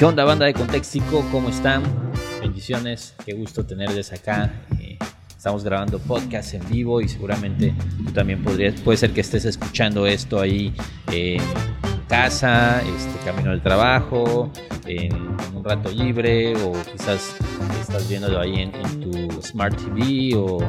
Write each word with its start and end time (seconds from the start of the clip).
¿Qué 0.00 0.06
onda 0.06 0.24
banda 0.24 0.46
de 0.46 0.54
Contextico? 0.54 1.22
¿Cómo 1.30 1.50
están? 1.50 1.82
Bendiciones, 2.40 3.14
qué 3.22 3.34
gusto 3.34 3.66
tenerles 3.66 4.14
acá. 4.14 4.50
Eh, 4.80 4.96
estamos 5.28 5.62
grabando 5.62 5.98
podcast 5.98 6.54
en 6.54 6.66
vivo 6.70 7.02
y 7.02 7.08
seguramente 7.10 7.74
tú 8.06 8.10
también 8.10 8.42
podrías, 8.42 8.80
puede 8.80 8.96
ser 8.96 9.10
que 9.10 9.20
estés 9.20 9.44
escuchando 9.44 10.06
esto 10.06 10.40
ahí 10.40 10.72
en 11.12 11.42
casa, 12.08 12.80
este 12.80 13.26
camino 13.26 13.50
del 13.50 13.60
trabajo, 13.60 14.50
en, 14.86 15.14
un 15.54 15.62
rato 15.62 15.90
libre 15.90 16.56
o 16.56 16.72
quizás 16.90 17.36
estás 17.78 18.08
viéndolo 18.08 18.40
ahí 18.40 18.54
en, 18.58 18.72
tu 19.02 19.42
Smart 19.42 19.76
TV 19.76 20.34
o, 20.34 20.60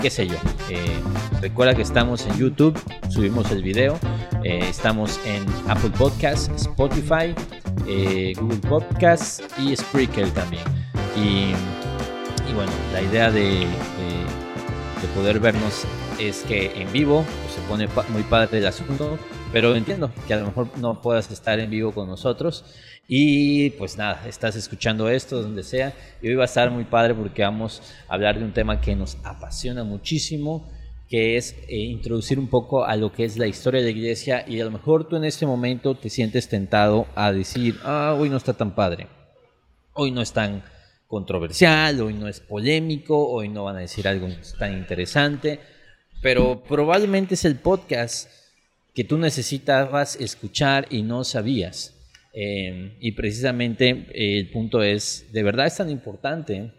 qué 0.00 0.10
sé 0.10 0.26
yo. 0.26 0.34
Eh, 0.68 0.98
recuerda 1.40 1.76
que 1.76 1.82
estamos 1.82 2.26
en 2.26 2.36
YouTube, 2.36 2.76
subimos 3.10 3.48
el 3.52 3.62
video, 3.62 3.96
eh, 4.42 4.58
estamos 4.68 5.20
en 5.24 5.46
Apple 5.70 5.92
Podcasts, 5.96 6.50
Spotify, 6.56 7.32
eh, 7.86 8.32
Google 8.38 8.58
Podcasts 8.68 9.42
y 9.58 9.74
Spreaker 9.74 10.30
también. 10.30 10.62
Y, 11.16 11.52
bueno, 12.54 12.72
la 12.92 13.02
idea 13.02 13.30
de, 13.30 13.66
poder 15.16 15.40
vernos 15.40 15.84
es 16.18 16.42
que 16.44 16.80
en 16.80 16.90
vivo 16.90 17.26
pues, 17.42 17.54
se 17.54 17.60
pone 17.62 17.86
muy 18.10 18.22
padre 18.22 18.58
el 18.58 18.66
asunto, 18.66 19.18
pero 19.52 19.74
entiendo 19.74 20.10
que 20.26 20.32
a 20.32 20.38
lo 20.38 20.46
mejor 20.46 20.68
no 20.78 21.02
puedas 21.02 21.30
estar 21.30 21.58
en 21.60 21.68
vivo 21.68 21.92
con 21.92 22.08
nosotros. 22.08 22.64
Y 23.08 23.70
pues 23.70 23.98
nada, 23.98 24.26
estás 24.26 24.56
escuchando 24.56 25.08
esto 25.08 25.42
donde 25.42 25.64
sea. 25.64 25.92
Y 26.22 26.28
hoy 26.28 26.34
va 26.34 26.44
a 26.44 26.46
estar 26.46 26.70
muy 26.70 26.84
padre 26.84 27.14
porque 27.14 27.42
vamos 27.42 27.82
a 28.08 28.14
hablar 28.14 28.38
de 28.38 28.44
un 28.44 28.52
tema 28.52 28.80
que 28.80 28.96
nos 28.96 29.18
apasiona 29.24 29.84
muchísimo 29.84 30.70
que 31.12 31.36
es 31.36 31.54
eh, 31.68 31.76
introducir 31.76 32.38
un 32.38 32.48
poco 32.48 32.86
a 32.86 32.96
lo 32.96 33.12
que 33.12 33.26
es 33.26 33.36
la 33.36 33.46
historia 33.46 33.80
de 33.82 33.92
la 33.92 33.98
iglesia 33.98 34.46
y 34.48 34.58
a 34.58 34.64
lo 34.64 34.70
mejor 34.70 35.06
tú 35.06 35.16
en 35.16 35.24
este 35.24 35.44
momento 35.44 35.94
te 35.94 36.08
sientes 36.08 36.48
tentado 36.48 37.06
a 37.14 37.32
decir, 37.32 37.78
ah, 37.84 38.16
hoy 38.18 38.30
no 38.30 38.38
está 38.38 38.54
tan 38.54 38.74
padre, 38.74 39.08
hoy 39.92 40.10
no 40.10 40.22
es 40.22 40.32
tan 40.32 40.64
controversial, 41.06 42.00
hoy 42.00 42.14
no 42.14 42.28
es 42.28 42.40
polémico, 42.40 43.28
hoy 43.28 43.50
no 43.50 43.64
van 43.64 43.76
a 43.76 43.80
decir 43.80 44.08
algo 44.08 44.26
tan 44.58 44.72
interesante, 44.72 45.60
pero 46.22 46.64
probablemente 46.64 47.34
es 47.34 47.44
el 47.44 47.56
podcast 47.56 48.30
que 48.94 49.04
tú 49.04 49.18
necesitabas 49.18 50.16
escuchar 50.16 50.86
y 50.88 51.02
no 51.02 51.24
sabías. 51.24 51.94
Eh, 52.32 52.96
y 53.00 53.12
precisamente 53.12 54.06
eh, 54.14 54.38
el 54.38 54.50
punto 54.50 54.82
es, 54.82 55.30
¿de 55.30 55.42
verdad 55.42 55.66
es 55.66 55.76
tan 55.76 55.90
importante 55.90 56.72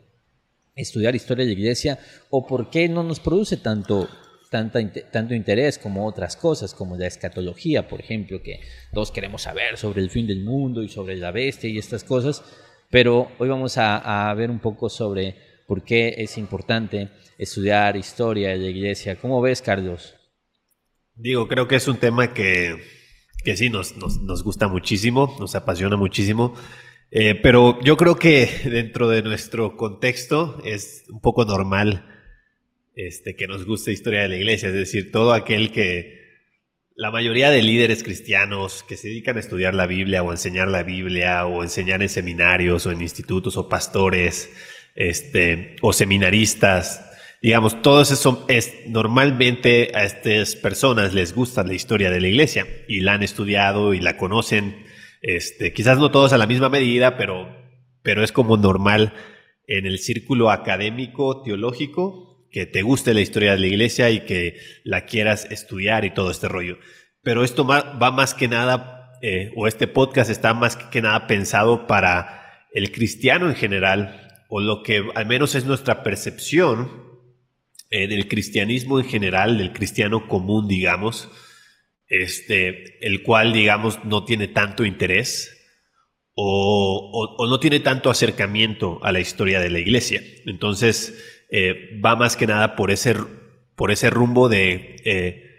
estudiar 0.76 1.14
historia 1.14 1.46
de 1.46 1.54
la 1.54 1.60
iglesia 1.60 2.00
o 2.32 2.48
por 2.48 2.72
qué 2.72 2.90
no 2.90 3.04
nos 3.04 3.20
produce 3.20 3.58
tanto 3.58 4.10
tanto 4.54 5.34
interés 5.34 5.80
como 5.80 6.06
otras 6.06 6.36
cosas, 6.38 6.76
como 6.76 6.96
la 6.96 7.08
escatología, 7.08 7.88
por 7.88 8.00
ejemplo, 8.00 8.44
que 8.44 8.60
todos 8.94 9.12
queremos 9.12 9.42
saber 9.42 9.78
sobre 9.78 10.02
el 10.02 10.12
fin 10.12 10.28
del 10.28 10.44
mundo 10.44 10.84
y 10.84 10.90
sobre 10.90 11.16
la 11.16 11.32
bestia 11.32 11.70
y 11.70 11.80
estas 11.80 12.04
cosas, 12.04 12.44
pero 12.92 13.32
hoy 13.40 13.50
vamos 13.50 13.80
a, 13.80 14.32
ver 14.36 14.52
un 14.52 14.60
poco 14.60 14.90
sobre 14.90 15.36
por 15.68 15.84
qué 15.84 16.14
es 16.20 16.38
importante 16.38 17.10
estudiar 17.40 17.98
historia 17.98 18.50
de 18.50 18.58
la 18.58 18.68
iglesia. 18.68 19.16
¿Cómo 19.16 19.42
ves, 19.42 19.64
Carlos? 19.64 20.14
Digo, 21.16 21.48
creo 21.48 21.68
que 21.68 21.78
es 21.78 21.88
un 21.88 21.98
tema 21.98 22.34
que, 22.36 22.78
que 23.44 23.58
sí 23.58 23.72
nos, 23.72 23.98
nos, 23.98 24.44
gusta 24.44 24.68
muchísimo, 24.68 25.36
nos 25.40 25.56
apasiona 25.56 25.98
muchísimo. 25.98 26.54
Eh, 27.10 27.34
pero 27.42 27.80
yo 27.82 27.98
creo 27.98 28.16
que 28.18 28.48
dentro 28.66 29.10
de 29.10 29.24
nuestro 29.24 29.76
contexto 29.76 30.62
es 30.64 31.06
un 31.10 31.22
poco 31.22 31.46
normal 31.46 32.13
este, 32.96 33.36
que 33.36 33.48
nos 33.48 33.66
guste 33.66 33.92
historia 33.92 34.22
de 34.22 34.30
la 34.30 34.38
iglesia, 34.38 34.70
es 34.70 34.76
decir, 34.76 35.12
todo 35.12 35.34
aquel 35.34 35.72
que 35.72 36.22
la 36.96 37.10
mayoría 37.10 37.50
de 37.50 37.64
líderes 37.64 38.04
cristianos 38.04 38.84
que 38.88 38.98
se 38.98 39.08
dedican 39.08 39.38
a 39.38 39.40
estudiar 39.40 39.74
la 39.74 39.88
Biblia 39.88 40.22
o 40.22 40.32
enseñar 40.32 40.68
la 40.68 40.84
Biblia 40.84 41.46
o 41.48 41.64
enseñar 41.64 42.04
en 42.04 42.10
seminarios 42.10 42.86
o 42.86 42.92
en 42.92 43.02
institutos 43.02 43.58
o 43.58 43.68
pastores 43.68 44.52
este, 44.96 45.76
o 45.82 45.92
seminaristas, 45.92 47.04
digamos, 47.42 47.82
todos 47.82 48.12
eso 48.12 48.46
es 48.48 48.74
normalmente 48.88 49.92
a 49.96 50.04
estas 50.04 50.56
personas 50.56 51.14
les 51.14 51.34
gusta 51.34 51.64
la 51.64 51.74
historia 51.74 52.12
de 52.12 52.22
la 52.22 52.28
iglesia 52.28 52.68
y 52.88 53.00
la 53.00 53.14
han 53.14 53.24
estudiado 53.24 53.96
y 53.96 54.00
la 54.00 54.18
conocen, 54.18 54.86
este, 55.24 55.74
quizás 55.74 55.98
no 55.98 56.12
todos 56.12 56.32
a 56.32 56.38
la 56.38 56.46
misma 56.46 56.70
medida, 56.70 57.18
pero, 57.18 57.58
pero 58.04 58.24
es 58.24 58.32
como 58.32 58.56
normal 58.56 59.14
en 59.66 59.88
el 59.88 59.98
círculo 59.98 60.52
académico 60.52 61.42
teológico 61.42 62.33
que 62.54 62.68
te 62.68 62.84
guste 62.84 63.16
la 63.16 63.22
historia 63.22 63.54
de 63.54 63.60
la 63.60 63.68
iglesia 63.68 64.12
y 64.12 64.22
que 64.22 64.60
la 64.84 65.06
quieras 65.06 65.48
estudiar 65.50 66.06
y 66.06 66.14
todo 66.14 66.30
este 66.30 66.48
rollo. 66.48 66.78
Pero 67.24 67.44
esto 67.44 67.66
va 67.66 68.12
más 68.12 68.36
que 68.36 68.48
nada, 68.48 69.18
eh, 69.24 69.52
o 69.56 69.68
este 69.68 69.88
podcast 69.88 70.30
está 70.30 70.54
más 70.54 70.78
que 70.78 71.02
nada 71.02 71.26
pensado 71.26 71.88
para 71.88 72.68
el 72.72 72.92
cristiano 72.92 73.50
en 73.50 73.56
general, 73.56 74.30
o 74.50 74.62
lo 74.62 74.84
que 74.84 75.04
al 75.16 75.26
menos 75.26 75.56
es 75.56 75.66
nuestra 75.66 76.04
percepción 76.04 76.92
eh, 77.90 78.08
del 78.08 78.28
cristianismo 78.28 79.00
en 79.00 79.06
general, 79.06 79.58
del 79.58 79.74
cristiano 79.74 80.28
común, 80.28 80.68
digamos, 80.68 81.32
este, 82.08 83.04
el 83.04 83.24
cual, 83.24 83.52
digamos, 83.52 84.06
no 84.06 84.26
tiene 84.26 84.48
tanto 84.48 84.86
interés 84.86 85.60
o, 86.36 87.36
o 87.40 87.48
no 87.48 87.60
tiene 87.60 87.80
tanto 87.80 88.12
acercamiento 88.12 89.00
a 89.04 89.12
la 89.12 89.22
historia 89.22 89.60
de 89.60 89.72
la 89.72 89.80
iglesia. 89.80 90.22
Entonces, 90.46 91.33
eh, 91.56 92.02
va 92.04 92.16
más 92.16 92.36
que 92.36 92.48
nada 92.48 92.76
por 92.76 92.90
ese, 92.90 93.16
por 93.76 93.92
ese 93.92 94.10
rumbo 94.10 94.50
de 94.50 94.96
eh, 95.06 95.54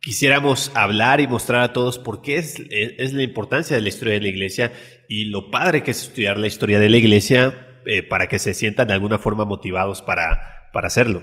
quisiéramos 0.00 0.72
hablar 0.74 1.20
y 1.20 1.28
mostrar 1.28 1.62
a 1.62 1.72
todos 1.72 2.00
por 2.00 2.22
qué 2.22 2.38
es, 2.38 2.60
es, 2.70 3.12
la 3.12 3.22
importancia 3.22 3.76
de 3.76 3.82
la 3.82 3.88
historia 3.88 4.14
de 4.14 4.20
la 4.20 4.28
iglesia 4.28 4.72
y 5.08 5.26
lo 5.26 5.52
padre 5.52 5.84
que 5.84 5.92
es 5.92 6.02
estudiar 6.02 6.38
la 6.38 6.48
historia 6.48 6.80
de 6.80 6.90
la 6.90 6.96
iglesia 6.96 7.68
eh, 7.86 8.02
para 8.02 8.28
que 8.28 8.40
se 8.40 8.52
sientan 8.52 8.88
de 8.88 8.94
alguna 8.94 9.20
forma 9.20 9.44
motivados 9.44 10.02
para, 10.02 10.68
para 10.72 10.88
hacerlo. 10.88 11.22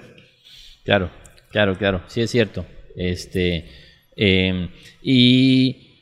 Claro, 0.86 1.12
claro, 1.52 1.78
claro, 1.78 2.04
sí 2.08 2.22
es 2.22 2.32
cierto. 2.32 2.66
Este, 2.96 3.70
em, 4.16 4.70
y 5.02 6.00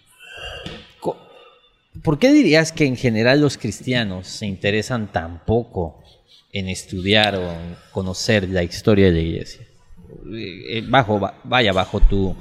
¿por 2.03 2.19
qué 2.19 2.31
dirías 2.31 2.71
que 2.71 2.85
en 2.85 2.95
general 2.95 3.41
los 3.41 3.57
cristianos 3.57 4.27
se 4.27 4.45
interesan 4.45 5.11
tan 5.11 5.43
poco 5.45 6.00
en 6.53 6.69
estudiar 6.69 7.35
o 7.35 7.51
en 7.51 7.75
conocer 7.91 8.47
la 8.50 8.63
historia 8.63 9.07
de 9.07 9.12
la 9.12 9.19
iglesia? 9.19 9.66
Eh, 10.34 10.78
eh, 10.78 10.84
bajo, 10.88 11.19
vaya, 11.44 11.73
bajo 11.73 12.00
tu, 12.01 12.35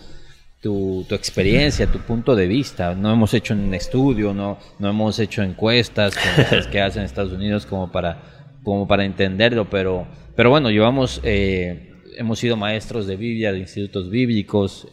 tu, 0.61 1.07
experiencia, 1.11 1.87
tu 1.87 1.99
punto 2.01 2.35
de 2.35 2.47
vista. 2.47 2.95
No 2.95 3.13
hemos 3.13 3.33
hecho 3.35 3.55
un 3.55 3.73
estudio, 3.75 4.35
no, 4.35 4.59
no 4.79 4.91
hemos 4.91 5.19
hecho 5.19 5.43
encuestas 5.43 6.15
como 6.17 6.49
las 6.51 6.67
que 6.67 6.81
hacen 6.81 7.01
en 7.01 7.07
Estados 7.07 7.33
Unidos 7.33 7.67
como 7.67 7.91
para, 7.91 8.23
como 8.63 8.87
para 8.87 9.05
entenderlo, 9.05 9.71
pero, 9.71 10.07
pero 10.37 10.51
bueno, 10.51 10.71
llevamos, 10.71 11.21
eh, 11.23 11.95
hemos 12.17 12.39
sido 12.39 12.57
maestros 12.57 13.07
de 13.07 13.17
Biblia, 13.17 13.53
de 13.53 13.61
institutos 13.61 14.11
bíblicos, 14.11 14.89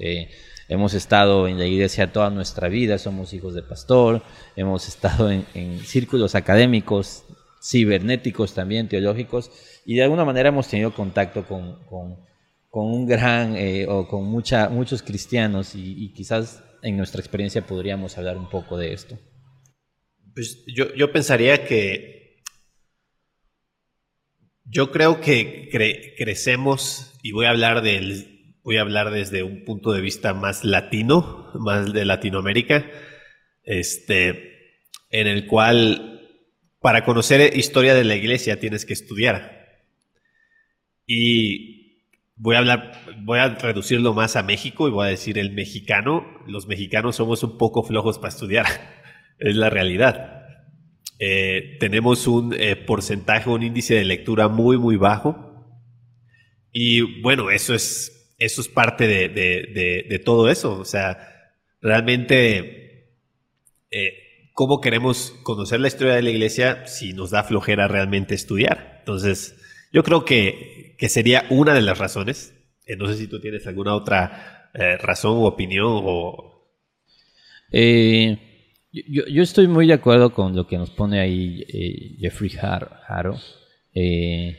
hemos 0.70 0.94
estado 0.94 1.48
en 1.48 1.58
la 1.58 1.66
iglesia 1.66 2.12
toda 2.12 2.30
nuestra 2.30 2.70
vida, 2.70 2.98
somos 2.98 3.34
hijos 3.34 3.54
de 3.54 3.64
pastor, 3.64 4.24
hemos 4.56 4.88
estado 4.88 5.32
en, 5.32 5.46
en 5.54 5.80
círculos 5.80 6.36
académicos 6.36 7.24
cibernéticos 7.62 8.54
también, 8.54 8.88
teológicos, 8.88 9.52
y 9.86 9.96
de 9.96 10.04
alguna 10.04 10.26
manera 10.26 10.50
hemos 10.50 10.68
tenido 10.68 10.94
contacto 10.94 11.46
con, 11.46 12.28
un 12.72 13.08
gran 13.08 13.56
eh, 13.56 13.88
o 13.88 14.08
con 14.08 14.26
muchos 14.26 15.02
cristianos 15.02 15.74
y, 15.74 16.14
quizás 16.14 16.64
en 16.84 16.96
nuestra 16.96 17.20
experiencia 17.22 17.66
podríamos 17.66 18.18
hablar 18.18 18.38
un 18.38 18.50
poco 18.50 18.78
de 18.78 18.94
esto. 18.94 19.18
Pues 20.36 20.64
yo, 20.68 21.12
pensaría 21.12 21.66
que 21.66 22.44
yo 24.66 24.92
creo 24.92 25.20
que 25.20 25.70
crecemos 26.18 27.18
y 27.24 27.32
voy 27.32 27.48
a 27.48 27.50
hablar 27.50 27.82
del 27.82 28.38
voy 28.68 28.76
a 28.76 28.82
hablar 28.82 29.12
desde 29.12 29.44
un 29.44 29.64
punto 29.64 29.94
de 29.94 30.02
vista 30.02 30.34
más 30.34 30.66
latino, 30.66 31.52
más 31.54 31.94
de 31.94 32.04
Latinoamérica, 32.04 32.86
este, 33.64 34.82
en 35.10 35.28
el 35.28 35.48
cual 35.48 36.17
para 36.80 37.04
conocer 37.04 37.58
historia 37.58 37.96
de 37.96 38.04
la 38.04 38.16
iglesia 38.16 38.60
tienes 38.60 38.86
que 38.86 38.94
estudiar. 38.94 39.82
Y 41.06 42.04
voy 42.36 42.56
a 42.56 42.60
hablar, 42.60 42.92
voy 43.24 43.40
a 43.40 43.50
reducirlo 43.50 44.14
más 44.14 44.36
a 44.36 44.44
México 44.44 44.88
y 44.88 44.92
voy 44.92 45.08
a 45.08 45.10
decir 45.10 45.38
el 45.38 45.52
mexicano. 45.52 46.26
Los 46.46 46.68
mexicanos 46.68 47.16
somos 47.16 47.44
un 47.44 47.58
poco 47.58 47.84
flojos 47.84 48.20
para 48.20 48.30
estudiar. 48.30 48.66
es 49.40 49.56
la 49.56 49.70
realidad. 49.70 50.46
Eh, 51.20 51.78
tenemos 51.80 52.28
un 52.28 52.54
eh, 52.54 52.76
porcentaje, 52.76 53.50
un 53.50 53.64
índice 53.64 53.96
de 53.96 54.06
lectura 54.06 54.48
muy, 54.48 54.78
muy 54.78 54.98
bajo. 54.98 55.46
Y 56.72 57.22
bueno, 57.22 57.50
eso 57.50 57.74
es, 57.74 58.36
eso 58.38 58.62
es 58.62 58.68
parte 58.68 59.08
de, 59.08 60.22
todo 60.24 60.50
eso. 60.50 60.80
O 60.80 60.86
sea, 60.86 61.18
realmente 61.82 63.14
eh, 63.90 64.27
¿cómo 64.58 64.82
queremos 64.82 65.36
conocer 65.44 65.80
la 65.80 65.88
historia 65.88 66.16
de 66.16 66.24
la 66.24 66.32
iglesia 66.32 66.88
si 66.88 67.14
nos 67.14 67.30
da 67.30 67.44
flojera 67.44 67.88
realmente 67.88 68.34
estudiar? 68.34 68.96
Entonces, 69.02 69.56
yo 69.94 70.02
creo 70.02 70.26
que, 70.26 70.96
sería 71.10 71.46
una 71.52 71.76
de 71.76 71.84
las 71.84 72.00
razones. 72.00 72.56
Eh, 72.88 72.96
no 72.96 73.06
sé 73.08 73.18
si 73.18 73.28
tú 73.28 73.40
tienes 73.40 73.68
alguna 73.68 73.94
otra 73.94 74.72
eh, 74.74 74.98
razón 74.98 75.38
u 75.38 75.46
opinión. 75.46 76.04
Eh, 77.72 78.36
Yo, 78.92 79.44
estoy 79.44 79.68
muy 79.68 79.86
de 79.86 79.94
acuerdo 79.94 80.34
con 80.34 80.56
lo 80.56 80.66
que 80.66 80.80
nos 80.80 80.90
pone 80.90 81.20
ahí 81.20 82.18
Jeffrey 82.20 82.50
Haro, 82.60 83.38
eh, 83.94 84.58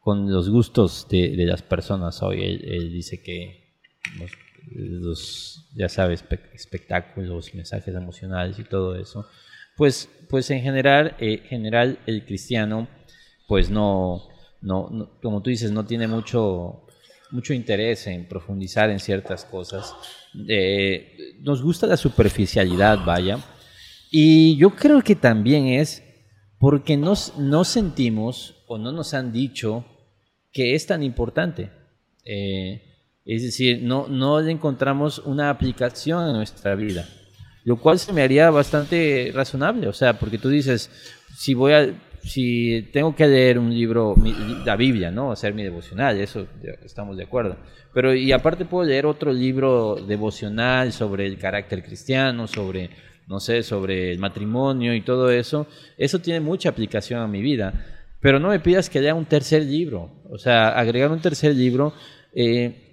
con 0.00 0.32
los 0.32 0.48
gustos 0.48 1.08
de, 1.10 1.36
las 1.44 1.60
personas 1.60 2.22
hoy. 2.22 2.42
Él, 2.42 2.90
dice 2.90 3.22
que 3.22 3.80
los, 4.72 5.65
ya 5.76 5.88
sabes, 5.88 6.24
espectáculos, 6.54 7.54
mensajes 7.54 7.94
emocionales 7.94 8.58
y 8.58 8.64
todo 8.64 8.96
eso, 8.96 9.26
pues, 9.76 10.08
pues 10.28 10.50
en 10.50 10.62
general, 10.62 11.16
eh, 11.20 11.42
general 11.48 11.98
el 12.06 12.24
cristiano, 12.24 12.88
pues 13.46 13.70
no, 13.70 14.28
no, 14.62 15.18
como 15.22 15.42
tú 15.42 15.50
dices, 15.50 15.70
no 15.70 15.84
tiene 15.84 16.08
mucho, 16.08 16.86
mucho 17.30 17.52
interés 17.52 18.06
en 18.06 18.26
profundizar 18.26 18.90
en 18.90 18.98
ciertas 18.98 19.44
cosas. 19.44 19.94
nos 21.40 21.62
gusta 21.62 21.86
la 21.86 21.96
superficialidad, 21.96 23.04
vaya 23.04 23.38
y 24.10 24.56
yo 24.56 24.70
creo 24.70 25.02
que 25.02 25.14
también 25.16 25.66
es 25.66 26.02
porque 26.58 26.96
nos, 26.96 27.36
no 27.36 27.64
sentimos 27.64 28.64
o 28.66 28.78
no 28.78 28.92
nos 28.92 29.14
han 29.14 29.32
dicho 29.32 29.84
que 30.52 30.74
es 30.74 30.86
tan 30.86 31.02
importante. 31.02 31.70
Eh, 32.24 32.85
es 33.26 33.42
decir, 33.42 33.80
no, 33.82 34.06
no 34.08 34.40
le 34.40 34.52
encontramos 34.52 35.18
una 35.18 35.50
aplicación 35.50 36.28
en 36.28 36.36
nuestra 36.36 36.74
vida, 36.74 37.08
lo 37.64 37.76
cual 37.76 37.98
se 37.98 38.12
me 38.12 38.22
haría 38.22 38.50
bastante 38.50 39.32
razonable. 39.34 39.88
O 39.88 39.92
sea, 39.92 40.18
porque 40.18 40.38
tú 40.38 40.48
dices, 40.48 40.90
si 41.36 41.52
voy 41.54 41.72
a, 41.72 41.92
si 42.22 42.88
tengo 42.92 43.14
que 43.16 43.26
leer 43.26 43.58
un 43.58 43.74
libro, 43.74 44.14
la 44.64 44.76
Biblia, 44.76 45.10
¿no? 45.10 45.32
Hacer 45.32 45.54
mi 45.54 45.64
devocional, 45.64 46.18
eso 46.20 46.46
estamos 46.84 47.16
de 47.16 47.24
acuerdo. 47.24 47.56
Pero 47.92 48.14
y 48.14 48.30
aparte 48.30 48.64
puedo 48.64 48.88
leer 48.88 49.06
otro 49.06 49.32
libro 49.32 49.96
devocional 49.96 50.92
sobre 50.92 51.26
el 51.26 51.38
carácter 51.38 51.82
cristiano, 51.82 52.46
sobre 52.46 52.90
no 53.26 53.40
sé, 53.40 53.62
sobre 53.62 54.12
el 54.12 54.18
matrimonio 54.18 54.94
y 54.94 55.00
todo 55.00 55.30
eso, 55.30 55.66
eso 55.98 56.20
tiene 56.20 56.40
mucha 56.40 56.68
aplicación 56.68 57.20
a 57.20 57.26
mi 57.26 57.42
vida. 57.42 57.74
Pero 58.20 58.38
no 58.38 58.48
me 58.48 58.60
pidas 58.60 58.88
que 58.88 58.98
haya 58.98 59.14
un 59.14 59.24
tercer 59.24 59.62
libro. 59.62 60.10
O 60.30 60.38
sea, 60.38 60.68
agregar 60.68 61.10
un 61.10 61.20
tercer 61.20 61.54
libro 61.54 61.92
eh, 62.34 62.85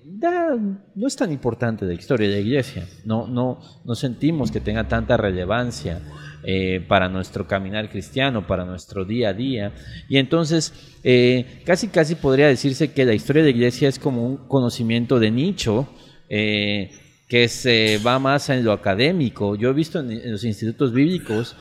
no 0.95 1.07
es 1.07 1.15
tan 1.15 1.31
importante 1.31 1.85
de 1.85 1.93
la 1.93 1.99
historia 1.99 2.27
de 2.27 2.35
la 2.35 2.39
iglesia. 2.41 2.87
No, 3.05 3.27
no, 3.27 3.59
no 3.83 3.95
sentimos 3.95 4.51
que 4.51 4.59
tenga 4.59 4.87
tanta 4.87 5.17
relevancia 5.17 6.01
eh, 6.43 6.83
para 6.87 7.09
nuestro 7.09 7.47
caminar 7.47 7.89
cristiano, 7.89 8.45
para 8.47 8.65
nuestro 8.65 9.05
día 9.05 9.29
a 9.29 9.33
día. 9.33 9.73
Y 10.09 10.17
entonces, 10.17 10.73
eh, 11.03 11.61
casi 11.65 11.87
casi 11.87 12.15
podría 12.15 12.47
decirse 12.47 12.91
que 12.91 13.05
la 13.05 13.13
historia 13.13 13.43
de 13.43 13.51
la 13.51 13.57
iglesia 13.57 13.89
es 13.89 13.99
como 13.99 14.25
un 14.25 14.37
conocimiento 14.47 15.19
de 15.19 15.31
nicho 15.31 15.87
que 16.29 17.47
se 17.47 17.99
va 17.99 18.17
más 18.17 18.49
en 18.49 18.65
lo 18.65 18.71
académico. 18.71 19.55
Yo 19.55 19.69
he 19.69 19.73
visto 19.73 19.99
en, 19.99 20.31
los 20.31 20.43
institutos 20.43 20.91
bíblicos, 20.91 21.55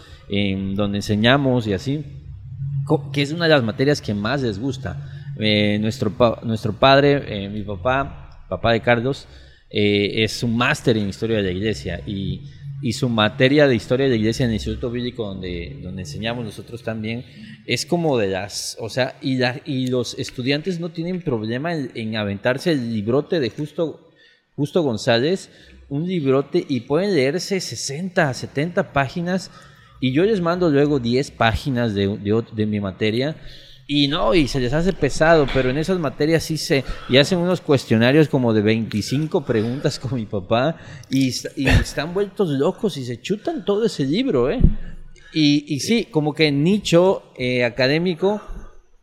donde 0.75 0.99
enseñamos 0.99 1.67
y 1.67 1.75
así, 1.75 2.05
que 3.13 3.23
es 3.23 3.33
una 3.33 3.45
de 3.45 3.51
las 3.51 3.63
materias 3.63 4.01
que 4.01 4.15
más 4.15 4.43
les 4.43 4.59
gusta. 4.59 4.97
Eh, 5.39 5.79
nuestro, 5.81 6.13
nuestro 6.43 6.73
padre, 6.75 7.45
eh, 7.45 7.49
mi 7.49 7.63
papá, 7.63 8.22
papá 8.57 8.73
de 8.73 8.81
Carlos, 8.81 9.27
eh, 9.71 10.25
es 10.25 10.43
un 10.43 10.57
máster 10.57 10.97
en 10.97 11.09
historia 11.09 11.39
de 11.39 11.43
la 11.45 11.51
iglesia 11.51 12.03
y, 12.07 12.43
y, 12.83 12.93
su 12.93 13.09
materia 13.09 13.67
de 13.67 13.75
historia 13.75 14.05
de 14.05 14.11
la 14.11 14.17
iglesia 14.17 14.45
en 14.45 14.51
el 14.51 14.57
instituto 14.57 14.91
bíblico 14.91 15.27
donde, 15.27 15.81
donde 15.83 16.03
enseñamos 16.03 16.45
nosotros 16.45 16.83
también 16.83 17.25
es 17.67 17.87
como 17.87 18.19
de 18.19 18.29
las, 18.29 18.77
o 18.81 18.89
sea, 18.91 19.17
y, 19.23 19.41
y 19.65 19.87
los 19.87 20.19
estudiantes 20.19 20.81
no 20.81 20.91
tienen 20.91 21.23
problema 21.23 21.75
en, 21.75 21.91
en 21.95 22.17
aventarse 22.17 22.73
el 22.73 22.93
librote 22.93 23.41
de 23.41 23.51
justo 23.51 24.13
Justo 24.55 24.83
González, 24.83 25.51
un 25.89 26.07
librote 26.07 26.65
y 26.69 26.81
pueden 26.81 27.15
leerse 27.15 27.59
60, 27.59 28.33
70 28.35 28.93
páginas 28.93 29.51
y 30.01 30.13
yo 30.13 30.25
les 30.25 30.41
mando 30.41 30.69
luego 30.69 30.99
10 30.99 31.31
páginas 31.31 31.95
de, 31.95 32.19
de, 32.53 32.67
mi 32.67 32.81
materia 32.81 33.37
y 33.95 34.09
no, 34.09 34.35
y 34.35 34.49
se 34.49 34.59
les 34.59 34.73
hace 34.73 34.95
pesado, 34.95 35.47
pero 35.53 35.69
en 35.69 35.77
esas 35.77 35.99
materias 35.99 36.45
sí 36.45 36.57
se, 36.57 36.83
y 37.11 37.19
hacen 37.19 37.39
unos 37.39 37.61
cuestionarios 37.61 38.27
como 38.27 38.55
de 38.55 38.63
25 38.63 39.45
preguntas 39.45 39.99
con 39.99 40.15
mi 40.15 40.25
papá 40.25 40.79
y, 41.11 41.29
están 41.29 42.15
vueltos 42.15 42.49
locos 42.49 42.97
y 42.97 43.05
se 43.05 43.21
chutan 43.21 43.67
todo 43.67 43.85
ese 43.85 44.07
libro, 44.07 44.51
¿eh? 44.51 44.61
Y, 45.35 45.75
y 45.75 45.81
sí, 45.81 46.07
como 46.11 46.33
que 46.33 46.51
nicho 46.51 47.35
eh, 47.37 47.65
académico, 47.65 48.41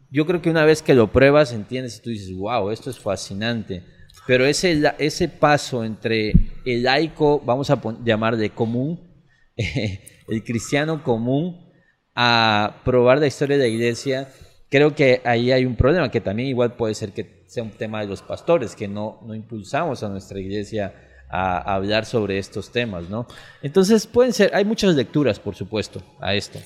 yo 0.09 0.25
creo 0.25 0.41
que 0.41 0.50
una 0.50 0.65
vez 0.65 0.81
que 0.81 0.95
lo 0.95 1.12
pruebas, 1.12 1.53
entiendes 1.53 2.00
y 2.00 2.01
tú 2.01 2.09
dices, 2.09 2.36
wow, 2.36 2.71
esto 2.71 2.89
es 2.89 2.97
fascinante. 2.97 3.83
Pero 4.25 4.47
ese, 4.47 4.81
ese 4.97 5.30
paso 5.30 5.83
entre 5.83 6.33
el 6.65 6.81
laico, 6.81 7.39
vamos 7.45 7.69
a 7.69 7.80
llamar 8.03 8.38
de 8.38 8.50
común, 8.50 9.00
el 9.56 10.44
cristiano 10.44 11.03
común, 11.03 11.69
a 12.15 12.81
probar 12.83 13.19
la 13.19 13.27
historia 13.27 13.56
de 13.56 13.63
la 13.63 13.69
iglesia, 13.69 14.27
creo 14.69 14.95
que 14.95 15.21
ahí 15.25 15.51
hay 15.51 15.66
un 15.66 15.75
problema, 15.75 16.10
que 16.10 16.21
también 16.21 16.50
igual 16.50 16.75
puede 16.75 16.94
ser 16.94 17.12
que 17.12 17.44
sea 17.48 17.63
un 17.63 17.71
tema 17.71 18.01
de 18.01 18.07
los 18.07 18.21
pastores, 18.21 18.75
que 18.75 18.88
no, 18.88 19.19
no 19.25 19.36
impulsamos 19.36 20.04
a 20.04 20.10
nuestra 20.10 20.39
iglesia 20.39 20.94
a, 21.30 21.75
hablar 21.75 22.06
sobre 22.06 22.38
estos 22.38 22.71
temas, 22.71 23.10
¿no? 23.10 23.27
Entonces 23.62 24.07
pueden 24.07 24.33
ser, 24.33 24.51
hay 24.54 24.66
muchas 24.66 24.95
lecturas, 24.95 25.39
por 25.39 25.56
supuesto, 25.56 26.01
a 26.19 26.36
esto. 26.36 26.60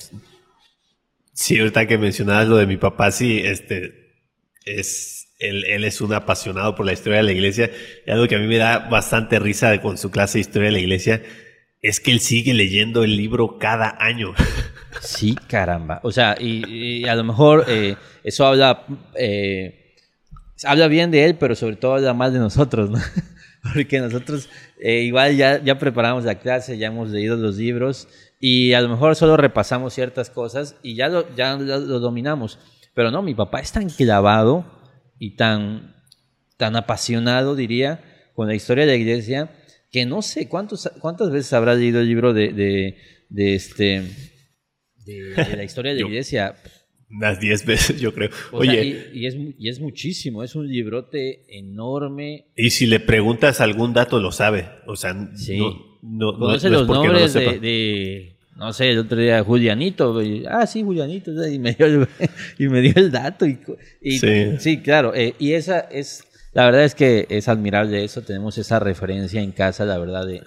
Sí, 1.32 1.58
ahorita 1.58 1.86
que 1.86 1.98
mencionabas 1.98 2.46
lo 2.46 2.56
de 2.56 2.66
mi 2.66 2.76
papá, 2.76 3.10
sí, 3.10 3.40
este, 3.42 4.14
es 4.64 5.28
él, 5.38 5.64
él, 5.64 5.84
es 5.84 6.00
un 6.00 6.12
apasionado 6.12 6.74
por 6.74 6.86
la 6.86 6.92
historia 6.92 7.18
de 7.18 7.24
la 7.24 7.32
iglesia. 7.32 7.70
Y 8.06 8.10
algo 8.10 8.28
que 8.28 8.36
a 8.36 8.38
mí 8.38 8.46
me 8.46 8.58
da 8.58 8.78
bastante 8.78 9.38
risa 9.38 9.80
con 9.80 9.98
su 9.98 10.10
clase 10.10 10.38
de 10.38 10.42
historia 10.42 10.66
de 10.66 10.72
la 10.72 10.78
iglesia 10.78 11.22
es 11.82 12.00
que 12.00 12.12
él 12.12 12.20
sigue 12.20 12.54
leyendo 12.54 13.04
el 13.04 13.16
libro 13.16 13.58
cada 13.58 13.96
año. 13.98 14.32
Sí, 15.00 15.34
caramba. 15.48 16.00
O 16.02 16.12
sea, 16.12 16.36
y, 16.38 17.06
a 17.06 17.14
lo 17.14 17.24
mejor 17.24 17.64
eh, 17.68 17.96
eso 18.22 18.46
habla, 18.46 18.84
eh, 19.14 19.94
habla 20.64 20.88
bien 20.88 21.10
de 21.10 21.24
él, 21.24 21.36
pero 21.36 21.54
sobre 21.54 21.76
todo 21.76 21.94
habla 21.94 22.14
mal 22.14 22.32
de 22.32 22.38
nosotros, 22.38 22.90
¿no? 22.90 22.98
Porque 23.74 23.98
nosotros 23.98 24.48
eh, 24.78 25.00
igual 25.00 25.36
ya, 25.36 25.62
ya 25.62 25.78
preparamos 25.78 26.24
la 26.24 26.34
clase, 26.34 26.76
ya 26.76 26.88
hemos 26.88 27.10
leído 27.10 27.36
los 27.36 27.56
libros 27.56 28.08
y 28.38 28.74
a 28.74 28.82
lo 28.82 28.90
mejor 28.90 29.16
solo 29.16 29.38
repasamos 29.38 29.94
ciertas 29.94 30.28
cosas 30.28 30.76
y 30.82 30.96
ya 30.96 31.08
lo, 31.08 31.34
ya 31.34 31.56
lo 31.56 31.98
dominamos. 32.00 32.58
Pero 32.92 33.10
no, 33.10 33.22
mi 33.22 33.34
papá 33.34 33.60
es 33.60 33.72
tan 33.72 33.88
clavado 33.88 34.64
y 35.18 35.36
tan, 35.36 35.94
tan 36.56 36.76
apasionado, 36.76 37.56
diría, 37.56 38.02
con 38.34 38.46
la 38.46 38.54
historia 38.54 38.84
de 38.84 38.92
la 38.92 38.96
iglesia, 38.96 39.50
que 39.90 40.06
no 40.06 40.22
sé 40.22 40.48
cuántos, 40.48 40.90
cuántas 41.00 41.30
veces 41.30 41.52
habrá 41.52 41.74
leído 41.74 42.00
el 42.00 42.08
libro 42.08 42.32
de, 42.34 42.96
de, 43.28 43.54
este, 43.54 44.33
de, 45.04 45.56
la 45.56 45.64
historia 45.64 45.94
de 45.94 46.00
la 46.00 46.06
iglesia. 46.08 46.54
Unas 47.10 47.38
diez 47.38 47.64
veces, 47.64 48.00
yo 48.00 48.12
creo. 48.12 48.30
Oye. 48.50 49.10
y, 49.12 49.26
es, 49.26 49.36
y 49.36 49.68
es 49.68 49.78
muchísimo, 49.78 50.42
es 50.42 50.54
un 50.54 50.68
librote 50.68 51.44
enorme. 51.48 52.46
Y 52.56 52.70
si 52.70 52.86
le 52.86 52.98
preguntas 52.98 53.60
algún 53.60 53.92
dato, 53.92 54.18
lo 54.18 54.32
sabe. 54.32 54.66
O 54.86 54.96
sea, 54.96 55.12
no, 55.12 55.98
no, 56.02 56.38
Conoce 56.38 56.70
los 56.70 56.88
nombres 56.88 57.34
de, 57.34 58.34
no 58.56 58.72
sé, 58.72 58.90
el 58.90 58.98
otro 58.98 59.18
día 59.18 59.42
Julianito, 59.42 60.20
ah, 60.48 60.66
sí, 60.66 60.82
Julianito, 60.82 61.32
y 61.48 61.58
me 61.58 61.74
dio 61.74 61.86
el, 61.86 62.08
y 62.58 62.68
me 62.68 62.80
dio 62.80 62.92
el 62.96 63.10
dato. 63.10 63.46
Y, 63.46 64.18
sí. 64.18 64.80
claro, 64.82 65.14
eh, 65.14 65.34
y 65.38 65.52
esa 65.52 65.80
es, 65.80 66.24
la 66.52 66.66
verdad 66.66 66.84
es 66.84 66.94
que 66.94 67.26
es 67.30 67.48
admirable 67.48 68.04
eso, 68.04 68.22
tenemos 68.22 68.56
esa 68.58 68.78
referencia 68.78 69.40
en 69.40 69.52
casa, 69.52 69.84
la 69.84 69.98
verdad, 69.98 70.26
de, 70.26 70.42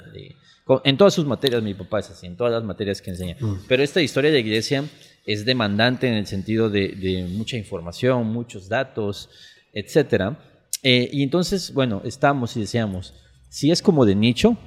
en 0.83 0.97
todas 0.97 1.13
sus 1.13 1.25
materias, 1.25 1.63
mi 1.63 1.73
papá 1.73 1.99
es 1.99 2.09
así, 2.09 2.27
en 2.27 2.35
todas 2.35 2.53
las 2.53 2.63
materias 2.63 3.01
que 3.01 3.11
enseña. 3.11 3.37
Mm. 3.39 3.65
Pero 3.67 3.83
esta 3.83 4.01
historia 4.01 4.31
de 4.31 4.39
iglesia 4.39 4.83
es 5.25 5.45
demandante 5.45 6.07
en 6.07 6.13
el 6.13 6.27
sentido 6.27 6.69
de, 6.69 7.27
mucha 7.29 7.57
información, 7.57 8.27
muchos 8.27 8.69
datos, 8.69 9.29
etcétera. 9.73 10.39
Eh, 10.83 11.09
y 11.11 11.23
entonces, 11.23 11.73
bueno, 11.73 12.01
estamos 12.05 12.55
y 12.55 12.61
decíamos, 12.61 13.13
si 13.49 13.71
es 13.71 13.81
como 13.81 14.05
de 14.05 14.15
nicho, 14.15 14.57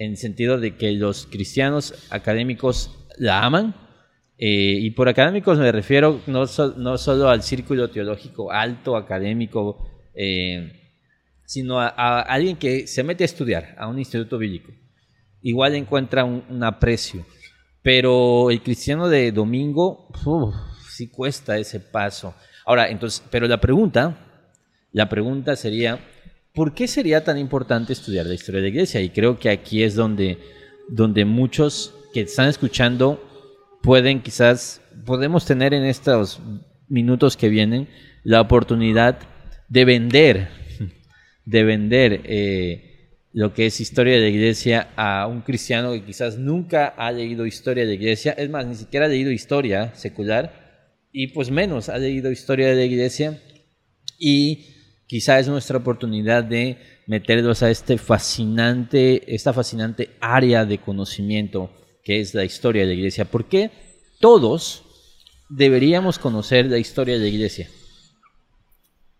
en 0.00 0.12
el 0.12 0.16
sentido 0.16 0.58
de 0.58 0.76
que 0.76 0.92
los 0.92 1.26
cristianos 1.26 1.94
académicos 2.10 2.90
la 3.18 3.44
aman. 3.44 3.74
Eh, 4.38 4.78
y 4.80 4.90
por 4.92 5.08
académicos 5.08 5.58
me 5.58 5.70
refiero 5.70 6.22
no, 6.26 6.46
no, 6.78 6.96
solo 6.96 7.28
al 7.28 7.42
círculo 7.42 7.90
teológico 7.90 8.50
alto, 8.50 8.96
académico, 8.96 9.86
eh, 10.14 10.72
sino 11.44 11.78
a, 11.78 12.20
alguien 12.22 12.56
que 12.56 12.86
se 12.86 13.02
mete 13.02 13.24
a 13.24 13.26
estudiar 13.26 13.74
a 13.78 13.86
un 13.86 13.98
instituto 13.98 14.38
bíblico. 14.38 14.72
Igual 15.42 15.74
encuentra 15.74 16.24
un, 16.24 16.62
aprecio. 16.62 17.26
Pero 17.82 18.50
el 18.50 18.62
cristiano 18.62 19.08
de 19.08 19.32
domingo, 19.32 20.08
sí 20.88 21.08
cuesta 21.08 21.56
ese 21.56 21.80
paso. 21.80 22.34
Ahora, 22.66 22.90
entonces, 22.90 23.22
pero 23.30 23.48
la 23.48 23.60
pregunta, 23.60 24.18
la 24.92 25.08
pregunta 25.08 25.56
sería, 25.56 25.98
¿por 26.52 26.74
qué 26.74 26.86
sería 26.86 27.24
tan 27.24 27.38
importante 27.38 27.92
estudiar 27.92 28.26
la 28.26 28.34
historia 28.34 28.60
de 28.60 28.68
la 28.68 28.68
iglesia? 28.68 29.00
Y 29.00 29.10
creo 29.10 29.38
que 29.38 29.48
aquí 29.48 29.82
es 29.82 29.94
donde, 29.94 30.38
donde 30.88 31.24
muchos 31.24 31.94
que 32.12 32.22
están 32.22 32.48
escuchando 32.48 33.24
pueden 33.82 34.20
quizás, 34.20 34.82
podemos 35.06 35.46
tener 35.46 35.72
en 35.72 35.84
estos 35.84 36.40
minutos 36.88 37.36
que 37.36 37.48
vienen 37.48 37.88
la 38.24 38.40
oportunidad 38.40 39.18
de 39.68 39.84
vender, 39.84 40.48
de 41.44 41.64
vender 41.64 42.20
eh, 42.24 42.89
lo 43.32 43.54
que 43.54 43.66
es 43.66 43.80
historia 43.80 44.14
de 44.14 44.20
la 44.20 44.28
iglesia 44.28 44.90
a 44.96 45.26
un 45.26 45.42
cristiano 45.42 45.92
que 45.92 46.04
quizás 46.04 46.36
nunca 46.36 46.86
ha 46.88 47.12
leído 47.12 47.46
historia 47.46 47.84
de 47.84 47.90
la 47.90 47.94
iglesia, 47.94 48.32
es 48.32 48.50
más, 48.50 48.66
ni 48.66 48.74
siquiera 48.74 49.06
ha 49.06 49.08
leído 49.08 49.30
historia 49.30 49.94
secular, 49.94 50.98
y 51.12 51.28
pues 51.28 51.50
menos 51.50 51.88
ha 51.88 51.98
leído 51.98 52.30
historia 52.30 52.68
de 52.68 52.74
la 52.74 52.84
iglesia, 52.84 53.40
y 54.18 54.66
quizás 55.06 55.42
es 55.42 55.48
nuestra 55.48 55.78
oportunidad 55.78 56.44
de 56.44 56.78
meterlos 57.06 57.62
a 57.62 57.70
este 57.70 57.98
fascinante, 57.98 59.34
esta 59.34 59.52
fascinante 59.52 60.10
área 60.20 60.64
de 60.64 60.78
conocimiento 60.78 61.70
que 62.04 62.20
es 62.20 62.34
la 62.34 62.44
historia 62.44 62.82
de 62.82 62.88
la 62.88 62.94
iglesia. 62.94 63.24
porque 63.24 63.70
todos 64.20 64.84
deberíamos 65.48 66.18
conocer 66.18 66.66
la 66.66 66.78
historia 66.78 67.14
de 67.14 67.20
la 67.20 67.28
iglesia? 67.28 67.68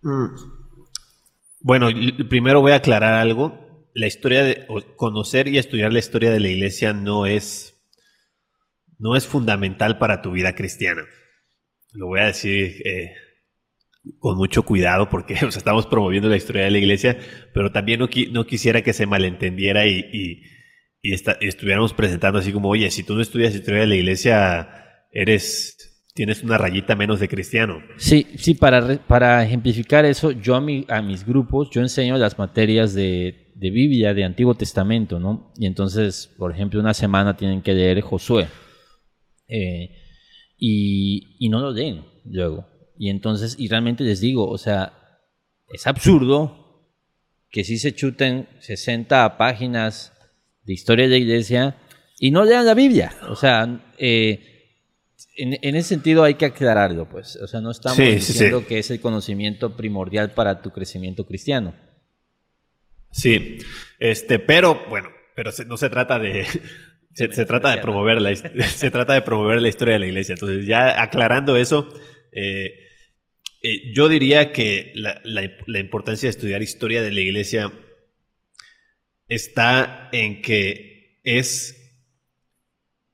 Mm. 0.02 0.26
Bueno, 1.62 1.88
primero 2.28 2.60
voy 2.60 2.72
a 2.72 2.76
aclarar 2.76 3.14
algo 3.14 3.59
la 3.94 4.06
historia 4.06 4.44
de 4.44 4.66
conocer 4.96 5.48
y 5.48 5.58
estudiar 5.58 5.92
la 5.92 5.98
historia 5.98 6.30
de 6.30 6.40
la 6.40 6.48
iglesia 6.48 6.92
no 6.92 7.26
es 7.26 7.76
no 8.98 9.16
es 9.16 9.26
fundamental 9.26 9.98
para 9.98 10.20
tu 10.20 10.32
vida 10.32 10.54
cristiana. 10.54 11.02
Lo 11.92 12.06
voy 12.06 12.20
a 12.20 12.26
decir 12.26 12.82
eh, 12.84 13.14
con 14.18 14.36
mucho 14.36 14.62
cuidado 14.64 15.08
porque 15.08 15.34
estamos 15.48 15.86
promoviendo 15.86 16.28
la 16.28 16.36
historia 16.36 16.64
de 16.64 16.70
la 16.70 16.78
iglesia, 16.78 17.18
pero 17.54 17.72
también 17.72 18.00
no, 18.00 18.08
no 18.32 18.46
quisiera 18.46 18.82
que 18.82 18.92
se 18.92 19.06
malentendiera 19.06 19.86
y, 19.86 20.04
y, 20.12 20.42
estuviéramos 21.02 21.94
presentando 21.94 22.40
así 22.40 22.52
como, 22.52 22.68
oye, 22.68 22.90
si 22.90 23.02
tú 23.02 23.14
no 23.14 23.22
estudias 23.22 23.54
historia 23.54 23.80
de 23.80 23.86
la 23.86 23.94
iglesia, 23.94 24.68
eres 25.10 25.78
tienes 26.14 26.42
una 26.42 26.58
rayita 26.58 26.94
menos 26.94 27.20
de 27.20 27.28
cristiano. 27.28 27.82
Sí, 27.96 28.26
sí, 28.36 28.52
para, 28.52 28.98
para 29.06 29.42
ejemplificar 29.42 30.04
eso, 30.04 30.32
yo 30.32 30.54
a, 30.54 30.60
mi, 30.60 30.84
a 30.88 31.00
mis 31.00 31.24
grupos, 31.24 31.70
yo 31.70 31.80
enseño 31.80 32.18
las 32.18 32.38
materias 32.38 32.92
de 32.92 33.49
de 33.60 33.68
Biblia, 33.68 34.14
de 34.14 34.24
Antiguo 34.24 34.54
Testamento, 34.54 35.20
¿no? 35.20 35.52
Y 35.58 35.66
entonces, 35.66 36.30
por 36.38 36.50
ejemplo, 36.50 36.80
una 36.80 36.94
semana 36.94 37.36
tienen 37.36 37.60
que 37.60 37.74
leer 37.74 38.00
Josué. 38.00 38.48
Eh, 39.48 39.94
y, 40.56 41.48
no 41.50 41.60
lo 41.60 41.70
leen 41.70 42.02
luego. 42.24 42.66
Y 42.98 43.10
entonces, 43.10 43.56
y 43.58 43.68
realmente 43.68 44.02
les 44.02 44.20
digo, 44.20 44.48
o 44.48 44.56
sea, 44.56 44.94
es 45.68 45.86
absurdo 45.86 46.88
que 47.50 47.62
si 47.64 47.78
se 47.78 47.94
chuten 47.94 48.48
60 48.60 49.36
páginas 49.36 50.14
de 50.64 50.72
historia 50.72 51.04
de 51.04 51.10
la 51.10 51.16
iglesia 51.18 51.76
y 52.18 52.30
no 52.30 52.44
lean 52.46 52.64
la 52.64 52.74
Biblia. 52.74 53.12
O 53.28 53.36
sea, 53.36 53.92
eh, 53.98 54.40
en, 55.36 55.76
ese 55.76 55.88
sentido 55.88 56.24
hay 56.24 56.34
que 56.34 56.46
aclararlo, 56.46 57.10
pues. 57.10 57.36
O 57.36 57.46
sea, 57.46 57.60
no 57.60 57.70
estamos 57.70 57.98
diciendo 57.98 58.66
que 58.66 58.78
es 58.78 58.90
el 58.90 59.00
conocimiento 59.02 59.76
primordial 59.76 60.30
para 60.30 60.62
tu 60.62 60.70
crecimiento 60.70 61.26
cristiano. 61.26 61.74
Sí, 63.10 63.58
este, 63.98 64.38
pero 64.38 64.86
bueno, 64.88 65.10
pero 65.34 65.50
no 65.66 65.76
se 65.76 65.90
trata 65.90 66.18
de, 66.18 66.46
se, 67.14 67.28
trata 67.46 67.70
de 67.70 67.78
promover 67.78 68.20
la, 68.20 68.34
se 68.66 68.90
trata 68.90 69.14
de 69.14 69.22
promover 69.22 69.60
la 69.60 69.68
historia 69.68 69.94
de 69.94 70.00
la 70.00 70.06
iglesia. 70.06 70.34
Entonces, 70.34 70.66
ya 70.66 71.02
aclarando 71.02 71.56
eso, 71.56 71.88
eh, 72.32 72.88
eh, 73.62 73.92
yo 73.94 74.08
diría 74.08 74.52
que 74.52 74.92
la, 74.94 75.20
la, 75.24 75.78
importancia 75.78 76.26
de 76.26 76.30
estudiar 76.30 76.62
historia 76.62 77.02
de 77.02 77.12
la 77.12 77.20
iglesia 77.20 77.72
está 79.28 80.08
en 80.12 80.40
que 80.40 81.20
es 81.24 81.76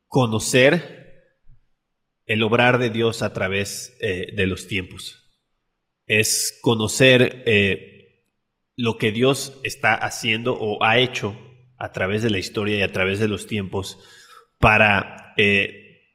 conocer 0.07 0.95
el 2.27 2.43
obrar 2.43 2.79
de 2.79 2.91
Dios 2.91 3.23
a 3.23 3.33
través 3.33 3.97
eh, 4.01 4.33
de 4.35 4.47
los 4.47 4.69
tiempos. 4.69 5.23
Es 6.07 6.59
conocer 6.63 7.43
lo 8.77 8.99
que 8.99 9.11
Dios 9.11 9.59
está 9.65 9.95
haciendo 9.95 10.55
o 10.55 10.85
ha 10.85 10.99
hecho 10.99 11.37
a 11.79 11.93
través 11.93 12.23
de 12.23 12.31
la 12.31 12.39
historia 12.39 12.77
y 12.77 12.83
a 12.83 12.93
través 12.93 13.19
de 13.19 13.29
los 13.29 13.47
tiempos 13.47 13.99
para, 14.59 15.35
eh, 15.37 16.13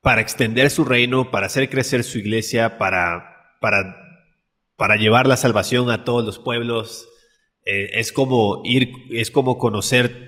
para 0.00 0.20
extender 0.20 0.70
su 0.70 0.84
reino, 0.84 1.30
para 1.30 1.46
hacer 1.46 1.68
crecer 1.68 2.04
su 2.04 2.18
iglesia, 2.18 2.78
para, 2.78 3.56
para, 3.60 3.96
para 4.76 4.96
llevar 4.96 5.26
la 5.26 5.36
salvación 5.36 5.90
a 5.90 6.04
todos 6.04 6.24
los 6.24 6.38
pueblos. 6.38 7.08
Eh, 7.64 7.90
es 7.94 8.12
como 8.12 8.62
ir, 8.64 8.92
es 9.10 9.32
como 9.32 9.58
conocer 9.58 10.26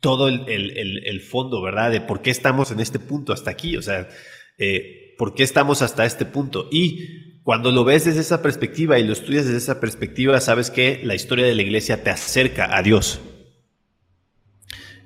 todo 0.00 0.28
el, 0.28 1.20
fondo, 1.20 1.60
¿verdad? 1.60 1.90
De 1.90 2.00
por 2.00 2.22
qué 2.22 2.30
estamos 2.30 2.70
en 2.70 2.80
este 2.80 2.98
punto 2.98 3.32
hasta 3.32 3.50
aquí, 3.50 3.76
o 3.76 3.82
sea, 3.82 4.08
eh, 4.56 5.14
por 5.18 5.34
qué 5.34 5.42
estamos 5.42 5.82
hasta 5.82 6.06
este 6.06 6.24
punto. 6.24 6.68
Y 6.70 7.27
cuando 7.48 7.72
lo 7.72 7.82
ves 7.82 8.04
desde 8.04 8.20
esa 8.20 8.42
perspectiva 8.42 8.98
y 8.98 9.04
lo 9.04 9.14
estudias 9.14 9.46
desde 9.46 9.56
esa 9.56 9.80
perspectiva, 9.80 10.38
sabes 10.38 10.70
que 10.70 11.00
la 11.02 11.14
historia 11.14 11.46
de 11.46 11.54
la 11.54 11.62
iglesia 11.62 12.04
te 12.04 12.10
acerca 12.10 12.76
a 12.76 12.82
Dios. 12.82 13.22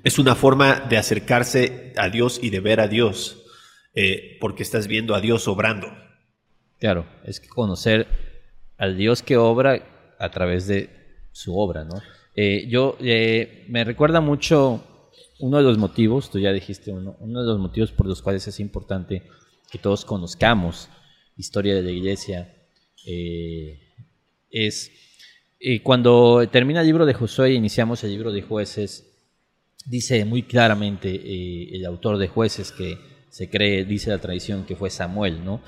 Es 0.03 0.19
una 0.19 0.35
forma 0.35 0.81
de 0.81 0.97
acercarse 0.97 1.93
a 1.95 2.09
Dios 2.09 2.41
y 2.43 2.49
de 2.49 2.59
ver 2.59 2.81
a 2.81 2.89
Dios, 2.89 3.45
eh, 3.95 4.37
porque 4.41 4.61
estás 4.61 4.87
viendo 4.87 5.15
a 5.15 5.21
Dios 5.21 5.47
obrando. 5.47 5.87
Claro, 6.79 7.05
es 7.23 7.39
que 7.39 7.47
conocer 7.47 8.07
al 8.77 8.97
Dios 8.97 9.21
que 9.21 9.37
obra 9.37 10.15
a 10.19 10.29
través 10.31 10.67
de 10.67 10.89
su 11.31 11.57
obra, 11.57 11.85
¿no? 11.85 12.01
Eh, 12.35 12.67
yo 12.67 12.97
eh, 12.99 13.65
me 13.69 13.85
recuerda 13.85 14.19
mucho 14.19 14.83
uno 15.39 15.59
de 15.59 15.63
los 15.63 15.77
motivos, 15.77 16.29
tú 16.29 16.39
ya 16.39 16.51
dijiste 16.51 16.91
uno, 16.91 17.15
uno 17.21 17.39
de 17.39 17.47
los 17.47 17.59
motivos 17.59 17.93
por 17.93 18.05
los 18.05 18.21
cuales 18.21 18.45
es 18.49 18.59
importante 18.59 19.23
que 19.71 19.77
todos 19.77 20.03
conozcamos 20.03 20.89
historia 21.37 21.75
de 21.75 21.81
la 21.81 21.91
iglesia, 21.91 22.53
eh, 23.05 23.79
es 24.49 24.91
eh, 25.59 25.81
cuando 25.81 26.47
termina 26.51 26.81
el 26.81 26.87
libro 26.87 27.05
de 27.05 27.13
Josué 27.13 27.53
y 27.53 27.55
iniciamos 27.55 28.03
el 28.03 28.11
libro 28.11 28.31
de 28.31 28.41
jueces, 28.41 29.05
dice 29.85 30.25
muy 30.25 30.43
claramente 30.43 31.09
eh, 31.09 31.69
el 31.73 31.85
autor 31.85 32.17
de 32.17 32.27
jueces 32.27 32.71
que 32.71 32.97
se 33.29 33.49
cree, 33.49 33.85
dice 33.85 34.09
la 34.09 34.19
tradición 34.19 34.65
que 34.65 34.75
fue 34.75 34.89
Samuel, 34.89 35.43
¿no? 35.43 35.61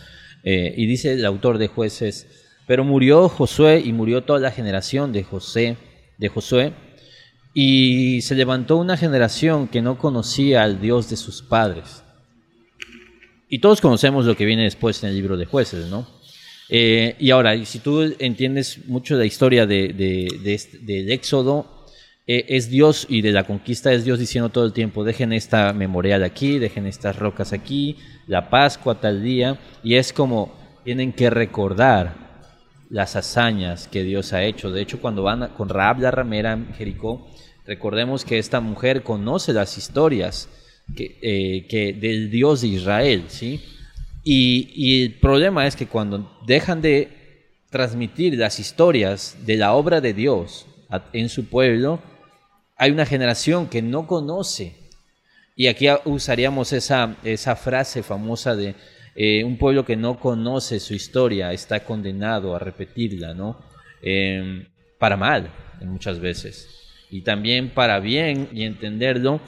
y 0.47 0.85
dice 0.85 1.13
el 1.13 1.25
autor 1.25 1.57
de 1.57 1.67
jueces, 1.67 2.27
pero 2.67 2.83
murió 2.83 3.29
Josué 3.29 3.81
y 3.83 3.93
murió 3.93 4.25
toda 4.25 4.37
la 4.39 4.51
generación 4.51 5.11
de 5.11 5.23
José, 5.23 5.75
de 6.19 6.29
Josué, 6.29 6.73
y 7.55 8.21
se 8.21 8.35
levantó 8.35 8.77
una 8.77 8.95
generación 8.95 9.67
que 9.67 9.81
no 9.81 9.97
conocía 9.97 10.61
al 10.61 10.79
Dios 10.79 11.09
de 11.09 11.15
sus 11.15 11.41
padres. 11.41 12.04
Y 13.47 13.59
todos 13.59 13.81
conocemos 13.81 14.25
lo 14.25 14.35
que 14.35 14.45
viene 14.45 14.63
después 14.63 15.03
en 15.03 15.09
el 15.09 15.15
libro 15.15 15.37
de 15.37 15.45
jueces, 15.45 15.87
¿no? 15.87 16.07
Eh, 16.69 17.15
y 17.19 17.29
ahora, 17.29 17.63
si 17.65 17.79
tú 17.79 18.15
entiendes 18.17 18.87
mucho 18.87 19.15
de 19.15 19.19
la 19.21 19.25
historia 19.25 19.65
de, 19.67 19.93
del 20.81 21.11
Éxodo, 21.11 21.85
eh, 22.27 22.45
es 22.49 22.69
Dios 22.69 23.05
y 23.07 23.21
de 23.21 23.31
la 23.31 23.43
conquista 23.43 23.93
es 23.93 24.03
Dios 24.03 24.17
diciendo 24.17 24.49
todo 24.49 24.65
el 24.65 24.73
tiempo, 24.73 25.03
dejen 25.03 25.31
esta 25.31 25.73
memorial 25.73 26.23
aquí, 26.23 26.57
dejen 26.57 26.87
estas 26.87 27.17
rocas 27.17 27.53
aquí, 27.53 27.97
la 28.25 28.49
Pascua 28.49 28.99
tal 28.99 29.21
día, 29.21 29.59
y 29.83 29.95
es 29.95 30.11
como 30.11 30.51
tienen 30.83 31.13
que 31.13 31.29
recordar 31.29 32.25
las 32.89 33.15
hazañas 33.15 33.87
que 33.87 34.03
Dios 34.03 34.33
ha 34.33 34.43
hecho. 34.43 34.71
De 34.71 34.81
hecho, 34.81 34.99
cuando 34.99 35.21
van 35.21 35.49
con 35.49 35.69
Raab 35.69 35.99
la 35.99 36.11
ramera 36.11 36.53
en 36.53 36.73
Jericó, 36.73 37.27
recordemos 37.65 38.25
que 38.25 38.39
esta 38.39 38.59
mujer 38.59 39.03
conoce 39.03 39.53
las 39.53 39.77
historias 39.77 40.49
que, 40.95 41.17
eh, 41.21 41.67
que 41.67 41.93
del 41.93 42.29
Dios 42.29 42.61
de 42.61 42.67
Israel, 42.67 43.25
¿sí? 43.27 43.61
Y, 44.27 45.03
el 45.03 45.13
problema 45.13 45.67
es 45.67 45.75
que 45.75 45.85
cuando 45.85 46.35
dejan 46.47 46.81
de 46.81 47.09
transmitir 47.69 48.33
las 48.35 48.59
historias 48.59 49.37
de 49.45 49.55
la 49.55 49.73
obra 49.73 50.01
de 50.01 50.13
Dios 50.13 50.65
en 51.13 51.29
su 51.29 51.45
pueblo, 51.45 52.01
hay 52.75 52.89
una 52.89 53.05
generación 53.05 53.67
que 53.67 53.83
no 53.83 54.07
conoce. 54.07 54.75
Y 55.55 55.67
aquí 55.67 55.87
usaríamos 56.05 56.73
esa, 56.73 57.17
esa 57.23 57.55
frase 57.55 58.01
famosa 58.01 58.55
de 58.55 58.75
eh, 59.15 59.43
un 59.43 59.57
pueblo 59.57 59.85
que 59.85 59.95
no 59.95 60.19
conoce 60.19 60.79
su 60.79 60.95
historia 60.95 61.53
está 61.53 61.81
condenado 61.81 62.55
a 62.55 62.59
repetirla, 62.59 63.33
¿no? 63.33 63.59
Em, 64.01 64.67
para 64.97 65.15
mal, 65.17 65.51
muchas 65.81 66.19
veces. 66.19 66.84
Y 67.09 67.21
también 67.21 67.69
para 67.69 67.99
bien 67.99 68.49
y 68.53 68.63
entenderlo 68.63 69.39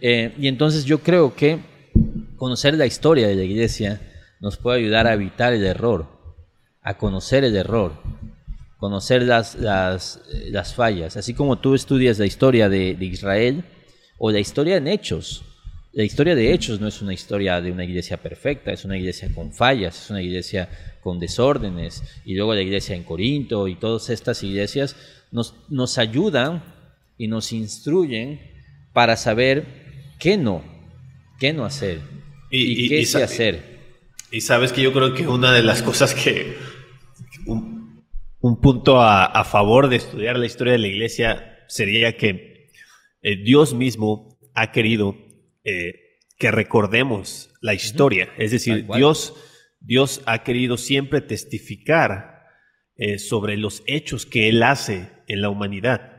eh, 0.00 0.34
y 0.38 0.48
entonces 0.48 0.84
yo 0.84 0.98
creo 1.00 1.34
que 1.34 1.60
conocer 2.36 2.74
la 2.74 2.84
historia 2.84 3.26
de 3.26 3.36
la 3.36 3.44
iglesia 3.44 4.00
nos 4.40 4.58
puede 4.58 4.80
ayudar 4.80 5.06
a 5.06 5.14
evitar 5.14 5.54
el 5.54 5.64
error, 5.64 6.06
a 6.82 6.98
conocer 6.98 7.44
el 7.44 7.56
error, 7.56 7.94
conocer 8.76 9.22
las, 9.22 9.54
las, 9.54 10.20
las 10.50 10.74
fallas. 10.74 11.16
Así 11.16 11.32
como 11.32 11.58
tú 11.58 11.74
estudias 11.74 12.18
la 12.18 12.26
historia 12.26 12.68
de, 12.68 12.94
de 12.94 13.04
Israel 13.06 13.64
o 14.18 14.30
la 14.30 14.40
historia 14.40 14.76
en 14.76 14.88
Hechos. 14.88 15.42
La 15.92 16.02
historia 16.02 16.34
de 16.34 16.52
Hechos 16.52 16.80
no 16.80 16.88
es 16.88 17.00
una 17.00 17.14
historia 17.14 17.60
de 17.60 17.70
una 17.72 17.84
iglesia 17.84 18.16
perfecta, 18.16 18.72
es 18.72 18.84
una 18.84 18.98
iglesia 18.98 19.32
con 19.32 19.52
fallas, 19.52 20.04
es 20.04 20.10
una 20.10 20.20
iglesia 20.20 20.68
con 21.02 21.20
desórdenes, 21.20 22.02
y 22.24 22.34
luego 22.34 22.54
la 22.54 22.62
iglesia 22.62 22.96
en 22.96 23.04
Corinto 23.04 23.68
y 23.68 23.76
todas 23.76 24.10
estas 24.10 24.42
iglesias 24.42 24.96
nos, 25.30 25.54
nos 25.68 25.96
ayudan 25.98 26.73
y 27.16 27.28
nos 27.28 27.52
instruyen 27.52 28.40
para 28.92 29.16
saber 29.16 29.66
qué 30.18 30.36
no, 30.36 30.62
qué 31.38 31.52
no 31.52 31.64
hacer 31.64 32.00
y, 32.50 32.88
qué 32.88 33.04
sí 33.04 33.20
hacer. 33.20 33.74
Y 34.30 34.40
sabes 34.40 34.72
que 34.72 34.82
yo 34.82 34.92
creo 34.92 35.14
que 35.14 35.26
una 35.26 35.52
de 35.52 35.62
las 35.62 35.82
cosas 35.82 36.14
que 36.14 36.56
un, 37.46 38.60
punto 38.60 39.00
a, 39.00 39.44
favor 39.44 39.88
de 39.88 39.96
estudiar 39.96 40.38
la 40.38 40.46
historia 40.46 40.72
de 40.72 40.78
la 40.78 40.88
iglesia 40.88 41.64
sería 41.68 42.16
que 42.16 42.70
eh, 43.22 43.36
Dios 43.36 43.74
mismo 43.74 44.38
ha 44.54 44.70
querido 44.70 45.16
eh, 45.64 46.18
que 46.38 46.50
recordemos 46.50 47.50
la 47.60 47.74
historia. 47.74 48.28
Es 48.38 48.50
decir, 48.50 48.86
Dios, 48.94 49.34
Dios 49.80 50.22
ha 50.26 50.42
querido 50.42 50.76
siempre 50.76 51.20
testificar 51.20 52.44
eh, 52.96 53.18
sobre 53.18 53.56
los 53.56 53.82
hechos 53.86 54.26
que 54.26 54.48
Él 54.48 54.62
hace 54.62 55.10
en 55.26 55.40
la 55.40 55.48
humanidad. 55.48 56.13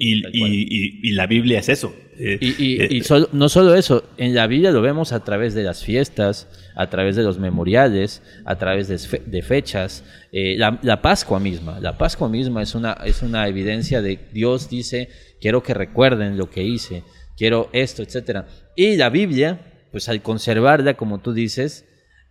Y, 0.00 1.12
la 1.12 1.26
Biblia 1.26 1.60
es 1.60 1.68
eso. 1.68 1.94
Eh, 2.18 2.38
y, 2.40 2.80
eh, 2.80 3.02
no 3.32 3.48
solo 3.48 3.74
eso, 3.74 4.04
en 4.18 4.34
la 4.34 4.46
Biblia 4.46 4.70
lo 4.70 4.82
vemos 4.82 5.12
a 5.12 5.24
través 5.24 5.54
de 5.54 5.62
las 5.62 5.84
fiestas, 5.84 6.48
a 6.76 6.88
través 6.88 7.16
de 7.16 7.22
los 7.22 7.38
memoriales, 7.38 8.22
a 8.44 8.56
través 8.56 8.88
de, 8.88 9.42
fechas. 9.42 10.04
la, 10.32 10.78
la, 10.82 11.02
Pascua 11.02 11.40
misma, 11.40 11.80
la 11.80 11.98
Pascua 11.98 12.28
misma 12.28 12.62
es 12.62 12.74
una, 12.74 12.92
es 13.04 13.22
una 13.22 13.46
evidencia 13.48 14.02
de 14.02 14.18
Dios 14.32 14.68
dice, 14.68 15.08
quiero 15.40 15.62
que 15.62 15.74
recuerden 15.74 16.36
lo 16.36 16.50
que 16.50 16.62
hice, 16.62 17.02
quiero 17.36 17.68
esto, 17.72 18.02
etc. 18.02 18.44
Y 18.76 18.96
la 18.96 19.10
Biblia, 19.10 19.60
pues 19.92 20.08
al 20.08 20.22
conservarla, 20.22 20.94
como 20.94 21.20
tú 21.20 21.32
dices, 21.32 21.84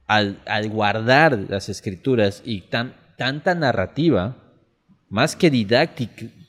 al, 0.08 0.40
al 0.46 0.70
guardar 0.70 1.46
las 1.50 1.70
escrituras 1.70 2.42
y 2.46 2.62
tan, 2.62 2.96
tanta 3.18 3.56
narrativa, 3.56 4.43
más 5.14 5.36
que 5.36 5.52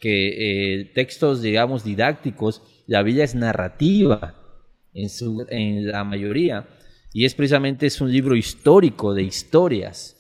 que 0.01 0.81
eh, 0.81 0.85
textos, 0.95 1.43
digamos, 1.43 1.85
didácticos, 1.85 2.63
la 2.87 3.03
Biblia 3.03 3.25
es 3.25 3.35
narrativa 3.35 4.37
en, 4.95 5.11
su, 5.11 5.45
en 5.51 5.89
la 5.89 6.03
mayoría. 6.03 6.67
Y 7.13 7.27
es 7.27 7.35
precisamente 7.35 7.85
es 7.85 8.01
un 8.01 8.11
libro 8.11 8.35
histórico 8.35 9.13
de 9.13 9.23
historias. 9.23 10.17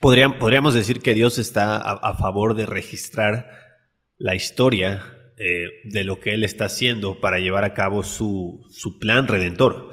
Podríamos 0.00 0.72
decir 0.72 1.02
que 1.02 1.12
Dios 1.12 1.36
está 1.36 1.76
a, 1.76 2.16
favor 2.16 2.56
de 2.56 2.64
registrar 2.64 3.50
la 4.16 4.34
historia 4.34 5.04
eh, 5.36 5.66
de 5.84 6.04
lo 6.04 6.18
que 6.18 6.32
Él 6.32 6.44
está 6.44 6.64
haciendo 6.64 7.20
para 7.20 7.40
llevar 7.40 7.64
a 7.64 7.74
cabo 7.74 8.02
su, 8.02 8.64
su 8.70 8.98
plan 8.98 9.28
redentor. 9.28 9.90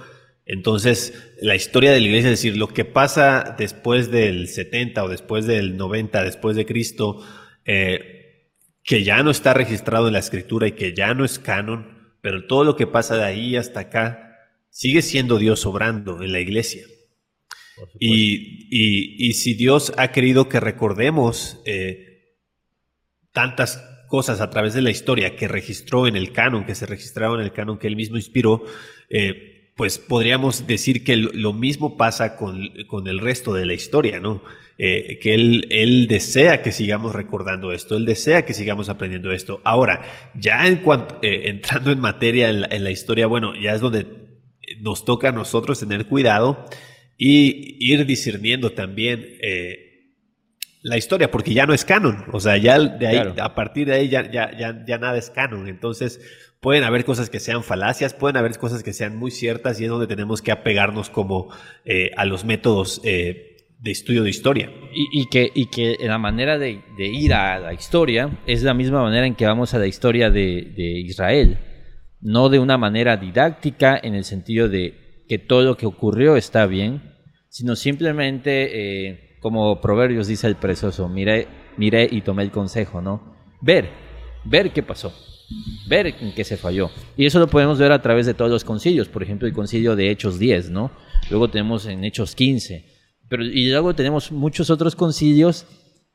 Entonces, 0.48 1.13
la 1.42 1.56
historia 1.56 1.92
de 1.92 2.00
la 2.00 2.08
iglesia, 2.08 2.32
es 2.32 2.39
decir, 2.39 2.56
lo 2.56 2.70
que 2.70 2.86
pasa 2.86 3.56
después 3.58 4.10
del 4.10 4.48
70 4.48 5.04
o 5.04 5.10
después 5.10 5.46
del 5.46 5.75
90, 5.75 6.24
después 6.24 6.56
de 6.56 6.66
Cristo, 6.66 7.22
eh, 7.66 8.54
que 8.82 9.04
ya 9.04 9.22
no 9.24 9.30
está 9.30 9.54
registrado 9.54 10.08
en 10.08 10.13
la 10.13 10.20
escritura 10.20 10.68
y 10.68 10.72
que 10.72 10.94
ya 10.94 11.13
no 11.13 11.25
es 11.25 11.38
canon, 11.38 12.16
pero 12.22 12.48
todo 12.48 12.63
lo 12.63 12.77
que 12.77 12.88
pasa 12.88 13.18
de 13.18 13.25
ahí 13.25 13.58
hasta 13.58 13.82
acá 13.82 14.38
sigue 14.70 15.01
siendo 15.01 15.38
Dios 15.38 15.66
obrando 15.66 16.24
en 16.24 16.32
la 16.32 16.39
iglesia. 16.39 16.86
Y, 18.00 19.34
si 19.34 19.54
Dios 19.54 19.94
ha 19.98 20.12
querido 20.12 20.48
que 20.48 20.62
recordemos 20.62 21.62
eh, 21.66 22.38
tantas 23.34 23.84
cosas 24.08 24.39
a 24.39 24.50
través 24.50 24.74
de 24.74 24.82
la 24.82 24.89
historia 24.92 25.36
que 25.36 25.50
registró 25.50 26.08
en 26.08 26.16
el 26.16 26.32
canon, 26.32 26.66
que 26.66 26.74
se 26.74 26.86
registraron 26.86 27.39
en 27.39 27.46
el 27.46 27.51
canon 27.51 27.77
que 27.77 27.88
él 27.88 27.98
mismo 27.98 28.16
inspiró, 28.16 28.63
eh, 29.10 29.57
pues 29.77 30.00
podríamos 30.00 30.65
decir 30.65 31.03
que 31.03 31.15
lo 31.15 31.53
mismo 31.53 31.98
pasa 31.98 32.36
con, 32.36 32.60
el 33.07 33.19
resto 33.19 33.53
de 33.53 33.65
la 33.67 33.74
historia, 33.74 34.19
¿no? 34.19 34.43
Eh, 34.79 35.19
que 35.22 35.36
él, 35.36 35.67
él, 35.69 36.07
desea 36.07 36.63
que 36.63 36.72
sigamos 36.72 37.13
recordando 37.13 37.72
esto, 37.72 37.96
él 37.96 38.05
desea 38.05 38.43
que 38.43 38.55
sigamos 38.55 38.89
aprendiendo 38.89 39.31
esto. 39.31 39.62
Ahora, 39.63 40.01
ya 40.34 40.67
en 40.67 40.77
cuanto, 40.77 41.19
eh, 41.22 41.43
entrando 41.46 41.91
en 41.91 42.00
materia 42.00 42.50
en 42.50 42.84
la, 42.84 42.91
historia, 42.91 43.27
bueno, 43.27 43.53
ya 43.55 43.75
es 43.75 43.81
donde 43.81 44.07
nos 44.81 45.05
toca 45.05 45.29
a 45.29 45.31
nosotros 45.31 45.79
tener 45.79 46.07
cuidado 46.07 46.65
y 47.15 47.77
ir 47.79 48.05
discerniendo 48.07 48.72
también 48.72 49.38
eh, 49.41 50.15
la 50.81 50.98
historia, 50.98 51.29
porque 51.29 51.53
ya 51.53 51.67
no 51.67 51.74
es 51.74 51.86
canon, 51.86 52.25
o 52.31 52.39
sea, 52.39 52.57
ya 52.57 52.79
de 52.79 53.07
ahí, 53.07 53.34
a 53.39 53.53
partir 53.53 53.88
de 53.88 53.93
ahí 53.93 54.10
ya, 54.10 54.29
ya, 54.31 54.57
ya, 54.57 54.84
ya 54.88 54.98
nada 54.98 55.17
es 55.17 55.29
canon. 55.29 55.67
Entonces, 55.67 56.19
Pueden 56.60 56.84
haber 56.84 57.06
cosas 57.06 57.30
que 57.30 57.40
sean 57.40 57.64
falacias, 57.64 58.16
pueden 58.16 58.38
haber 58.38 58.58
cosas 58.58 58.82
que 58.82 58.92
sean 58.92 59.16
muy 59.16 59.30
ciertas 59.30 59.80
y 59.80 59.84
es 59.84 59.90
donde 59.90 60.08
tenemos 60.08 60.42
que 60.42 60.52
apegarnos 60.52 61.10
como 61.10 61.50
eh, 61.86 62.12
a 62.18 62.26
los 62.26 62.46
métodos 62.46 63.00
eh, 63.04 63.58
de 63.80 63.92
estudio 63.92 64.24
de 64.24 64.32
historia. 64.32 64.72
Y, 64.92 65.27
que, 65.29 65.51
y 65.53 65.68
que 65.68 65.98
la 66.00 66.18
manera 66.18 66.58
de, 66.58 66.81
ir 66.98 67.34
a 67.36 67.60
la 67.60 67.74
historia 67.74 68.40
es 68.48 68.64
la 68.64 68.74
misma 68.74 69.03
manera 69.03 69.27
en 69.27 69.36
que 69.36 69.46
vamos 69.46 69.75
a 69.75 69.79
la 69.79 69.86
historia 69.86 70.31
de, 70.31 70.74
Israel, 71.05 71.60
no 72.22 72.50
de 72.50 72.58
una 72.58 72.79
manera 72.79 73.18
didáctica 73.18 74.00
en 74.01 74.16
el 74.16 74.24
sentido 74.24 74.68
de 74.68 75.24
que 75.29 75.38
todo 75.38 75.62
lo 75.62 75.77
que 75.77 75.86
ocurrió 75.86 76.38
está 76.38 76.66
bien, 76.66 77.14
sino 77.50 77.75
simplemente, 77.75 79.10
eh, 79.10 79.38
como 79.42 79.79
Proverbios 79.79 80.25
dice 80.25 80.48
el 80.48 80.55
precioso, 80.55 81.08
miré, 81.08 81.48
miré 81.77 82.08
y 82.10 82.22
tomé 82.22 82.42
el 82.42 82.51
consejo, 82.51 83.00
¿no? 83.00 83.36
Ver, 83.62 83.90
ver 84.44 84.72
qué 84.72 84.81
pasó 84.81 85.14
ver 85.88 86.07
en 86.07 86.33
qué 86.33 86.44
se 86.44 86.57
falló. 86.57 86.92
Y 87.16 87.25
eso 87.25 87.40
lo 87.40 87.48
podemos 87.48 87.79
ver 87.79 87.92
a 87.92 88.01
través 88.01 88.25
de 88.25 88.33
todos 88.33 88.51
los 88.51 88.64
concilios, 88.64 89.07
por 89.07 89.24
ejemplo, 89.24 89.48
el 89.48 89.53
concilio 89.53 89.96
de 89.96 90.12
Hechos 90.12 90.40
10, 90.40 90.70
¿no? 90.70 90.92
Luego 91.29 91.50
tenemos 91.50 91.86
en 91.86 92.03
Hechos 92.03 92.36
15, 92.36 92.86
pero, 93.29 93.44
y 93.46 93.70
luego 93.70 93.96
tenemos 93.96 94.31
muchos 94.31 94.70
otros 94.70 94.96
concilios 94.96 95.66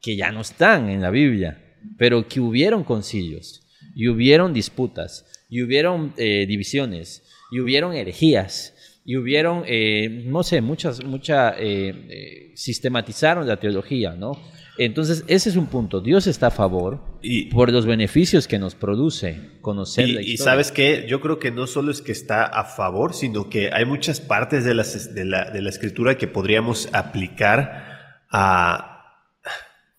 que 0.01 0.17
ya 0.17 0.33
no 0.33 0.41
están 0.41 0.89
en 0.89 1.01
la 1.01 1.11
Biblia, 1.11 1.77
pero 1.99 2.27
que 2.29 2.41
hubieron 2.41 2.85
concilios, 2.85 3.63
y 3.95 4.09
hubieron 4.09 4.53
disputas, 4.53 5.25
y 5.49 5.63
hubieron 5.63 6.13
eh, 6.17 6.47
divisiones, 6.47 7.23
y 7.51 7.61
hubieron 7.61 7.95
herejías, 7.95 8.72
y 9.05 9.17
hubieron, 9.17 9.65
eh, 9.67 10.25
no 10.27 10.43
sé, 10.43 10.61
muchas, 10.61 11.05
mucha, 11.05 11.55
eh, 11.59 12.53
sistematizaron 12.55 13.47
la 13.47 13.59
teología, 13.59 14.15
¿no? 14.15 14.33
Entonces, 14.79 15.25
ese 15.29 15.51
es 15.51 15.57
un 15.57 15.67
punto. 15.67 16.01
Dios 16.01 16.27
está 16.27 16.47
a 16.47 16.51
favor 16.51 17.01
y, 17.21 17.47
por 17.47 17.71
los 17.71 17.85
beneficios 17.85 18.49
que 18.49 18.59
nos 18.59 18.75
produce 18.75 19.59
conocer 19.61 20.09
y, 20.09 20.13
la 20.13 20.21
historia. 20.23 20.35
Y 20.35 20.37
sabes 20.39 20.73
que 20.73 21.07
yo 21.07 21.21
creo 21.21 21.39
que 21.39 21.51
no 21.51 21.67
solo 21.67 21.91
es 21.91 22.01
que 22.01 22.13
está 22.13 22.45
a 22.45 22.65
favor, 22.65 23.13
sino 23.13 23.51
que 23.51 23.71
hay 23.73 23.85
muchas 23.85 24.21
partes 24.21 24.65
de, 24.65 24.75
las, 24.75 25.15
de, 25.15 25.25
la, 25.25 25.51
de 25.51 25.61
la 25.61 25.69
escritura 25.69 26.17
que 26.17 26.27
podríamos 26.27 26.89
aplicar 26.93 28.25
a 28.31 28.89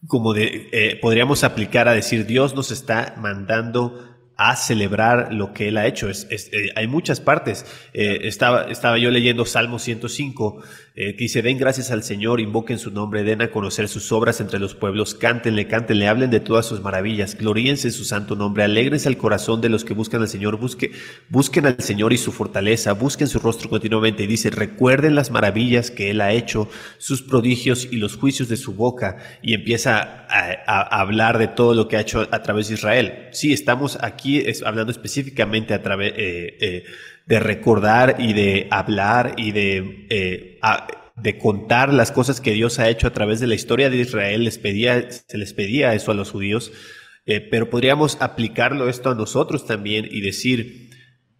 como 0.08 0.34
de, 0.34 0.70
eh, 0.74 1.00
podríamos 1.02 1.44
aplicar 1.44 1.88
a 1.88 1.94
decir 1.94 2.26
Dios 2.26 2.56
nos 2.56 2.72
está 2.72 3.16
mandando 3.18 4.13
a 4.36 4.56
celebrar 4.56 5.34
lo 5.34 5.54
que 5.54 5.68
él 5.68 5.78
ha 5.78 5.86
hecho. 5.86 6.10
Es, 6.10 6.28
eh, 6.32 6.70
hay 6.76 6.88
muchas 6.88 7.20
partes. 7.20 7.66
Eh, 7.94 8.22
estaba, 8.24 8.64
estaba 8.64 8.98
yo 8.98 9.12
leyendo 9.12 9.46
Salmo 9.46 9.80
105 9.80 10.62
eh, 10.96 11.16
que 11.16 11.24
dice, 11.24 11.42
den 11.42 11.58
gracias 11.58 11.90
al 11.90 12.04
Señor, 12.04 12.40
invoquen 12.40 12.78
su 12.78 12.92
nombre, 12.92 13.24
den 13.24 13.42
a 13.42 13.50
conocer 13.50 13.88
sus 13.88 14.12
obras 14.12 14.40
entre 14.42 14.60
los 14.60 14.76
pueblos, 14.76 15.16
cántenle, 15.16 15.68
cántenle, 15.68 16.08
hablen 16.08 16.30
de 16.30 16.40
todas 16.40 16.68
sus 16.68 16.82
maravillas, 16.82 17.36
gloríense 17.36 17.88
en 17.88 17.94
su 17.94 18.06
santo 18.06 18.36
nombre, 18.36 18.64
alegrense 18.64 19.10
al 19.10 19.18
corazón 19.18 19.60
de 19.60 19.70
los 19.70 19.86
que 19.86 19.96
buscan 19.96 20.22
al 20.22 20.28
Señor, 20.28 20.58
busque, 20.58 20.92
busquen 21.30 21.66
al 21.66 21.80
Señor 21.80 22.14
y 22.14 22.18
su 22.18 22.32
fortaleza, 22.32 22.94
busquen 22.94 23.28
su 23.28 23.40
rostro 23.40 23.72
continuamente. 23.72 24.22
Y 24.22 24.28
dice, 24.28 24.52
recuerden 24.52 25.16
las 25.16 25.32
maravillas 25.32 25.90
que 25.90 26.12
Él 26.12 26.22
ha 26.22 26.32
hecho, 26.32 26.70
sus 27.00 27.24
prodigios 27.24 27.88
y 27.92 27.98
los 27.98 28.16
juicios 28.16 28.48
de 28.48 28.58
su 28.58 28.76
boca. 28.76 29.18
Y 29.42 29.56
empieza 29.56 30.28
a, 30.30 31.00
hablar 31.02 31.40
de 31.40 31.48
todo 31.48 31.74
lo 31.74 31.88
que 31.88 31.98
ha 31.98 32.02
hecho 32.02 32.28
a 32.30 32.44
través 32.44 32.68
de 32.68 32.76
Israel. 32.76 33.30
Sí, 33.32 33.52
estamos 33.52 33.98
aquí 34.00 34.44
hablando 34.64 34.92
específicamente 34.92 35.74
a 35.74 35.82
través... 35.82 36.14
Eh, 36.18 36.58
eh, 36.62 36.84
de 37.26 37.40
recordar 37.40 38.18
y 38.20 38.34
de 38.34 38.68
hablar 38.72 39.36
y 39.38 39.52
de, 39.52 40.08
eh, 40.10 40.60
de 41.16 41.38
contar 41.38 41.94
las 41.94 42.12
cosas 42.12 42.42
que 42.42 42.52
Dios 42.52 42.80
ha 42.80 42.90
hecho 42.90 43.08
a 43.08 43.14
través 43.14 43.40
de 43.40 43.48
la 43.48 43.56
historia 43.56 43.90
de 43.90 43.98
Israel. 43.98 44.44
Les 44.44 44.58
pedía, 44.58 45.10
se 45.10 45.38
les 45.38 45.54
pedía 45.54 45.94
eso 45.94 46.12
a 46.12 46.16
los 46.16 46.32
judíos, 46.32 46.72
eh, 47.26 47.40
pero 47.40 47.70
podríamos 47.70 48.18
aplicarlo 48.22 48.90
esto 48.90 49.12
a 49.12 49.16
nosotros 49.16 49.66
también 49.66 50.08
y 50.10 50.22
decir, 50.22 50.90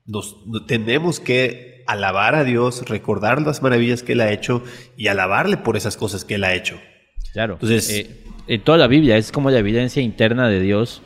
nos, 0.06 0.38
tenemos 0.68 1.20
que 1.20 1.84
alabar 1.86 2.36
a 2.36 2.44
Dios, 2.44 2.88
recordar 2.88 3.42
las 3.42 3.62
maravillas 3.62 4.04
que 4.04 4.14
Él 4.14 4.22
ha 4.22 4.32
hecho 4.32 4.64
y 4.96 5.08
alabarle 5.08 5.58
por 5.58 5.76
esas 5.76 5.98
cosas 5.98 6.24
que 6.24 6.36
Él 6.36 6.44
ha 6.46 6.54
hecho. 6.54 6.80
Claro. 7.34 7.56
Entonces, 7.56 7.90
eh, 7.90 8.24
en 8.48 8.62
toda 8.62 8.78
la 8.78 8.88
Biblia 8.88 9.18
es 9.18 9.32
como 9.32 9.50
la 9.50 9.60
evidencia 9.60 10.02
interna 10.02 10.48
de 10.48 10.62
Dios. 10.62 11.02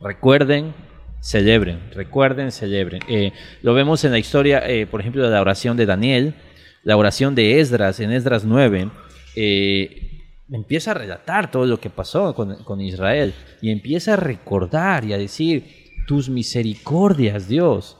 Recuerden 0.00 0.74
celebren, 1.20 1.90
recuerden, 1.92 2.50
celebren. 2.50 3.02
Eh, 3.08 3.32
lo 3.62 3.74
vemos 3.74 4.04
en 4.04 4.12
la 4.12 4.18
historia, 4.18 4.66
eh, 4.66 4.86
por 4.86 5.00
ejemplo, 5.00 5.22
de 5.22 5.30
la 5.30 5.40
oración 5.40 5.76
de 5.76 5.86
Daniel, 5.86 6.34
la 6.82 6.96
oración 6.96 7.34
de 7.34 7.60
Esdras, 7.60 8.00
en 8.00 8.10
Esdras 8.10 8.44
9, 8.44 8.90
eh, 9.36 10.10
empieza 10.50 10.92
a 10.92 10.94
relatar 10.94 11.50
todo 11.50 11.66
lo 11.66 11.78
que 11.78 11.90
pasó 11.90 12.34
con, 12.34 12.80
Israel 12.80 13.34
y 13.60 13.70
empieza 13.70 14.14
a 14.14 14.16
recordar 14.16 15.04
y 15.04 15.12
a 15.12 15.18
decir, 15.18 15.64
tus 16.06 16.28
misericordias, 16.28 17.48
Dios. 17.48 17.96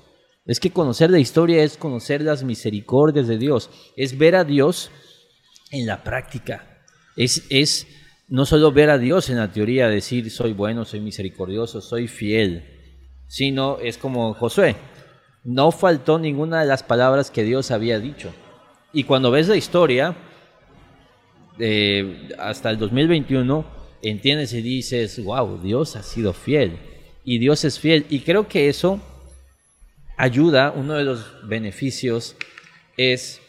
Es 0.47 0.59
que 0.59 0.71
conocer 0.71 1.11
la 1.11 1.19
historia 1.19 1.63
es 1.63 1.77
conocer 1.77 2.23
las 2.23 2.43
misericordias 2.43 3.29
de 3.29 3.39
Dios, 3.39 3.71
es 3.97 4.19
ver 4.19 4.35
a 4.35 4.45
Dios 4.45 4.91
en 5.71 5.87
la 5.87 6.03
práctica, 6.03 6.83
es, 7.17 7.47
es 7.51 7.87
no 8.27 8.47
solo 8.47 8.73
ver 8.73 8.91
a 8.91 8.99
Dios 8.99 9.29
en 9.29 9.37
la 9.37 9.53
teoría, 9.53 9.89
decir 9.89 10.29
soy 10.31 10.53
bueno, 10.53 10.85
soy 10.85 11.01
misericordioso, 11.01 11.81
soy 11.81 12.09
fiel, 12.09 12.80
sino 13.31 13.79
es 13.79 13.97
como 13.97 14.35
Josué. 14.35 14.75
No 15.45 15.71
faltó 15.71 16.19
ninguna 16.19 16.61
de 16.61 16.67
las 16.67 16.83
palabras 16.83 17.31
que 17.31 17.45
Dios 17.45 17.71
había 17.71 18.01
dicho. 18.01 18.33
Y 18.93 19.05
cuando 19.05 19.31
ves 19.31 19.47
la 19.47 19.55
historia, 19.55 20.17
hasta 22.39 22.71
el 22.71 22.79
2021, 22.79 23.65
entiendes 24.03 24.53
y 24.53 24.63
dices, 24.63 25.23
wow, 25.23 25.61
Dios 25.63 25.95
ha 25.95 26.03
sido 26.03 26.33
fiel. 26.33 26.77
Y 27.25 27.39
Dios 27.39 27.65
es 27.65 27.79
fiel. 27.79 28.05
Y 28.11 28.21
creo 28.21 28.49
que 28.49 28.69
eso 28.69 29.01
ayuda, 30.17 30.73
uno 30.75 30.95
de 30.95 31.05
los 31.05 31.47
beneficios 31.47 32.35
es 32.97 33.41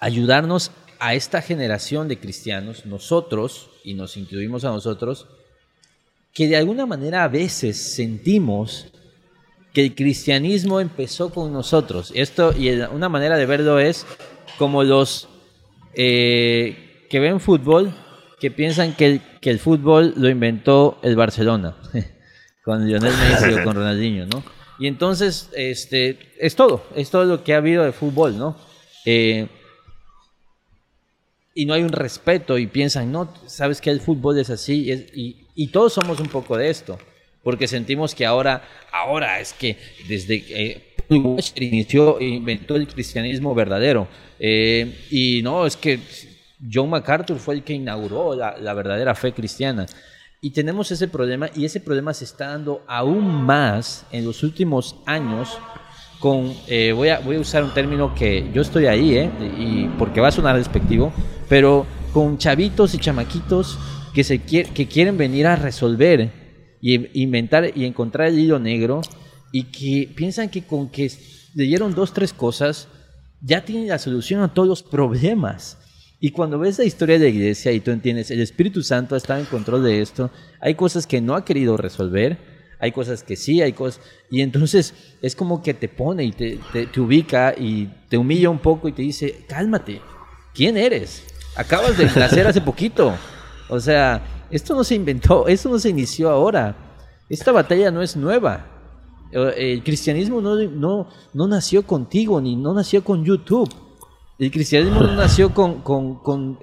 ayudarnos 0.00 0.72
a 0.98 1.14
esta 1.14 1.40
generación 1.40 2.08
de 2.08 2.18
cristianos, 2.18 2.84
nosotros, 2.84 3.70
y 3.84 3.94
nos 3.94 4.16
incluimos 4.16 4.64
a 4.64 4.70
nosotros, 4.70 5.28
que 6.36 6.48
de 6.48 6.56
alguna 6.56 6.84
manera 6.84 7.24
a 7.24 7.28
veces 7.28 7.78
sentimos 7.78 8.88
que 9.72 9.82
el 9.82 9.94
cristianismo 9.94 10.80
empezó 10.80 11.30
con 11.30 11.50
nosotros. 11.50 12.12
Esto, 12.14 12.52
y 12.54 12.68
una 12.68 13.08
manera 13.08 13.38
de 13.38 13.46
verlo 13.46 13.78
es 13.78 14.04
como 14.58 14.84
los 14.84 15.30
eh, 15.94 17.06
que 17.08 17.20
ven 17.20 17.40
fútbol, 17.40 17.90
que 18.38 18.50
piensan 18.50 18.92
que 18.92 19.22
el, 19.40 19.58
fútbol 19.58 20.12
lo 20.18 20.28
inventó 20.28 20.98
el 21.02 21.16
Barcelona, 21.16 21.74
con 22.62 22.86
Lionel 22.86 23.14
Messi 23.16 23.54
o 23.54 23.64
con 23.64 23.74
Ronaldinho, 23.76 24.26
¿no? 24.26 24.44
Y 24.78 24.88
entonces, 24.88 25.48
este, 25.54 26.18
es 26.38 26.54
todo, 26.54 26.84
es 26.94 27.08
todo 27.08 27.24
lo 27.24 27.44
que 27.44 27.54
ha 27.54 27.58
habido 27.58 27.82
de 27.82 27.92
fútbol, 27.92 28.36
¿no? 28.36 28.58
Eh, 29.06 29.48
y 31.54 31.64
no 31.64 31.72
hay 31.72 31.82
un 31.82 31.92
respeto 31.92 32.58
y 32.58 32.66
piensan, 32.66 33.10
no, 33.10 33.32
sabes 33.46 33.80
que 33.80 33.88
el 33.88 34.02
fútbol 34.02 34.38
es 34.38 34.50
así 34.50 34.92
y, 34.92 34.92
y, 35.18 35.45
todos 35.68 35.92
somos 35.92 36.20
un 36.20 36.28
poco 36.28 36.56
de 36.56 36.70
esto, 36.70 36.98
porque 37.42 37.66
sentimos 37.66 38.14
que 38.14 38.26
ahora, 38.26 38.62
ahora 38.92 39.40
es 39.40 39.52
que 39.52 39.78
desde 40.08 40.44
que 40.44 40.70
eh, 41.08 41.42
inició, 41.56 42.20
inventó 42.20 42.76
el 42.76 42.86
cristianismo 42.86 43.54
verdadero 43.54 44.08
eh, 44.38 45.06
y 45.10 45.42
no, 45.42 45.66
es 45.66 45.76
que 45.76 46.00
John 46.72 46.90
MacArthur 46.90 47.38
fue 47.38 47.54
el 47.54 47.62
que 47.62 47.74
inauguró 47.74 48.34
la, 48.34 48.56
la 48.58 48.74
verdadera 48.74 49.14
fe 49.14 49.32
cristiana. 49.32 49.86
Y 50.40 50.50
tenemos 50.50 50.90
ese 50.90 51.08
problema 51.08 51.48
y 51.54 51.64
ese 51.64 51.80
problema 51.80 52.12
se 52.12 52.24
está 52.24 52.48
dando 52.48 52.84
aún 52.86 53.44
más 53.44 54.06
en 54.12 54.24
los 54.24 54.42
últimos 54.42 54.96
años 55.06 55.58
con, 56.18 56.54
eh, 56.66 56.92
voy, 56.92 57.08
a, 57.08 57.20
voy 57.20 57.36
a 57.36 57.40
usar 57.40 57.62
un 57.64 57.72
término 57.72 58.14
que 58.14 58.50
yo 58.52 58.62
estoy 58.62 58.86
ahí, 58.86 59.16
eh, 59.16 59.30
y 59.58 59.88
porque 59.98 60.20
va 60.20 60.28
a 60.28 60.32
sonar 60.32 60.56
despectivo, 60.56 61.12
pero 61.48 61.86
con 62.12 62.38
chavitos 62.38 62.94
y 62.94 62.98
chamaquitos 62.98 63.78
que, 64.16 64.24
se 64.24 64.38
que 64.38 64.88
quieren 64.88 65.18
venir 65.18 65.46
a 65.46 65.56
resolver 65.56 66.30
y 66.80 67.20
inventar 67.20 67.70
y 67.76 67.84
encontrar 67.84 68.28
el 68.28 68.38
hilo 68.38 68.58
negro 68.58 69.02
y 69.52 69.64
que 69.64 70.10
piensan 70.16 70.48
que 70.48 70.62
con 70.62 70.88
que 70.88 71.12
leyeron 71.54 71.94
dos, 71.94 72.14
tres 72.14 72.32
cosas 72.32 72.88
ya 73.42 73.66
tienen 73.66 73.88
la 73.88 73.98
solución 73.98 74.40
a 74.40 74.54
todos 74.54 74.66
los 74.66 74.82
problemas. 74.82 75.76
Y 76.18 76.30
cuando 76.30 76.58
ves 76.58 76.78
la 76.78 76.86
historia 76.86 77.18
de 77.18 77.26
la 77.26 77.30
iglesia 77.30 77.72
y 77.72 77.80
tú 77.80 77.90
entiendes, 77.90 78.30
el 78.30 78.40
Espíritu 78.40 78.82
Santo 78.82 79.16
ha 79.16 79.18
estado 79.18 79.38
en 79.38 79.44
control 79.44 79.84
de 79.84 80.00
esto, 80.00 80.30
hay 80.62 80.76
cosas 80.76 81.06
que 81.06 81.20
no 81.20 81.34
ha 81.34 81.44
querido 81.44 81.76
resolver, 81.76 82.38
hay 82.80 82.92
cosas 82.92 83.22
que 83.22 83.36
sí, 83.36 83.60
hay 83.60 83.74
cosas... 83.74 84.00
Y 84.30 84.40
entonces 84.40 84.94
es 85.20 85.36
como 85.36 85.62
que 85.62 85.74
te 85.74 85.88
pone 85.88 86.24
y 86.24 86.32
te, 86.32 86.58
te, 86.72 87.00
ubica 87.02 87.54
y 87.54 87.90
te 88.08 88.16
humilla 88.16 88.48
un 88.48 88.60
poco 88.60 88.88
y 88.88 88.92
te 88.92 89.02
dice, 89.02 89.44
cálmate, 89.46 90.00
¿quién 90.54 90.78
eres? 90.78 91.22
Acabas 91.54 91.98
de 91.98 92.06
nacer 92.06 92.46
hace 92.46 92.62
poquito. 92.62 93.14
O 93.68 93.80
sea, 93.80 94.46
esto 94.50 94.74
no 94.74 94.84
se 94.84 94.94
inventó, 94.94 95.46
esto 95.48 95.68
no 95.68 95.78
se 95.78 95.90
inició 95.90 96.30
ahora. 96.30 96.76
Esta 97.28 97.52
batalla 97.52 97.90
no 97.90 98.02
es 98.02 98.16
nueva. 98.16 98.66
El 99.32 99.82
cristianismo 99.82 100.40
no, 100.40 100.54
no, 100.54 101.08
no 101.34 101.48
nació 101.48 101.82
contigo, 101.82 102.40
ni 102.40 102.54
no 102.54 102.72
nació 102.72 103.02
con 103.02 103.24
YouTube. 103.24 103.68
El 104.38 104.50
cristianismo 104.50 105.00
no 105.00 105.14
nació 105.14 105.52
con, 105.52 105.80
con, 105.80 106.16
con, 106.16 106.58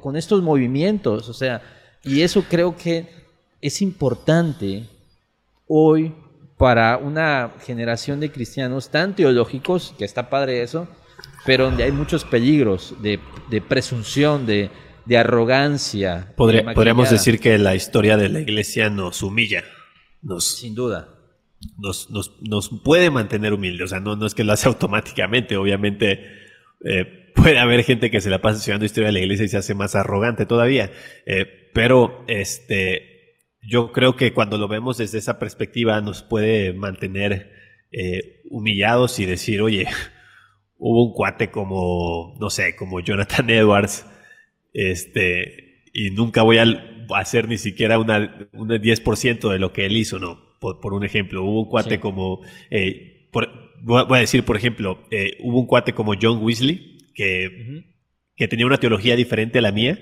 con 0.00 0.16
estos 0.16 0.42
movimientos. 0.42 1.28
O 1.28 1.32
sea, 1.32 1.62
y 2.02 2.22
eso 2.22 2.44
creo 2.48 2.76
que 2.76 3.08
es 3.60 3.80
importante 3.82 4.88
hoy 5.68 6.14
para 6.56 6.96
una 6.98 7.52
generación 7.64 8.18
de 8.18 8.32
cristianos 8.32 8.88
tan 8.88 9.14
teológicos, 9.14 9.94
que 9.96 10.04
está 10.04 10.28
padre 10.28 10.62
eso, 10.62 10.88
pero 11.46 11.66
donde 11.66 11.84
hay 11.84 11.92
muchos 11.92 12.24
peligros 12.24 12.94
de, 13.00 13.20
presunción, 13.60 14.44
de, 14.44 14.70
arrogancia. 15.16 16.34
podríamos 16.36 17.10
decir 17.10 17.40
que 17.40 17.56
la 17.58 17.74
historia 17.74 18.16
de 18.16 18.28
la 18.28 18.40
iglesia 18.40 18.90
nos 18.90 19.22
humilla. 19.22 19.64
Nos, 20.22 20.58
Sin 20.58 20.74
duda. 20.74 21.14
Nos, 21.78 22.08
nos, 22.10 22.70
puede 22.84 23.10
mantener 23.10 23.52
humildes. 23.52 23.86
O 23.86 23.88
sea, 23.88 24.00
no, 24.00 24.16
no 24.16 24.26
es 24.26 24.34
que 24.34 24.44
lo 24.44 24.52
hace 24.52 24.68
automáticamente. 24.68 25.56
Obviamente 25.56 26.24
eh, 26.84 27.32
puede 27.34 27.58
haber 27.58 27.84
gente 27.84 28.10
que 28.10 28.20
se 28.20 28.30
la 28.30 28.40
pasa 28.40 28.58
estudiando 28.58 28.84
historia 28.84 29.08
de 29.08 29.12
la 29.12 29.20
iglesia 29.20 29.46
y 29.46 29.48
se 29.48 29.56
hace 29.56 29.74
más 29.74 29.94
arrogante 29.94 30.46
todavía. 30.46 30.90
Eh, 31.26 31.70
pero 31.72 32.24
este 32.28 33.18
yo 33.62 33.92
creo 33.92 34.16
que 34.16 34.32
cuando 34.32 34.56
lo 34.58 34.68
vemos 34.68 34.98
desde 34.98 35.18
esa 35.18 35.38
perspectiva 35.38 36.00
nos 36.00 36.22
puede 36.22 36.72
mantener 36.72 37.52
eh, 37.90 38.42
humillados 38.50 39.18
y 39.18 39.26
decir, 39.26 39.62
oye, 39.62 39.86
hubo 40.76 41.06
un 41.06 41.12
cuate 41.12 41.50
como, 41.50 42.36
no 42.40 42.50
sé, 42.50 42.76
como 42.76 43.00
Jonathan 43.00 43.50
Edwards, 43.50 44.06
este, 44.78 45.82
y 45.92 46.10
nunca 46.10 46.42
voy 46.42 46.58
a 46.58 46.64
hacer 47.16 47.48
ni 47.48 47.58
siquiera 47.58 47.98
una, 47.98 48.48
un 48.52 48.68
10% 48.68 49.50
de 49.50 49.58
lo 49.58 49.72
que 49.72 49.86
él 49.86 49.96
hizo, 49.96 50.20
¿no? 50.20 50.56
Por, 50.60 50.92
un 50.92 51.04
ejemplo, 51.04 51.42
hubo 51.44 51.62
un 51.62 51.68
cuate 51.68 51.98
como, 51.98 52.42
eh, 52.70 53.28
voy 53.82 54.18
a 54.18 54.20
decir, 54.20 54.44
por 54.44 54.56
ejemplo, 54.56 55.04
eh, 55.10 55.36
hubo 55.40 55.58
un 55.58 55.66
cuate 55.66 55.92
como 55.94 56.14
John 56.20 56.42
Weasley, 56.42 56.98
que, 57.14 57.84
que 58.36 58.48
tenía 58.48 58.66
una 58.66 58.78
teología 58.78 59.16
diferente 59.16 59.58
a 59.58 59.62
la 59.62 59.72
mía, 59.72 59.98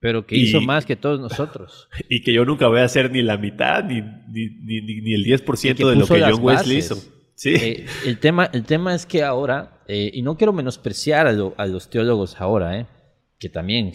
pero 0.00 0.26
que 0.26 0.36
hizo 0.36 0.60
más 0.60 0.84
que 0.84 0.96
todos 0.96 1.18
nosotros. 1.18 1.88
Y 2.10 2.20
que 2.20 2.34
yo 2.34 2.44
nunca 2.44 2.68
voy 2.68 2.80
a 2.80 2.84
hacer 2.84 3.10
ni 3.10 3.22
la 3.22 3.38
mitad, 3.38 3.84
ni, 3.84 4.02
ni, 4.02 4.82
ni, 4.82 5.14
el 5.14 5.24
10% 5.24 5.76
de 5.76 5.96
lo 5.96 6.06
que 6.06 6.20
John 6.20 6.42
Wesley 6.42 6.78
hizo. 6.78 6.96
Sí. 7.34 7.54
Eh, 7.54 7.86
el, 8.04 8.18
tema, 8.18 8.50
el 8.52 8.64
tema 8.64 8.94
es 8.94 9.06
que 9.06 9.22
ahora, 9.22 9.82
eh, 9.88 10.10
y 10.12 10.22
no 10.22 10.36
quiero 10.36 10.52
menospreciar 10.52 11.26
a, 11.26 11.66
los 11.66 11.90
teólogos 11.90 12.40
ahora, 12.40 12.78
eh, 12.78 12.86
que 13.44 13.50
también, 13.50 13.92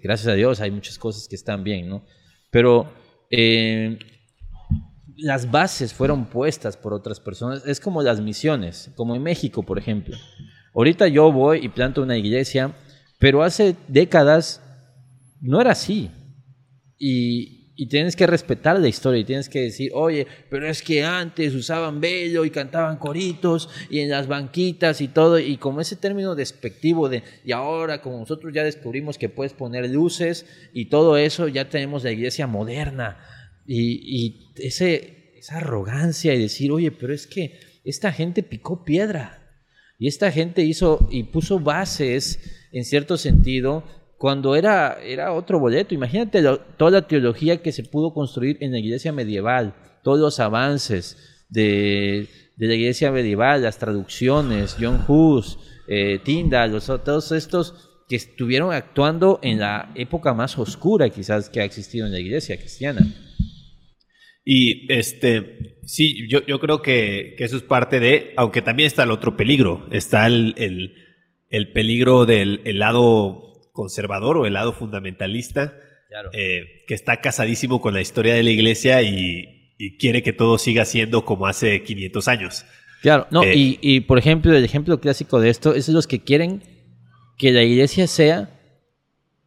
gracias 0.00 0.28
a 0.28 0.34
Dios, 0.34 0.60
hay 0.60 0.70
muchas 0.70 0.96
cosas 0.96 1.26
que 1.26 1.34
están 1.34 1.64
bien, 1.64 1.88
¿no? 1.88 2.04
Pero 2.52 2.88
las 5.16 5.50
bases 5.50 5.92
fueron 5.92 6.26
puestas 6.26 6.76
por 6.76 6.94
otras 6.94 7.18
personas. 7.18 7.66
Es 7.66 7.80
como 7.80 8.00
las 8.00 8.20
misiones, 8.20 8.92
como 8.94 9.16
en 9.16 9.24
México, 9.24 9.64
por 9.64 9.76
ejemplo. 9.76 10.16
Ahorita 10.72 11.08
yo 11.08 11.32
voy 11.32 11.64
y 11.64 11.68
planto 11.68 12.00
una 12.00 12.16
iglesia, 12.16 12.76
pero 13.18 13.42
hace 13.42 13.74
décadas 13.88 14.62
no 15.40 15.60
era 15.60 15.72
así. 15.72 16.08
Y, 16.96 17.55
tienes 17.84 18.16
que 18.16 18.26
respetar 18.26 18.80
la 18.80 18.88
historia 18.88 19.20
y 19.20 19.24
tienes 19.24 19.50
que 19.50 19.60
decir, 19.60 19.90
oye, 19.94 20.26
pero 20.48 20.66
es 20.66 20.80
que 20.80 21.04
antes 21.04 21.54
usaban 21.54 22.00
velo 22.00 22.46
y 22.46 22.50
cantaban 22.50 22.96
coritos 22.96 23.68
y 23.90 24.00
en 24.00 24.08
las 24.08 24.28
banquitas 24.28 25.02
y 25.02 25.08
todo, 25.08 25.38
y 25.38 25.58
como 25.58 25.82
ese 25.82 25.96
término 25.96 26.34
despectivo 26.34 27.10
de, 27.10 27.22
y 27.44 27.52
ahora 27.52 28.00
como 28.00 28.18
nosotros 28.18 28.54
ya 28.54 28.64
descubrimos 28.64 29.18
que 29.18 29.28
puedes 29.28 29.52
poner 29.52 29.90
luces 29.90 30.46
y 30.72 30.86
todo 30.86 31.18
eso, 31.18 31.48
ya 31.48 31.68
tenemos 31.68 32.02
la 32.02 32.12
iglesia 32.12 32.46
moderna. 32.46 33.18
Y, 33.66 34.52
ese, 34.56 35.34
esa 35.36 35.58
arrogancia 35.58 36.32
y 36.32 36.40
decir, 36.40 36.72
oye, 36.72 36.92
pero 36.92 37.12
es 37.12 37.26
que 37.26 37.60
esta 37.84 38.10
gente 38.10 38.42
picó 38.42 38.84
piedra. 38.84 39.42
Y 39.98 40.08
esta 40.08 40.30
gente 40.30 40.62
hizo 40.62 41.08
y 41.10 41.24
puso 41.24 41.58
bases, 41.58 42.38
en 42.72 42.84
cierto 42.84 43.16
sentido, 43.16 43.84
cuando 44.18 44.56
era, 44.56 44.98
era 45.02 45.32
otro 45.32 45.58
boleto. 45.58 45.94
Imagínate 45.94 46.42
toda 46.76 46.90
la 46.90 47.06
teología 47.06 47.62
que 47.62 47.72
se 47.72 47.84
pudo 47.84 48.14
construir 48.14 48.56
en 48.60 48.72
la 48.72 48.78
iglesia 48.78 49.12
medieval, 49.12 49.74
todos 50.02 50.18
los 50.18 50.40
avances 50.40 51.44
de, 51.48 52.28
la 52.56 52.74
iglesia 52.74 53.12
medieval, 53.12 53.62
las 53.62 53.78
traducciones, 53.78 54.76
John 54.80 55.04
Hus, 55.06 55.58
eh, 55.88 56.20
todos 57.04 57.32
estos 57.32 57.90
que 58.08 58.16
estuvieron 58.16 58.72
actuando 58.72 59.40
en 59.42 59.58
la 59.58 59.92
época 59.94 60.32
más 60.32 60.58
oscura 60.58 61.10
quizás 61.10 61.50
que 61.50 61.60
ha 61.60 61.64
existido 61.64 62.06
en 62.06 62.12
la 62.12 62.20
iglesia 62.20 62.56
cristiana. 62.56 63.00
Y 64.44 64.90
este, 64.92 65.80
sí, 65.82 66.28
yo, 66.28 66.46
yo 66.46 66.60
creo 66.60 66.80
que, 66.80 67.34
eso 67.38 67.56
es 67.56 67.64
parte 67.64 67.98
de, 67.98 68.32
aunque 68.36 68.62
también 68.62 68.86
está 68.86 69.02
el 69.02 69.10
otro 69.10 69.36
peligro, 69.36 69.88
está 69.90 70.28
el, 70.28 70.54
el, 71.50 71.72
peligro 71.72 72.26
del 72.26 72.78
lado 72.78 73.46
conservador 73.76 74.38
o 74.38 74.46
el 74.46 74.54
lado 74.54 74.72
fundamentalista, 74.72 75.74
eh, 76.32 76.84
que 76.88 76.94
está 76.94 77.20
casadísimo 77.20 77.80
con 77.80 77.94
la 77.94 78.00
historia 78.00 78.34
de 78.34 78.42
la 78.42 78.50
iglesia 78.50 79.02
y, 79.02 79.52
quiere 79.98 80.22
que 80.22 80.32
todo 80.32 80.56
siga 80.56 80.86
siendo 80.86 81.26
como 81.26 81.46
hace 81.46 81.82
500 81.82 82.28
años. 82.28 82.64
Claro, 83.02 83.26
no, 83.30 83.44
eh, 83.44 83.52
y, 83.54 84.00
por 84.00 84.18
ejemplo, 84.18 84.56
el 84.56 84.64
ejemplo 84.64 84.98
clásico 85.00 85.38
de 85.38 85.50
esto 85.50 85.74
es 85.74 85.86
los 85.90 86.06
que 86.06 86.20
quieren 86.20 86.62
que 87.36 87.52
la 87.52 87.62
iglesia 87.62 88.06
sea 88.06 88.58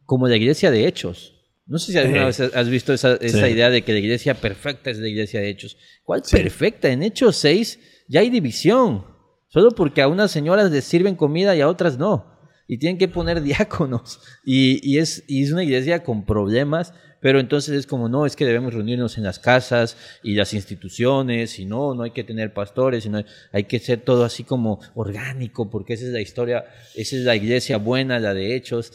como 0.06 0.28
la 0.28 0.36
iglesia 0.36 0.70
de 0.70 0.86
hechos. 0.86 1.34
No 1.66 1.78
sé 1.80 1.90
si 1.90 1.98
alguna 1.98 2.26
vez 2.26 2.38
has 2.38 2.68
visto 2.68 2.92
esa, 2.92 3.18
idea 3.48 3.70
de 3.70 3.82
que 3.82 3.92
la 3.92 3.98
iglesia 3.98 4.34
perfecta 4.34 4.90
es 4.90 4.98
la 4.98 5.08
iglesia 5.08 5.40
de 5.40 5.50
hechos. 5.50 5.76
¿Cuál 6.04 6.22
perfecta? 6.22 6.88
En 6.88 7.02
Hechos 7.02 7.36
6 7.36 7.80
ya 8.06 8.20
hay 8.20 8.30
división. 8.30 9.04
Solo 9.48 9.72
porque 9.72 10.00
a 10.00 10.06
unas 10.06 10.30
señoras 10.30 10.70
les 10.70 10.84
sirven 10.84 11.16
comida 11.16 11.56
y 11.56 11.60
a 11.60 11.68
otras 11.68 11.98
no 11.98 12.29
y 12.70 12.78
tienen 12.78 12.98
que 12.98 13.08
poner 13.08 13.42
diáconos. 13.42 14.20
Y, 14.44 14.98
es, 14.98 15.24
una 15.52 15.64
iglesia 15.64 16.04
con 16.04 16.24
problemas, 16.24 16.94
pero 17.20 17.40
entonces 17.40 17.74
es 17.76 17.86
como, 17.86 18.08
no, 18.08 18.26
es 18.26 18.36
que 18.36 18.46
debemos 18.46 18.72
reunirnos 18.72 19.18
en 19.18 19.24
las 19.24 19.40
casas 19.40 19.96
y 20.22 20.34
las 20.36 20.54
instituciones, 20.54 21.58
y 21.58 21.66
no, 21.66 21.94
no 21.94 22.04
hay 22.04 22.12
que 22.12 22.22
tener 22.22 22.54
pastores, 22.54 23.02
sino 23.02 23.24
hay 23.50 23.64
que 23.64 23.80
ser 23.80 24.02
todo 24.02 24.24
así 24.24 24.44
como 24.44 24.78
orgánico, 24.94 25.68
porque 25.68 25.94
esa 25.94 26.06
es 26.06 26.12
la 26.12 26.20
historia, 26.20 26.64
esa 26.94 27.16
es 27.16 27.22
la 27.22 27.34
iglesia 27.34 27.76
buena, 27.76 28.20
la 28.20 28.34
de 28.34 28.54
hechos. 28.54 28.92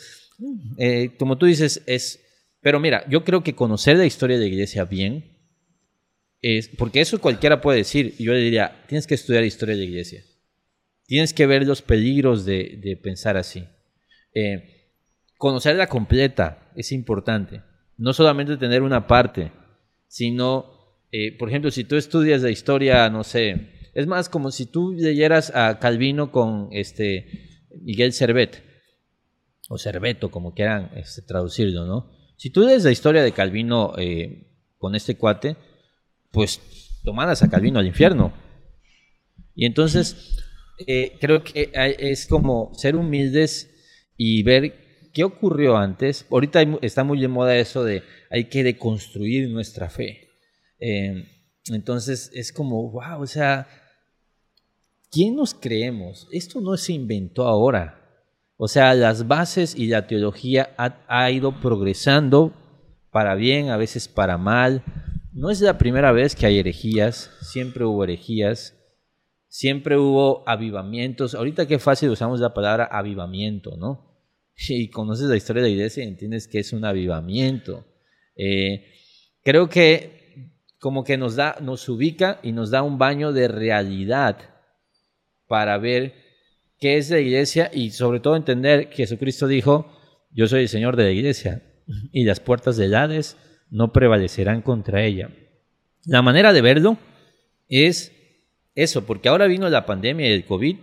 Eh, 0.77 1.11
como 1.19 1.37
tú 1.37 1.45
dices, 1.45 1.83
es... 1.85 2.21
Pero 2.61 2.79
mira, 2.79 3.05
yo 3.09 3.25
creo 3.25 3.43
que 3.43 3.55
conocer 3.55 3.97
la 3.97 4.05
historia 4.05 4.37
de 4.37 4.43
la 4.43 4.51
iglesia 4.51 4.85
bien, 4.85 5.37
es, 6.41 6.69
porque 6.69 7.01
eso 7.01 7.19
cualquiera 7.19 7.59
puede 7.59 7.79
decir, 7.79 8.15
y 8.17 8.23
yo 8.23 8.31
le 8.31 8.39
diría, 8.39 8.85
tienes 8.87 9.05
que 9.05 9.15
estudiar 9.15 9.43
historia 9.43 9.75
de 9.75 9.81
la 9.81 9.87
iglesia. 9.87 10.23
Tienes 11.05 11.33
que 11.33 11.45
ver 11.45 11.65
los 11.65 11.81
peligros 11.81 12.45
de, 12.45 12.79
de 12.81 12.97
pensar 12.97 13.37
así. 13.37 13.65
Eh, 14.33 14.91
conocerla 15.37 15.87
completa 15.87 16.71
es 16.75 16.91
importante. 16.91 17.61
No 17.97 18.13
solamente 18.13 18.57
tener 18.57 18.81
una 18.81 19.07
parte, 19.07 19.51
sino, 20.07 21.05
eh, 21.11 21.37
por 21.37 21.49
ejemplo, 21.49 21.71
si 21.71 21.83
tú 21.83 21.95
estudias 21.95 22.41
la 22.41 22.49
historia, 22.49 23.09
no 23.09 23.23
sé, 23.23 23.71
es 23.93 24.07
más 24.07 24.27
como 24.27 24.51
si 24.51 24.65
tú 24.65 24.91
leyeras 24.91 25.55
a 25.55 25.79
Calvino 25.79 26.31
con 26.31 26.67
este 26.71 27.61
Miguel 27.81 28.11
Servet, 28.11 28.63
o 29.69 29.77
Cerveto, 29.77 30.29
como 30.29 30.53
quieran 30.53 30.91
este, 30.95 31.21
traducirlo, 31.21 31.85
¿no? 31.85 32.11
Si 32.37 32.49
tú 32.49 32.61
lees 32.61 32.83
la 32.83 32.91
historia 32.91 33.23
de 33.23 33.31
Calvino 33.31 33.93
eh, 33.97 34.51
con 34.77 34.95
este 34.95 35.15
cuate, 35.15 35.55
pues 36.31 36.61
tomaras 37.03 37.41
a 37.41 37.49
Calvino 37.49 37.79
al 37.79 37.87
infierno. 37.87 38.33
Y 39.55 39.65
entonces, 39.65 40.37
eh, 40.79 41.17
creo 41.19 41.43
que 41.43 41.71
es 41.73 42.27
como 42.27 42.73
ser 42.75 42.95
humildes 42.95 43.69
y 44.17 44.43
ver 44.43 44.85
¿Qué 45.15 45.23
ocurrió 45.23 45.77
antes? 45.77 46.25
Ahorita 46.29 46.61
está 46.81 47.05
muy 47.05 47.21
de 47.21 47.29
moda 47.29 47.55
eso 47.55 47.85
de 47.85 48.03
hay 48.29 48.49
que 48.49 48.65
deconstruir 48.65 49.49
nuestra 49.49 49.89
fe. 49.89 50.27
Eh, 50.77 51.23
entonces 51.71 52.29
es 52.33 52.51
como, 52.51 52.91
wow, 52.91 53.21
o 53.21 53.25
sea, 53.25 53.65
¿quién 55.09 55.37
nos 55.37 55.53
creemos? 55.53 56.27
Esto 56.33 56.59
no 56.59 56.75
se 56.75 56.91
inventó 56.91 57.47
ahora. 57.47 58.27
O 58.57 58.67
sea, 58.67 58.93
las 58.93 59.25
bases 59.25 59.73
y 59.73 59.87
la 59.87 60.05
teología 60.05 60.75
ha, 60.77 61.05
ha 61.07 61.31
ido 61.31 61.61
progresando 61.61 62.53
para 63.09 63.35
bien, 63.35 63.69
a 63.69 63.77
veces 63.77 64.09
para 64.09 64.37
mal. 64.37 64.83
No 65.31 65.49
es 65.49 65.61
la 65.61 65.77
primera 65.77 66.11
vez 66.11 66.35
que 66.35 66.45
hay 66.45 66.59
herejías, 66.59 67.31
siempre 67.39 67.85
hubo 67.85 68.03
herejías, 68.03 68.74
siempre 69.55 69.97
hubo 69.97 70.43
avivamientos. 70.45 71.33
Ahorita 71.33 71.65
qué 71.65 71.79
fácil 71.79 72.09
usamos 72.09 72.41
la 72.41 72.53
palabra 72.53 72.89
avivamiento, 72.91 73.77
¿no? 73.77 74.19
y 74.67 74.89
conoces 74.89 75.29
la 75.29 75.37
historia 75.37 75.63
de 75.63 75.69
la 75.69 75.73
iglesia 75.75 76.03
y 76.03 76.09
entiendes 76.09 76.49
que 76.49 76.59
es 76.59 76.73
un 76.73 76.83
avivamiento. 76.83 77.85
Eh, 78.35 78.85
creo 79.43 79.69
que 79.69 80.51
como 80.77 81.05
que 81.05 81.17
nos 81.17 81.37
da, 81.37 81.55
nos 81.61 81.87
ubica 81.87 82.41
y 82.43 82.51
nos 82.51 82.69
da 82.69 82.83
un 82.83 82.97
baño 82.97 83.31
de 83.31 83.47
realidad 83.47 84.37
para 85.47 85.77
ver 85.77 86.15
qué 86.77 86.97
es 86.97 87.09
la 87.09 87.19
iglesia 87.19 87.71
y 87.73 87.91
sobre 87.91 88.19
todo 88.19 88.35
entender 88.35 88.89
que 88.89 88.97
Jesucristo 88.97 89.47
dijo, 89.47 89.89
yo 90.31 90.47
soy 90.47 90.63
el 90.63 90.69
Señor 90.69 90.97
de 90.97 91.05
la 91.05 91.11
iglesia 91.11 91.63
y 92.11 92.25
las 92.25 92.41
puertas 92.41 92.75
del 92.75 92.93
Hades 92.93 93.37
no 93.69 93.93
prevalecerán 93.93 94.61
contra 94.61 95.05
ella. 95.05 95.29
La 96.03 96.21
manera 96.21 96.51
de 96.51 96.61
verlo 96.61 96.97
es 97.69 98.11
eso, 98.75 99.05
porque 99.05 99.29
ahora 99.29 99.47
vino 99.47 99.69
la 99.69 99.85
pandemia 99.85 100.29
y 100.29 100.33
el 100.33 100.45
COVID 100.45 100.77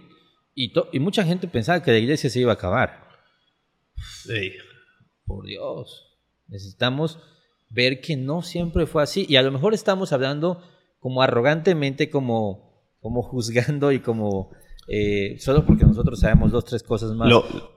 y, 0.54 0.72
y 0.92 0.98
mucha 0.98 1.24
gente 1.24 1.46
pensaba 1.48 1.82
que 1.82 1.92
la 1.92 1.98
iglesia 1.98 2.30
se 2.30 2.40
iba 2.40 2.52
a 2.52 2.54
acabar. 2.54 3.08
Por 5.24 5.46
Dios. 5.46 6.18
Necesitamos 6.48 7.18
ver 7.68 8.00
que 8.00 8.16
no 8.16 8.42
siempre 8.42 8.86
fue 8.86 9.02
así. 9.02 9.26
Y 9.28 9.36
a 9.36 9.42
lo 9.42 9.52
mejor 9.52 9.74
estamos 9.74 10.12
hablando 10.12 10.62
como 10.98 11.22
arrogantemente, 11.22 12.10
como, 12.10 12.96
como 13.00 13.22
juzgando 13.22 13.92
y 13.92 14.00
como 14.00 14.50
eh, 14.88 15.36
solo 15.38 15.64
porque 15.64 15.84
nosotros 15.84 16.20
sabemos 16.20 16.50
dos, 16.50 16.64
tres 16.64 16.82
cosas 16.82 17.12
más. 17.12 17.28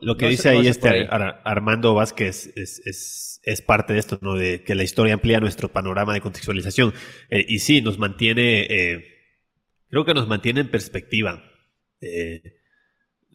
Lo, 0.02 0.18
que 0.18 0.28
dice 0.28 0.50
ahí 0.50 0.68
este 0.68 1.08
Armando 1.10 1.94
Vázquez 1.94 2.52
es, 2.56 3.40
es, 3.44 3.62
parte 3.62 3.94
de 3.94 4.00
esto, 4.00 4.18
¿no? 4.22 4.36
De 4.36 4.64
que 4.64 4.76
la 4.76 4.84
historia 4.84 5.14
amplía 5.14 5.40
nuestro 5.40 5.72
panorama 5.72 6.14
de 6.14 6.22
contextualización. 6.22 6.94
Eh, 7.30 7.46
y 7.48 7.60
sí, 7.60 7.82
nos 7.82 8.00
mantiene, 8.00 8.64
eh, 8.64 9.15
creo 9.96 10.06
que 10.06 10.14
nos 10.14 10.28
mantiene 10.28 10.60
en 10.60 10.70
perspectiva 10.70 11.42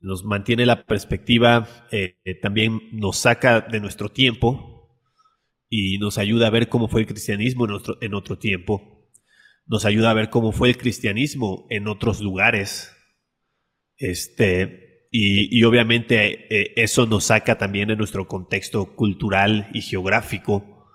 nos 0.00 0.24
mantiene 0.24 0.66
la 0.66 0.84
perspectiva, 0.86 1.68
eh, 1.90 2.16
eh, 2.24 2.34
también 2.34 2.80
nos 2.92 3.18
saca 3.18 3.60
de 3.60 3.80
nuestro 3.80 4.08
tiempo 4.08 4.98
y 5.68 5.98
nos 5.98 6.18
ayuda 6.18 6.46
a 6.46 6.50
ver 6.50 6.68
cómo 6.68 6.88
fue 6.88 7.02
el 7.02 7.06
cristianismo 7.06 7.66
en 7.66 7.72
otro, 7.72 7.98
en 8.00 8.14
otro 8.14 8.38
tiempo. 8.38 9.08
Nos 9.66 9.84
ayuda 9.84 10.10
a 10.10 10.14
ver 10.14 10.30
cómo 10.30 10.52
fue 10.52 10.70
el 10.70 10.78
cristianismo 10.78 11.66
en 11.70 11.86
otros 11.86 12.20
lugares. 12.20 12.92
Este, 13.98 15.06
y, 15.12 15.62
obviamente 15.64 16.46
eh, 16.54 16.72
eso 16.76 17.06
nos 17.06 17.24
saca 17.24 17.58
también 17.58 17.88
de 17.88 17.96
nuestro 17.96 18.26
contexto 18.26 18.96
cultural 18.96 19.68
y 19.74 19.82
geográfico. 19.82 20.88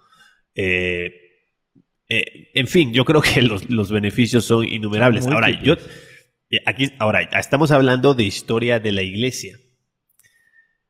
En 2.08 2.68
fin, 2.68 2.94
yo 2.94 3.06
creo 3.06 3.22
que 3.22 3.41
los, 3.44 3.70
los 3.70 3.91
beneficios 3.91 4.46
son 4.46 4.68
innumerables. 4.68 5.28
Ahora, 5.28 5.50
yo, 5.50 5.76
Aquí, 6.65 6.91
ahora, 7.00 7.22
estamos 7.22 7.72
hablando 7.72 8.13
de 8.13 8.24
historia 8.24 8.80
de 8.80 8.91
la 8.91 9.02
iglesia. 9.02 9.58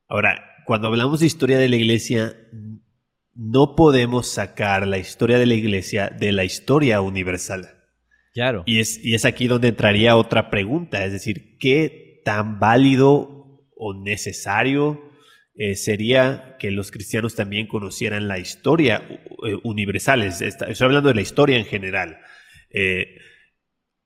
Ahora, 0.07 0.43
cuando 0.65 0.87
hablamos 0.87 1.21
de 1.21 1.25
historia 1.25 1.57
de 1.57 1.69
la 1.69 1.77
iglesia, 1.77 2.35
no 3.33 3.75
podemos 3.75 4.27
sacar 4.27 4.85
la 4.85 4.97
historia 4.97 5.39
de 5.39 5.45
la 5.45 5.53
iglesia 5.53 6.09
de 6.09 6.33
la 6.33 6.43
historia 6.43 7.01
universal. 7.01 7.69
Claro. 8.33 8.63
Y 8.65 8.79
es, 8.79 9.03
y 9.03 9.15
es 9.15 9.23
aquí 9.23 9.47
donde 9.47 9.69
entraría 9.69 10.17
otra 10.17 10.49
pregunta, 10.49 11.05
es 11.05 11.13
decir, 11.13 11.57
¿qué 11.57 12.21
tan 12.25 12.59
válido 12.59 13.63
o 13.77 13.93
necesario 13.93 15.01
eh, 15.57 15.75
sería 15.75 16.57
que 16.59 16.71
los 16.71 16.91
cristianos 16.91 17.35
también 17.35 17.67
conocieran 17.67 18.27
la 18.27 18.39
historia 18.39 19.03
eh, 19.09 19.57
universal? 19.63 20.21
Estoy 20.23 20.75
hablando 20.79 21.09
de 21.09 21.15
la 21.15 21.21
historia 21.21 21.57
en 21.57 21.65
general. 21.65 22.19
Eh, 22.69 23.17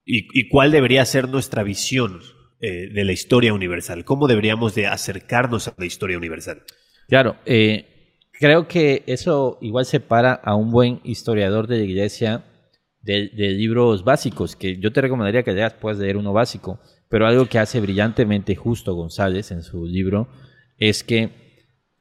y, 0.05 0.49
cuál 0.49 0.71
debería 0.71 1.05
ser 1.05 1.29
nuestra 1.29 1.61
visión 1.61 2.21
eh, 2.61 2.89
de 2.91 3.03
la 3.03 3.11
historia 3.11 3.53
universal. 3.53 4.05
¿Cómo 4.05 4.27
deberíamos 4.27 4.73
de 4.73 4.87
acercarnos 4.87 5.67
a 5.67 5.75
la 5.77 5.85
historia 5.85 6.17
universal? 6.17 6.63
Claro, 7.07 7.37
creo 7.45 8.67
que 8.67 9.03
eso 9.05 9.59
igual 9.61 9.85
separa 9.85 10.33
a 10.33 10.55
un 10.55 10.71
buen 10.71 10.99
historiador 11.03 11.67
de 11.67 11.77
la 11.77 11.83
iglesia 11.83 12.43
de, 13.01 13.29
libros 13.51 14.03
básicos, 14.03 14.55
que 14.55 14.77
yo 14.77 14.91
te 14.91 15.01
recomendaría 15.01 15.43
que 15.43 15.53
leas, 15.53 15.73
puedas 15.73 15.99
leer 15.99 16.17
uno 16.17 16.33
básico, 16.33 16.79
pero 17.07 17.25
algo 17.27 17.45
que 17.47 17.59
hace 17.59 17.79
brillantemente 17.79 18.55
Justo 18.55 18.93
González 18.93 19.51
en 19.51 19.63
su 19.63 19.85
libro 19.85 20.27
es 20.79 21.03
que 21.03 21.29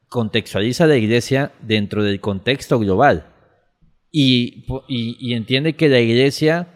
contextualiza 0.08 0.86
la 0.86 0.96
iglesia 0.96 1.52
dentro 1.60 2.02
del 2.02 2.20
contexto 2.20 2.78
global 2.78 3.26
y, 4.10 4.64
y 4.88 5.34
entiende 5.34 5.74
que 5.74 5.88
la 5.88 6.00
iglesia 6.00 6.68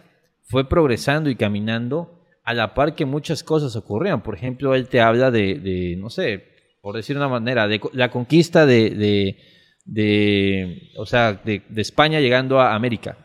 fue 0.43 0.69
progresando 0.69 1.31
y 1.31 1.37
caminando 1.37 2.23
a 2.45 2.55
la 2.55 2.75
par 2.75 2.95
que 2.95 3.07
muchas 3.07 3.43
cosas 3.43 3.77
ocurrían. 3.77 4.23
Por 4.23 4.35
ejemplo, 4.35 4.75
él 4.75 4.88
te 4.88 5.01
habla 5.01 5.31
de, 5.31 5.97
no 5.99 6.11
sé, 6.11 6.45
por 6.81 6.97
decir 6.97 7.17
una 7.17 7.29
manera, 7.29 7.69
de 7.69 7.81
la 7.93 8.11
conquista 8.11 8.67
de, 8.67 9.37
de, 9.85 10.91
o 10.97 11.07
sea, 11.07 11.41
de, 11.45 11.62
España 11.77 12.21
llegando 12.21 12.61
a 12.61 12.75
América. 12.75 13.17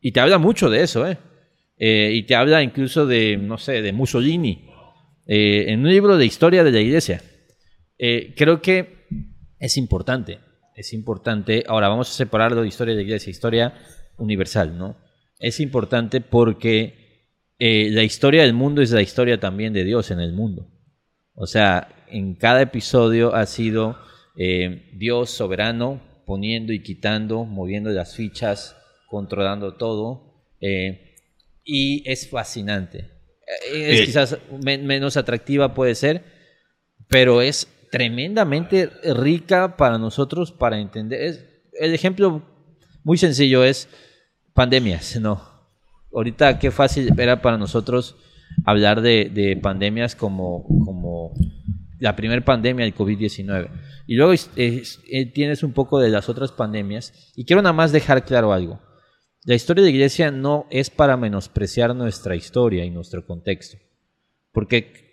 Y 0.00 0.12
te 0.12 0.20
habla 0.20 0.38
mucho 0.38 0.68
de 0.70 0.82
eso, 0.82 1.06
¿eh? 1.06 1.18
eh 1.78 2.10
y 2.14 2.24
te 2.24 2.34
habla 2.34 2.62
incluso 2.62 3.06
de, 3.06 3.36
no 3.36 3.58
sé, 3.58 3.82
de 3.82 3.92
Mussolini, 3.92 4.68
eh, 5.26 5.66
en 5.68 5.80
un 5.80 5.90
libro 5.90 6.16
de 6.16 6.26
historia 6.26 6.64
de 6.64 6.72
la 6.72 6.80
iglesia. 6.80 7.22
Eh, 7.98 8.34
creo 8.36 8.60
que 8.60 9.06
es 9.58 9.76
importante, 9.76 10.40
es 10.74 10.92
importante. 10.92 11.64
Ahora 11.66 11.88
vamos 11.88 12.10
a 12.10 12.14
separarlo 12.14 12.62
de 12.62 12.68
historia 12.68 12.94
de 12.94 13.02
iglesia, 13.02 13.30
historia 13.30 13.74
universal, 14.18 14.76
¿no? 14.76 14.96
es 15.38 15.60
importante 15.60 16.20
porque 16.20 16.94
eh, 17.58 17.88
la 17.90 18.02
historia 18.02 18.42
del 18.42 18.54
mundo 18.54 18.82
es 18.82 18.90
la 18.90 19.02
historia 19.02 19.38
también 19.40 19.72
de 19.72 19.84
Dios 19.84 20.10
en 20.10 20.20
el 20.20 20.32
mundo. 20.32 20.68
O 21.34 21.46
sea, 21.46 22.04
en 22.08 22.34
cada 22.34 22.62
episodio 22.62 23.34
ha 23.34 23.46
sido 23.46 23.98
eh, 24.36 24.90
Dios 24.94 25.30
soberano 25.30 26.00
poniendo 26.24 26.72
y 26.72 26.82
quitando, 26.82 27.44
moviendo 27.44 27.90
las 27.90 28.16
fichas, 28.16 28.76
controlando 29.08 29.74
todo. 29.74 30.48
Eh, 30.60 31.14
y 31.64 32.08
es 32.08 32.28
fascinante. 32.28 33.10
Es 33.72 34.06
quizás 34.06 34.38
menos 34.60 35.16
atractiva 35.16 35.72
puede 35.74 35.94
ser, 35.94 36.24
pero 37.08 37.42
es 37.42 37.68
tremendamente 37.90 38.90
rica 39.14 39.76
para 39.76 39.98
nosotros 39.98 40.52
para 40.52 40.80
entender. 40.80 41.62
el 41.78 41.94
ejemplo 41.94 42.42
muy 43.04 43.18
sencillo 43.18 43.64
es 43.64 43.88
pandemias, 44.54 45.18
no. 45.20 45.40
Ahorita 46.12 46.58
qué 46.58 46.70
fácil 46.70 47.12
era 47.18 47.42
para 47.42 47.58
nosotros 47.58 48.16
hablar 48.64 49.00
de, 49.00 49.58
pandemias 49.62 50.16
como, 50.16 50.64
como 50.84 51.32
la 51.98 52.16
primera 52.16 52.44
pandemia 52.44 52.84
del 52.84 52.94
COVID-19. 52.94 53.70
Y 54.06 54.14
luego 54.14 54.32
eh, 54.56 55.26
tienes 55.32 55.62
un 55.62 55.72
poco 55.72 56.00
de 56.00 56.10
las 56.10 56.28
otras 56.28 56.52
pandemias. 56.52 57.32
Y 57.36 57.44
quiero 57.44 57.62
nada 57.62 57.72
más 57.72 57.92
dejar 57.92 58.24
claro 58.24 58.52
algo. 58.52 58.80
La 59.44 59.54
historia 59.54 59.84
de 59.84 59.90
la 59.90 59.96
iglesia 59.96 60.30
no 60.30 60.66
es 60.70 60.90
para 60.90 61.16
menospreciar 61.16 61.94
nuestra 61.94 62.34
historia 62.34 62.84
y 62.84 62.90
nuestro 62.90 63.24
contexto. 63.26 63.78
Porque 64.52 65.05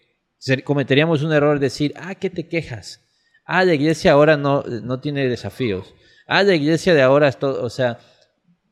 cometeríamos 0.64 1.24
un 1.24 1.32
error 1.32 1.60
decir, 1.60 1.94
ah, 1.96 2.16
¿qué 2.16 2.30
te 2.30 2.48
quejas? 2.48 3.02
Ah, 3.46 3.64
la 3.66 3.74
iglesia 3.74 4.12
ahora 4.14 4.38
no, 4.38 4.64
no 4.64 5.00
tiene 5.00 5.28
desafíos. 5.28 5.94
Ah, 6.28 6.44
la 6.44 6.56
iglesia 6.56 6.94
de 6.94 7.02
ahora 7.02 7.28
es 7.28 7.38
todo, 7.38 7.64
o 7.64 7.70
sea, 7.70 8.00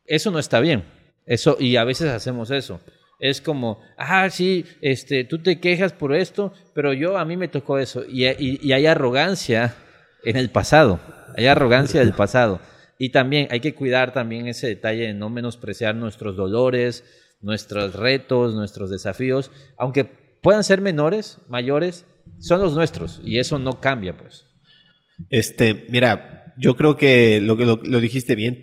eso 0.06 0.32
no 0.32 0.40
está 0.40 0.60
bien. 0.60 0.84
Eso, 1.26 1.58
y 1.60 1.76
a 1.76 1.84
veces 1.84 2.10
hacemos 2.10 2.52
eso. 2.52 2.82
Es 3.20 3.40
como, 3.40 3.80
ah, 3.98 4.30
sí, 4.30 4.66
este, 4.82 5.24
tú 5.24 5.42
te 5.42 5.60
quejas 5.60 5.94
por 5.94 6.16
esto, 6.16 6.54
pero 6.74 6.92
yo 6.94 7.18
a 7.18 7.26
mí 7.26 7.38
me 7.38 7.48
tocó 7.48 7.78
eso. 7.78 8.04
Y, 8.08 8.26
y, 8.26 8.74
hay 8.74 8.88
arrogancia 8.88 9.76
en 10.24 10.38
el 10.38 10.50
pasado, 10.50 11.00
hay 11.38 11.48
arrogancia 11.48 12.00
del 12.00 12.14
pasado. 12.14 12.60
Y 12.98 13.10
también 13.10 13.48
hay 13.52 13.60
que 13.60 13.76
cuidar 13.76 14.14
también 14.14 14.48
ese 14.48 14.68
detalle 14.68 15.08
de 15.08 15.14
no 15.14 15.30
menospreciar 15.30 15.96
nuestros 15.96 16.36
dolores, 16.36 17.04
nuestros 17.42 17.96
retos, 17.96 18.56
nuestros 18.56 18.90
desafíos, 18.90 19.52
aunque 19.78 20.21
puedan 20.42 20.64
ser 20.64 20.82
menores, 20.82 21.40
mayores, 21.48 22.06
son 22.40 22.62
los 22.62 22.74
nuestros 22.74 23.22
y 23.24 23.40
eso 23.40 23.60
no 23.60 23.80
cambia, 23.80 24.18
pues. 24.18 24.46
Este, 25.30 25.86
mira, 25.90 26.54
yo 26.58 26.76
creo 26.76 26.98
que 26.98 27.42
lo 27.42 27.58
que 27.58 27.66
lo, 27.66 27.78
dijiste 28.00 28.36
bien, 28.36 28.62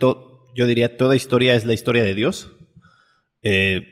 yo 0.54 0.66
diría 0.66 0.96
toda 0.96 1.16
historia 1.16 1.54
es 1.54 1.64
la 1.64 1.74
historia 1.74 2.02
de 2.02 2.14
Dios. 2.14 2.52
Eh, 3.42 3.82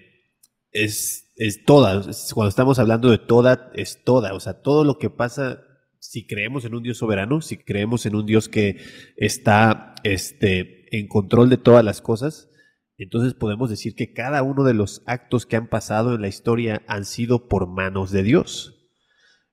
es, 0.72 1.32
es 1.36 1.64
toda. 1.64 2.02
Cuando 2.34 2.48
estamos 2.48 2.78
hablando 2.78 3.10
de 3.10 3.18
toda, 3.18 3.70
es 3.74 4.02
toda. 4.04 4.34
O 4.34 4.40
sea, 4.40 4.60
todo 4.60 4.84
lo 4.84 4.98
que 4.98 5.10
pasa, 5.10 5.62
si 5.98 6.26
creemos 6.26 6.64
en 6.64 6.74
un 6.74 6.82
Dios 6.82 6.98
soberano, 6.98 7.40
si 7.40 7.56
creemos 7.56 8.06
en 8.06 8.16
un 8.16 8.26
Dios 8.26 8.48
que 8.48 8.78
está 9.16 9.94
este, 10.02 10.86
en 10.96 11.08
control 11.08 11.48
de 11.48 11.58
todas 11.58 11.84
las 11.84 12.00
cosas, 12.00 12.48
entonces 12.98 13.34
podemos 13.34 13.70
decir 13.70 13.94
que 13.94 14.12
cada 14.12 14.42
uno 14.42 14.64
de 14.64 14.74
los 14.74 15.02
actos 15.06 15.46
que 15.46 15.56
han 15.56 15.68
pasado 15.68 16.14
en 16.14 16.22
la 16.22 16.28
historia 16.28 16.82
han 16.86 17.04
sido 17.04 17.48
por 17.48 17.68
manos 17.68 18.10
de 18.10 18.22
Dios. 18.22 18.90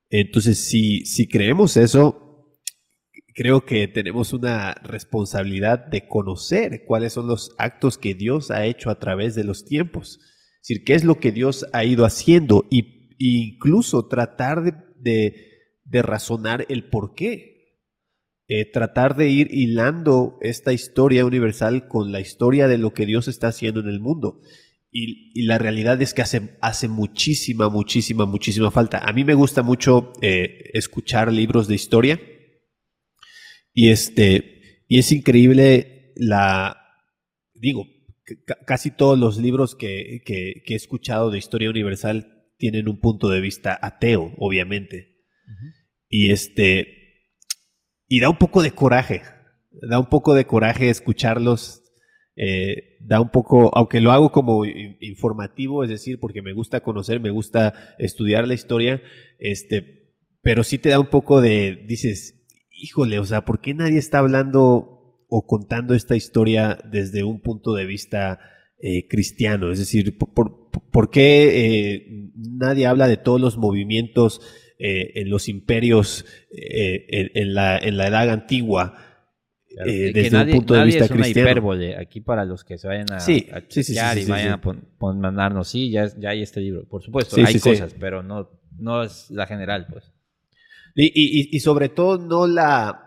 Entonces, 0.09 0.59
si, 0.59 1.05
si 1.05 1.27
creemos 1.27 1.75
eso, 1.75 2.53
creo 3.35 3.65
que 3.65 3.87
tenemos 3.87 4.31
una 4.31 4.73
responsabilidad 4.75 5.87
de 5.87 6.07
conocer 6.07 6.83
cuáles 6.85 7.13
son 7.13 7.27
los 7.27 7.55
actos 7.57 7.97
que 7.97 8.13
Dios 8.13 8.51
ha 8.51 8.65
hecho 8.65 8.89
a 8.89 8.99
través 8.99 9.35
de 9.35 9.43
los 9.43 9.65
tiempos 9.65 10.19
es 10.63 10.69
decir, 10.69 10.85
qué 10.85 10.93
es 10.93 11.03
lo 11.03 11.19
que 11.19 11.33
Dios 11.33 11.65
ha 11.73 11.83
ido 11.83 12.05
haciendo 12.05 12.65
y, 12.71 13.09
incluso 13.19 14.07
tratar 14.07 14.93
de, 14.97 15.49
razonar 15.91 16.65
el 16.69 16.89
por 16.89 17.15
qué. 17.15 17.52
Eh, 18.47 18.69
tratar 18.69 19.15
de 19.15 19.29
ir 19.29 19.47
hilando 19.51 20.37
esta 20.41 20.73
historia 20.73 21.25
universal 21.25 21.87
con 21.87 22.11
la 22.11 22.19
historia 22.19 22.67
de 22.67 22.77
lo 22.77 22.93
que 22.93 23.05
Dios 23.05 23.29
está 23.29 23.47
haciendo 23.47 23.79
en 23.79 23.87
el 23.87 24.01
mundo. 24.01 24.41
Y, 24.91 25.45
la 25.45 25.57
realidad 25.57 26.01
es 26.01 26.13
que 26.13 26.21
hace, 26.21 26.57
hace 26.61 26.87
muchísima, 26.87 27.69
muchísima, 27.69 28.25
muchísima 28.25 28.69
falta. 28.69 28.99
A 28.99 29.13
mí 29.13 29.23
me 29.23 29.33
gusta 29.33 29.63
mucho 29.63 30.13
eh, 30.21 30.69
escuchar 30.73 31.31
libros 31.31 31.67
de 31.67 31.75
historia. 31.75 32.21
Y 33.73 33.89
este, 33.89 34.83
y 34.87 34.99
es 34.99 35.11
increíble 35.11 36.13
la, 36.15 36.77
digo, 37.55 37.87
casi 38.67 38.91
todos 38.91 39.17
los 39.17 39.37
libros 39.37 39.75
que, 39.75 40.21
he 40.25 40.75
escuchado 40.75 41.31
de 41.31 41.37
historia 41.37 41.69
universal 41.69 42.51
tienen 42.57 42.87
un 42.87 42.99
punto 42.99 43.29
de 43.29 43.41
vista 43.41 43.77
ateo, 43.81 44.33
obviamente. 44.37 45.23
Y 46.09 46.31
este. 46.31 47.02
Y 48.13 48.19
da 48.19 48.29
un 48.29 48.37
poco 48.37 48.61
de 48.61 48.69
coraje. 48.69 49.23
Da 49.71 49.97
un 49.97 50.05
poco 50.05 50.35
de 50.35 50.45
coraje 50.45 50.91
escucharlos. 50.91 51.81
Eh, 52.35 52.99
da 52.99 53.19
un 53.19 53.31
poco, 53.31 53.75
aunque 53.75 54.01
lo 54.01 54.11
hago 54.11 54.31
como 54.31 54.65
informativo, 54.65 55.83
es 55.83 55.89
decir, 55.89 56.19
porque 56.19 56.43
me 56.43 56.53
gusta 56.53 56.81
conocer, 56.81 57.19
me 57.19 57.31
gusta 57.31 57.73
estudiar 57.97 58.47
la 58.47 58.53
historia, 58.53 59.01
este, 59.39 60.13
pero 60.43 60.63
sí 60.63 60.77
te 60.77 60.89
da 60.89 60.99
un 60.99 61.07
poco 61.07 61.41
de, 61.41 61.85
dices, 61.87 62.45
híjole, 62.69 63.17
o 63.17 63.25
sea, 63.25 63.45
¿por 63.45 63.61
qué 63.61 63.73
nadie 63.73 63.97
está 63.97 64.19
hablando 64.19 65.25
o 65.27 65.47
contando 65.47 65.95
esta 65.95 66.15
historia 66.15 66.77
desde 66.91 67.23
un 67.23 67.41
punto 67.41 67.73
de 67.73 67.87
vista 67.87 68.39
eh, 68.77 69.07
cristiano? 69.07 69.71
Es 69.71 69.79
decir, 69.79 70.19
¿por, 70.19 71.09
qué 71.09 71.95
eh, 71.95 72.31
nadie 72.35 72.85
habla 72.85 73.07
de 73.07 73.17
todos 73.17 73.41
los 73.41 73.57
movimientos 73.57 74.39
eh, 74.85 75.21
en 75.21 75.29
los 75.29 75.47
imperios 75.47 76.25
en, 76.51 77.53
la, 77.53 77.77
edad 77.77 78.29
antigua? 78.29 78.97
desde 79.69 80.37
un 80.37 80.51
punto 80.51 80.73
de 80.73 80.83
vista 80.83 81.05
es 81.05 81.11
una 81.11 81.27
hipérbole 81.27 81.95
aquí 81.97 82.21
para 82.21 82.45
los 82.45 82.63
que 82.63 82.77
se 82.77 82.87
vayan 82.87 83.11
a, 83.11 83.19
sí, 83.19 83.47
y 83.47 84.25
vayan 84.25 84.59
a 84.59 85.13
mandarnos, 85.13 85.67
sí, 85.67 85.89
ya, 85.89 86.07
ya 86.17 86.29
hay 86.29 86.41
este 86.41 86.59
libro. 86.59 86.87
Por 86.87 87.01
supuesto, 87.01 87.37
hay 87.37 87.59
cosas, 87.59 87.95
pero 87.99 88.21
no, 88.21 88.49
no 88.77 89.03
es 89.03 89.31
la 89.31 89.47
general, 89.47 89.87
pues. 89.89 90.11
y, 90.95 91.59
sobre 91.59 91.89
todo 91.89 92.17
no 92.17 92.45
la, 92.45 93.03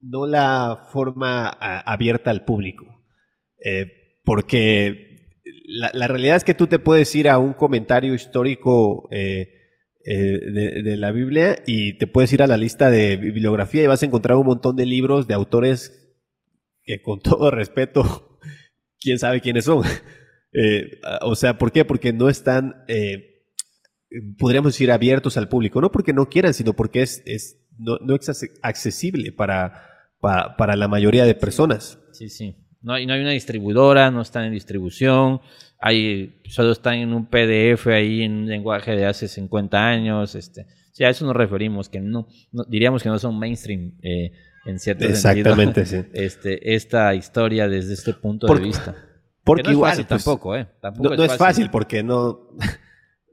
no 0.00 0.26
la 0.26 0.86
forma 0.90 1.48
abierta 1.48 2.30
al 2.30 2.44
público. 2.44 2.98
Eh, 3.64 4.20
porque 4.24 5.32
la, 5.64 6.06
realidad 6.06 6.36
es 6.36 6.44
que 6.44 6.54
tú 6.54 6.66
te 6.66 6.78
puedes 6.78 7.14
ir 7.14 7.28
a 7.28 7.38
un 7.38 7.52
comentario 7.54 8.14
histórico 8.14 9.08
eh, 9.10 9.57
eh, 10.10 10.82
de, 10.82 10.96
la 10.96 11.12
Biblia 11.12 11.62
y 11.66 11.98
te 11.98 12.06
puedes 12.06 12.32
ir 12.32 12.42
a 12.42 12.46
la 12.46 12.56
lista 12.56 12.90
de 12.90 13.16
bibliografía 13.16 13.82
y 13.82 13.86
vas 13.86 14.02
a 14.02 14.06
encontrar 14.06 14.38
un 14.38 14.46
montón 14.46 14.74
de 14.74 14.86
libros 14.86 15.26
de 15.26 15.34
autores 15.34 16.14
que 16.82 17.02
con 17.02 17.20
todo 17.22 17.50
respeto, 17.50 18.38
quién 19.00 19.18
sabe 19.18 19.40
quiénes 19.40 19.64
son. 19.64 19.84
o 21.22 21.34
sea, 21.34 21.58
¿por 21.58 21.72
qué? 21.72 21.84
Porque 21.84 22.12
no 22.12 22.28
están, 22.28 22.84
podríamos 24.38 24.72
decir, 24.72 24.90
abiertos 24.90 25.36
al 25.36 25.48
público. 25.48 25.80
No 25.80 25.92
porque 25.92 26.12
no 26.12 26.28
quieran, 26.28 26.54
sino 26.54 26.72
porque 26.72 27.02
es, 27.02 27.22
es 27.26 27.58
no, 27.78 27.98
no 27.98 28.14
es 28.14 28.46
accesible 28.62 29.32
para, 29.32 30.08
para 30.20 30.76
la 30.76 30.88
mayoría 30.88 31.24
de 31.24 31.34
personas. 31.34 31.98
Sí, 32.12 32.28
sí. 32.28 32.56
No 32.80 32.92
hay, 32.92 33.06
no 33.06 33.14
hay 33.14 33.20
una 33.20 33.30
distribuidora, 33.30 34.10
no 34.10 34.22
están 34.22 34.44
en 34.44 34.52
distribución, 34.52 35.40
hay, 35.80 36.40
solo 36.48 36.72
están 36.72 36.94
en 36.94 37.12
un 37.12 37.26
PDF 37.26 37.86
ahí 37.88 38.22
en 38.22 38.32
un 38.32 38.46
lenguaje 38.48 38.96
de 38.96 39.06
hace 39.06 39.28
50 39.28 39.86
años. 39.86 40.34
Este. 40.34 40.66
Sí, 40.92 41.04
a 41.04 41.10
eso 41.10 41.24
nos 41.24 41.36
referimos, 41.36 41.88
que 41.88 42.00
no, 42.00 42.28
diríamos 42.68 43.02
que 43.02 43.08
no 43.08 43.18
son 43.18 43.38
mainstream 43.38 43.92
eh, 44.02 44.32
en 44.66 44.78
cierto 44.78 45.04
Exactamente, 45.04 45.86
sí. 45.86 46.04
Este, 46.12 46.74
esta 46.74 47.14
historia 47.14 47.68
desde 47.68 47.94
este 47.94 48.14
punto 48.14 48.52
de 48.52 48.60
vista. 48.60 48.96
Porque 49.44 49.62
no 49.62 49.72
igual, 49.72 49.92
es 49.92 49.96
fácil 49.98 50.06
pues, 50.08 50.24
tampoco, 50.24 50.56
¿eh? 50.56 50.66
Tampoco 50.80 51.16
no, 51.16 51.24
es, 51.24 51.36
fácil, 51.36 51.70
porque 51.70 52.02
no, 52.02 52.50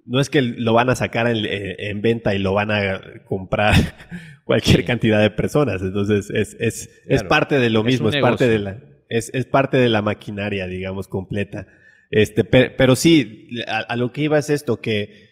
no 0.06 0.20
es 0.20 0.30
que 0.30 0.42
lo 0.42 0.74
van 0.74 0.90
a 0.90 0.96
sacar 0.96 1.28
en, 1.28 1.38
en 1.44 2.02
venta 2.02 2.34
y 2.34 2.40
lo 2.40 2.54
van 2.54 2.72
a 2.72 3.02
comprar 3.26 3.74
cualquier 4.46 4.86
cantidad 4.86 5.20
de 5.20 5.30
personas. 5.30 5.82
Entonces, 5.82 6.30
es, 6.30 6.56
es, 6.60 6.90
es 7.06 7.24
parte 7.24 7.60
de 7.60 7.70
lo 7.70 7.84
mismo, 7.84 8.10
es, 8.10 8.18
parte 8.18 8.48
de 8.48 8.60
la, 8.60 8.78
es, 9.18 9.32
es, 9.34 9.46
parte 9.46 9.78
de 9.78 9.90
la 9.90 10.02
maquinaria, 10.02 10.68
digamos, 10.68 11.08
completa. 11.08 11.68
Este, 12.12 12.44
pero, 12.44 12.96
sí, 12.96 13.50
a, 13.68 13.96
lo 13.96 14.12
que 14.12 14.22
iba 14.22 14.38
es 14.38 14.50
esto, 14.50 14.82
que 14.82 15.30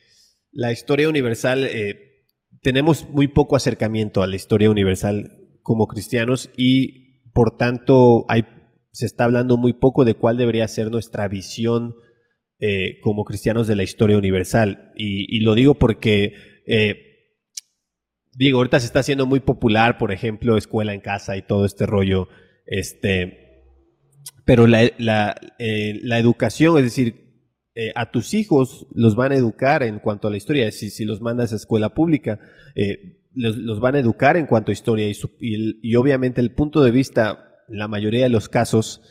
la 0.51 0.71
historia 0.71 1.09
universal, 1.09 1.65
eh, 1.65 2.25
tenemos 2.61 3.09
muy 3.09 3.27
poco 3.27 3.55
acercamiento 3.55 4.23
a 4.23 4.27
la 4.27 4.35
historia 4.35 4.69
universal 4.69 5.37
como 5.61 5.87
cristianos 5.87 6.49
y 6.57 7.21
por 7.33 7.57
tanto 7.57 8.25
hay, 8.27 8.45
se 8.91 9.05
está 9.05 9.23
hablando 9.23 9.57
muy 9.57 9.73
poco 9.73 10.05
de 10.05 10.13
cuál 10.13 10.37
debería 10.37 10.67
ser 10.67 10.91
nuestra 10.91 11.27
visión 11.27 11.95
eh, 12.59 12.99
como 13.01 13.23
cristianos 13.23 13.67
de 13.67 13.75
la 13.75 13.83
historia 13.83 14.17
universal. 14.17 14.91
Y, 14.95 15.35
y 15.35 15.39
lo 15.41 15.55
digo 15.55 15.75
porque 15.75 16.33
eh, 16.67 17.13
digo, 18.35 18.57
ahorita 18.57 18.79
se 18.79 18.85
está 18.85 18.99
haciendo 18.99 19.25
muy 19.25 19.39
popular, 19.39 19.97
por 19.97 20.11
ejemplo, 20.11 20.57
escuela 20.57 20.93
en 20.93 21.01
casa 21.01 21.37
y 21.37 21.41
todo 21.41 21.65
este 21.65 21.85
rollo, 21.85 22.27
este, 22.65 23.42
pero 24.45 24.67
la, 24.67 24.89
la, 24.97 25.35
eh, 25.59 25.99
la 26.03 26.19
educación, 26.19 26.77
es 26.77 26.83
decir, 26.83 27.23
eh, 27.75 27.91
a 27.95 28.11
tus 28.11 28.33
hijos 28.33 28.87
los 28.93 29.15
van 29.15 29.31
a 29.31 29.35
educar 29.35 29.83
en 29.83 29.99
cuanto 29.99 30.27
a 30.27 30.31
la 30.31 30.37
historia, 30.37 30.71
si, 30.71 30.89
si 30.89 31.05
los 31.05 31.21
mandas 31.21 31.53
a 31.53 31.55
escuela 31.55 31.93
pública, 31.93 32.39
eh, 32.75 33.19
los, 33.33 33.79
van 33.79 33.95
a 33.95 33.99
educar 33.99 34.37
en 34.37 34.45
cuanto 34.45 34.71
a 34.71 34.73
historia. 34.73 35.07
Y, 35.07 35.15
y, 35.81 35.95
obviamente 35.95 36.41
el 36.41 36.53
punto 36.53 36.83
de 36.83 36.91
vista, 36.91 37.63
la 37.67 37.87
mayoría 37.87 38.23
de 38.23 38.29
los 38.29 38.49
casos, 38.49 39.01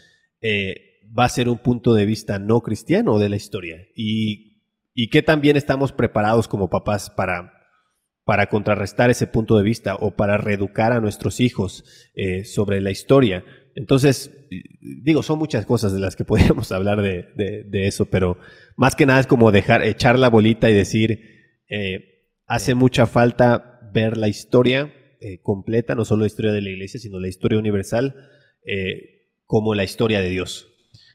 va 1.16 1.24
a 1.24 1.28
ser 1.28 1.48
un 1.48 1.58
punto 1.58 1.94
de 1.94 2.04
vista 2.04 2.38
no 2.38 2.62
cristiano 2.62 3.18
de 3.18 3.28
la 3.28 3.36
historia. 3.36 3.86
Y, 3.96 4.60
y 4.94 5.08
que 5.08 5.22
también 5.22 5.56
estamos 5.56 5.92
preparados 5.92 6.48
como 6.48 6.68
papás 6.68 7.10
para 7.10 7.62
para 8.24 8.48
contrarrestar 8.48 9.10
ese 9.10 9.26
punto 9.26 9.56
de 9.56 9.64
vista 9.64 9.96
o 9.96 10.12
para 10.12 10.36
reeducar 10.36 10.92
a 10.92 11.00
nuestros 11.00 11.40
hijos 11.40 11.84
eh, 12.14 12.44
sobre 12.44 12.80
la 12.80 12.90
historia. 12.90 13.44
Entonces, 13.74 14.30
digo, 14.80 15.22
son 15.22 15.38
muchas 15.38 15.66
cosas 15.66 15.92
de 15.92 16.00
las 16.00 16.16
que 16.16 16.24
podríamos 16.26 16.70
hablar 16.72 17.02
de, 17.02 17.86
eso, 17.86 18.06
pero 18.06 18.38
más 18.76 18.94
que 18.94 19.06
nada 19.06 19.20
es 19.20 19.26
como 19.26 19.52
dejar, 19.52 19.82
echar 19.84 20.18
la 20.18 20.30
bolita 20.30 20.70
y 20.70 20.74
decir, 20.74 21.62
eh, 21.68 22.28
hace 22.46 22.74
mucha 22.74 23.06
falta 23.06 23.90
ver 23.92 24.16
la 24.16 24.28
historia 24.28 24.92
eh, 25.20 25.40
completa, 25.42 25.94
no 25.94 26.04
solo 26.04 26.22
la 26.22 26.26
historia 26.26 26.52
de 26.52 26.62
la 26.62 26.70
iglesia, 26.70 26.98
sino 26.98 27.20
la 27.20 27.28
historia 27.28 27.58
universal, 27.58 28.14
eh, 28.66 29.28
como 29.46 29.74
la 29.74 29.84
historia 29.84 30.20
de 30.20 30.30
Dios. 30.30 30.68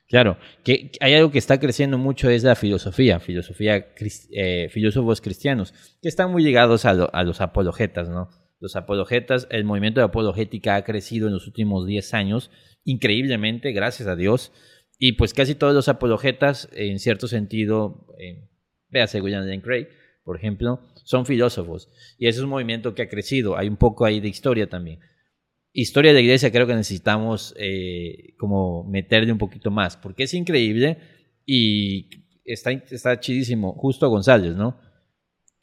Claro, 0.08 0.38
que 0.64 0.92
hay 1.02 1.16
algo 1.16 1.32
que 1.32 1.38
está 1.38 1.60
creciendo 1.60 1.98
mucho 1.98 2.30
es 2.30 2.44
la 2.44 2.56
filosofía, 2.56 3.20
filosofía, 3.20 3.94
eh, 4.32 4.70
filósofos 4.72 5.20
cristianos, 5.20 5.74
que 6.02 6.08
están 6.08 6.32
muy 6.32 6.44
ligados 6.44 6.86
a, 6.86 6.92
a, 6.92 7.24
los 7.24 7.42
apologetas, 7.42 8.08
¿no? 8.08 8.30
Los 8.60 8.76
apologetas, 8.76 9.48
el 9.52 9.64
movimiento 9.64 10.00
de 10.00 10.06
apologética 10.06 10.76
ha 10.76 10.84
crecido 10.84 11.28
en 11.28 11.34
los 11.34 11.48
últimos 11.48 11.86
10 11.86 12.14
años, 12.14 12.52
increíblemente, 12.84 13.72
gracias 13.72 14.08
a 14.08 14.16
Dios, 14.16 14.52
y 14.98 15.14
pues 15.14 15.34
casi 15.34 15.56
todos 15.56 15.74
los 15.74 15.90
apologetas, 15.90 16.70
en 16.74 17.00
cierto 17.00 17.28
sentido, 17.28 18.08
eh, 18.20 18.50
véase 18.90 19.22
William 19.22 19.46
Lane 19.46 19.62
Craig, 19.62 19.88
por 20.24 20.38
ejemplo, 20.38 20.82
son 21.04 21.26
filósofos, 21.26 21.90
y 22.18 22.28
ese 22.28 22.40
es 22.40 22.44
un 22.44 22.50
movimiento 22.50 22.96
que 22.96 23.04
ha 23.04 23.10
crecido, 23.10 23.58
hay 23.58 23.68
un 23.68 23.78
poco 23.78 24.06
ahí 24.06 24.20
de 24.20 24.28
historia 24.28 24.68
también 24.68 25.00
historia 25.82 26.12
de 26.12 26.16
la 26.16 26.22
iglesia 26.22 26.52
creo 26.52 26.66
que 26.66 26.74
necesitamos 26.74 27.54
eh, 27.58 28.36
como 28.38 28.84
meterle 28.84 29.32
un 29.32 29.38
poquito 29.38 29.70
más, 29.70 29.96
porque 29.96 30.24
es 30.24 30.34
increíble 30.34 30.98
y 31.46 32.10
está, 32.46 32.72
está 32.72 33.20
chidísimo. 33.20 33.74
Justo 33.74 34.10
González, 34.10 34.56
¿no? 34.56 34.80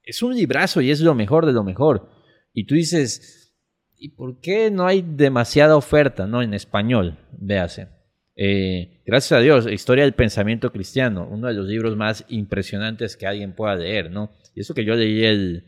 Es 0.05 0.23
un 0.23 0.35
librazo 0.35 0.81
y 0.81 0.91
es 0.91 1.01
lo 1.01 1.15
mejor 1.15 1.47
de 1.47 1.53
lo 1.53 1.65
mejor. 1.65 2.09
Y 2.55 2.65
tú 2.65 2.77
dices, 2.77 3.55
¿y 3.99 4.11
por 4.11 4.41
qué 4.41 4.71
no 4.71 4.87
hay 4.87 5.03
demasiada 5.03 5.77
oferta, 5.77 6.27
¿no? 6.27 6.41
En 6.41 6.55
español, 6.55 7.19
véase. 7.33 7.89
Eh, 8.37 9.03
gracias 9.05 9.33
a 9.39 9.43
Dios, 9.43 9.71
Historia 9.71 10.05
del 10.05 10.15
Pensamiento 10.15 10.73
Cristiano, 10.73 11.29
uno 11.31 11.49
de 11.49 11.55
los 11.55 11.67
libros 11.67 11.97
más 11.97 12.25
impresionantes 12.29 13.17
que 13.17 13.27
alguien 13.27 13.55
pueda 13.55 13.77
leer, 13.77 14.11
¿no? 14.11 14.31
Y 14.55 14.61
eso 14.61 14.75
que 14.75 14.85
yo 14.85 14.95
leí 14.95 15.25
el, 15.25 15.65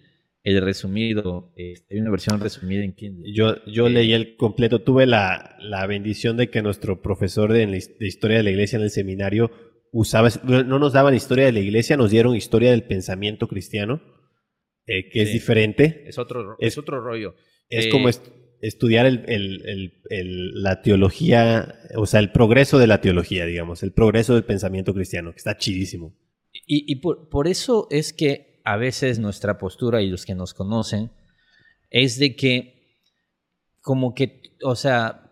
el 0.46 0.62
resumido, 0.62 1.52
este, 1.56 1.94
hay 1.94 2.00
una 2.00 2.12
versión 2.12 2.38
resumida 2.40 2.84
en 2.84 2.94
Kindle. 2.94 3.32
Yo, 3.34 3.64
yo 3.66 3.88
eh, 3.88 3.90
leí 3.90 4.12
el 4.12 4.36
completo, 4.36 4.80
tuve 4.80 5.04
la, 5.04 5.56
bendición 5.88 6.36
de 6.36 6.50
que 6.50 6.62
nuestro 6.62 7.02
profesor 7.02 7.52
de, 7.52 7.64
historia 7.98 8.36
de 8.36 8.42
la 8.44 8.50
iglesia 8.50 8.76
en 8.76 8.84
el 8.84 8.90
seminario 8.90 9.50
usaba, 9.90 10.28
no 10.44 10.78
nos 10.78 10.92
daban 10.92 11.16
historia 11.16 11.46
de 11.46 11.52
la 11.52 11.58
iglesia, 11.58 11.96
nos 11.96 12.12
dieron 12.12 12.36
historia 12.36 12.70
del 12.70 12.84
pensamiento 12.84 13.48
cristiano, 13.48 14.00
eh, 14.86 15.08
que 15.08 15.22
es 15.22 15.32
diferente. 15.32 16.04
Es 16.06 16.18
otro, 16.18 16.56
es, 16.58 16.78
otro 16.78 17.00
rollo. 17.00 17.34
Es 17.68 17.88
como 17.88 18.08
eh, 18.08 18.12
estudiar 18.60 19.10
la 20.08 20.82
teología, 20.82 21.74
o 21.96 22.06
sea, 22.06 22.20
el 22.20 22.32
progreso 22.32 22.78
de 22.78 22.86
la 22.86 23.00
teología, 23.00 23.46
digamos, 23.46 23.82
el 23.82 23.92
progreso 23.92 24.34
del 24.34 24.44
pensamiento 24.44 24.94
cristiano, 24.94 25.32
que 25.32 25.38
está 25.38 25.56
chidísimo. 25.56 26.16
Y, 26.68 26.96
por, 26.96 27.28
por 27.28 27.48
eso 27.48 27.86
es 27.90 28.12
que 28.12 28.60
a 28.64 28.76
veces 28.76 29.18
nuestra 29.18 29.58
postura 29.58 30.02
y 30.02 30.08
los 30.08 30.24
que 30.24 30.34
nos 30.34 30.54
conocen 30.54 31.10
es 31.90 32.18
de 32.18 32.34
que 32.34 32.76
como 33.80 34.14
que, 34.14 34.42
o 34.64 34.74
sea, 34.74 35.30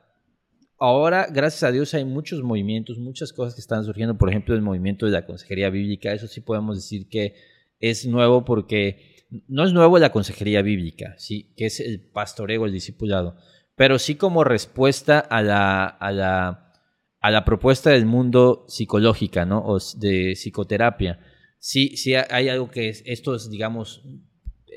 ahora 0.79 1.27
gracias 1.33 1.65
a 1.65 1.73
Dios 1.73 1.95
hay 1.95 2.05
muchos 2.05 2.43
movimientos, 2.43 2.99
muchas 2.99 3.33
cosas 3.33 3.55
que 3.55 3.61
están 3.61 3.85
surgiendo, 3.85 4.17
por 4.17 4.29
ejemplo 4.29 4.55
el 4.55 4.63
movimiento 4.63 5.07
de 5.07 5.13
la 5.13 5.27
consejería 5.27 5.71
bíblica, 5.71 6.13
eso 6.13 6.29
sí 6.29 6.41
podemos 6.41 6.77
decir 6.77 7.09
que 7.09 7.35
es 7.81 8.07
nuevo 8.07 8.45
porque 8.45 9.14
no 9.49 9.65
es 9.65 9.73
nuevo 9.73 9.99
la 9.99 10.13
consejería 10.13 10.63
bíblica, 10.63 11.15
sí, 11.19 11.53
que 11.57 11.67
es 11.67 11.81
el 11.81 12.01
pastoreo, 12.01 12.67
el 12.67 12.73
discipulado, 12.73 13.37
pero 13.77 13.99
sí 13.99 14.15
como 14.15 14.45
respuesta 14.45 15.19
a 15.19 15.43
la, 15.43 15.87
a 15.87 16.13
la, 16.13 16.73
a 17.21 17.31
la 17.31 17.45
propuesta 17.45 17.91
del 17.91 18.07
mundo 18.07 18.65
psicológica, 18.69 19.45
¿no? 19.45 19.65
O 19.65 19.79
de 19.97 20.35
psicoterapia 20.35 21.19
sí, 21.65 21.97
sí 21.97 22.15
hay 22.15 22.51
algo 22.51 22.71
que 22.71 22.91
es, 22.91 23.03
esto 23.07 23.35
es, 23.35 23.49
digamos, 23.49 24.03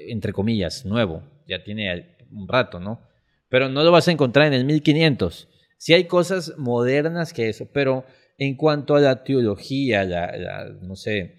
entre 0.07 0.31
comillas, 0.31 0.85
nuevo, 0.85 1.21
ya 1.45 1.61
tiene 1.61 2.15
un 2.31 2.47
rato, 2.47 2.79
¿no? 2.79 3.01
Pero 3.49 3.67
no 3.67 3.83
lo 3.83 3.91
vas 3.91 4.07
a 4.07 4.11
encontrar 4.11 4.47
en 4.47 4.53
el 4.53 4.63
1500. 4.63 5.49
Sí 5.77 5.93
hay 5.93 6.05
cosas 6.05 6.53
modernas 6.57 7.33
que 7.33 7.49
eso, 7.49 7.67
pero 7.73 8.05
en 8.37 8.55
cuanto 8.55 8.95
a 8.95 9.01
la 9.01 9.25
teología, 9.25 10.05
la, 10.05 10.77
no 10.81 10.95
sé, 10.95 11.35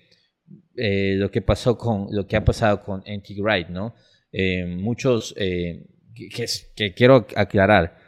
eh, 0.77 1.15
lo 1.17 1.31
que 1.31 1.43
pasó 1.43 1.77
con, 1.77 2.09
lo 2.11 2.27
que 2.27 2.37
ha 2.37 2.45
pasado 2.45 2.83
con 2.83 3.03
N.T. 3.05 3.35
Wright, 3.41 3.69
¿no? 3.69 3.95
Eh, 4.33 4.67
muchos, 4.67 5.35
eh, 5.37 5.87
que, 6.15 6.47
que, 6.75 6.95
quiero 6.95 7.27
aclarar, 7.37 7.99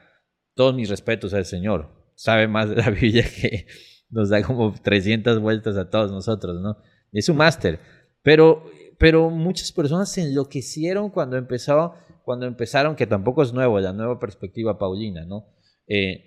todos 0.54 0.74
mis 0.74 0.88
respetos 0.88 1.34
al 1.34 1.46
Señor, 1.46 2.12
sabe 2.14 2.48
más 2.48 2.68
de 2.68 2.76
la 2.76 2.90
Biblia 2.90 3.24
que 3.24 3.66
nos 4.10 4.28
da 4.28 4.42
como 4.42 4.74
300 4.74 5.40
vueltas 5.40 5.76
a 5.76 5.88
todos 5.88 6.10
nosotros, 6.10 6.60
¿no? 6.60 6.76
es 7.12 7.28
un 7.28 7.36
máster. 7.36 7.80
Pero, 8.22 8.64
pero 8.98 9.30
muchas 9.30 9.72
personas 9.72 10.12
se 10.12 10.22
enloquecieron 10.22 11.10
cuando, 11.10 11.36
empezó, 11.36 11.94
cuando 12.24 12.46
empezaron, 12.46 12.96
que 12.96 13.06
tampoco 13.06 13.42
es 13.42 13.52
nuevo, 13.52 13.80
la 13.80 13.92
nueva 13.92 14.18
perspectiva 14.18 14.78
paulina, 14.78 15.24
¿no? 15.24 15.46
Eh, 15.86 16.24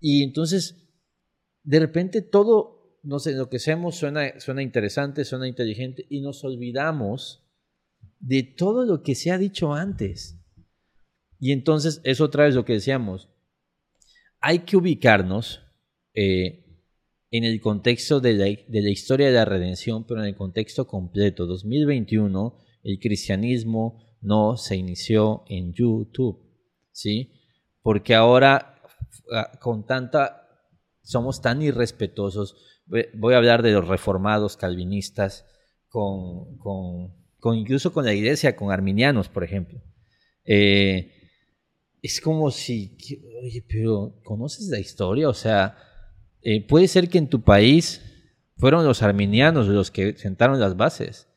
y 0.00 0.24
entonces, 0.24 0.88
de 1.62 1.80
repente 1.80 2.22
todo 2.22 2.75
nos 3.06 3.26
enloquecemos, 3.26 3.96
suena, 3.96 4.38
suena 4.40 4.62
interesante, 4.62 5.24
suena 5.24 5.46
inteligente, 5.46 6.04
y 6.10 6.20
nos 6.20 6.42
olvidamos 6.44 7.44
de 8.18 8.42
todo 8.42 8.84
lo 8.84 9.02
que 9.02 9.14
se 9.14 9.30
ha 9.30 9.38
dicho 9.38 9.72
antes. 9.72 10.38
Y 11.38 11.52
entonces, 11.52 12.00
es 12.02 12.20
otra 12.20 12.44
vez 12.44 12.54
lo 12.54 12.64
que 12.64 12.74
decíamos, 12.74 13.28
hay 14.40 14.60
que 14.60 14.76
ubicarnos 14.76 15.60
eh, 16.14 16.64
en 17.30 17.44
el 17.44 17.60
contexto 17.60 18.20
de 18.20 18.34
la, 18.34 18.90
historia 18.90 19.28
de 19.28 19.34
la 19.34 19.44
redención, 19.44 20.04
pero 20.04 20.20
en 20.20 20.28
el 20.28 20.36
contexto 20.36 20.86
completo. 20.86 21.46
2021, 21.46 22.58
el 22.82 22.98
cristianismo 22.98 24.16
no 24.20 24.56
se 24.56 24.76
inició 24.76 25.44
en 25.48 25.72
YouTube, 25.72 26.40
¿sí? 26.90 27.32
Porque 27.82 28.14
ahora, 28.14 28.80
ah, 29.32 29.52
con 29.60 29.86
tanta, 29.86 30.48
somos 31.02 31.40
tan 31.40 31.62
irrespetuosos. 31.62 32.56
Voy 32.86 33.34
a 33.34 33.38
hablar 33.38 33.62
de 33.62 33.72
los 33.72 33.86
reformados 33.88 34.56
calvinistas, 34.56 35.44
con, 35.88 36.56
con, 36.58 37.56
incluso 37.56 37.92
con 37.92 38.04
la 38.04 38.14
iglesia, 38.14 38.54
con 38.56 38.70
arminianos, 38.70 39.28
por 39.28 39.44
ejemplo. 39.44 39.82
Eh, 40.44 41.12
es 42.02 42.20
como 42.20 42.50
si, 42.50 42.96
oye, 43.42 43.64
pero 43.68 44.20
¿conoces 44.24 44.68
la 44.68 44.78
historia? 44.78 45.28
O 45.28 45.34
sea, 45.34 45.76
eh, 46.42 46.64
puede 46.64 46.86
ser 46.86 47.08
que 47.08 47.18
en 47.18 47.28
tu 47.28 47.42
país 47.42 48.00
fueron 48.56 48.84
los 48.84 49.02
arminianos 49.02 49.66
los 49.66 49.90
que 49.90 50.16
sentaron 50.16 50.60
las 50.60 50.76
bases. 50.76 51.28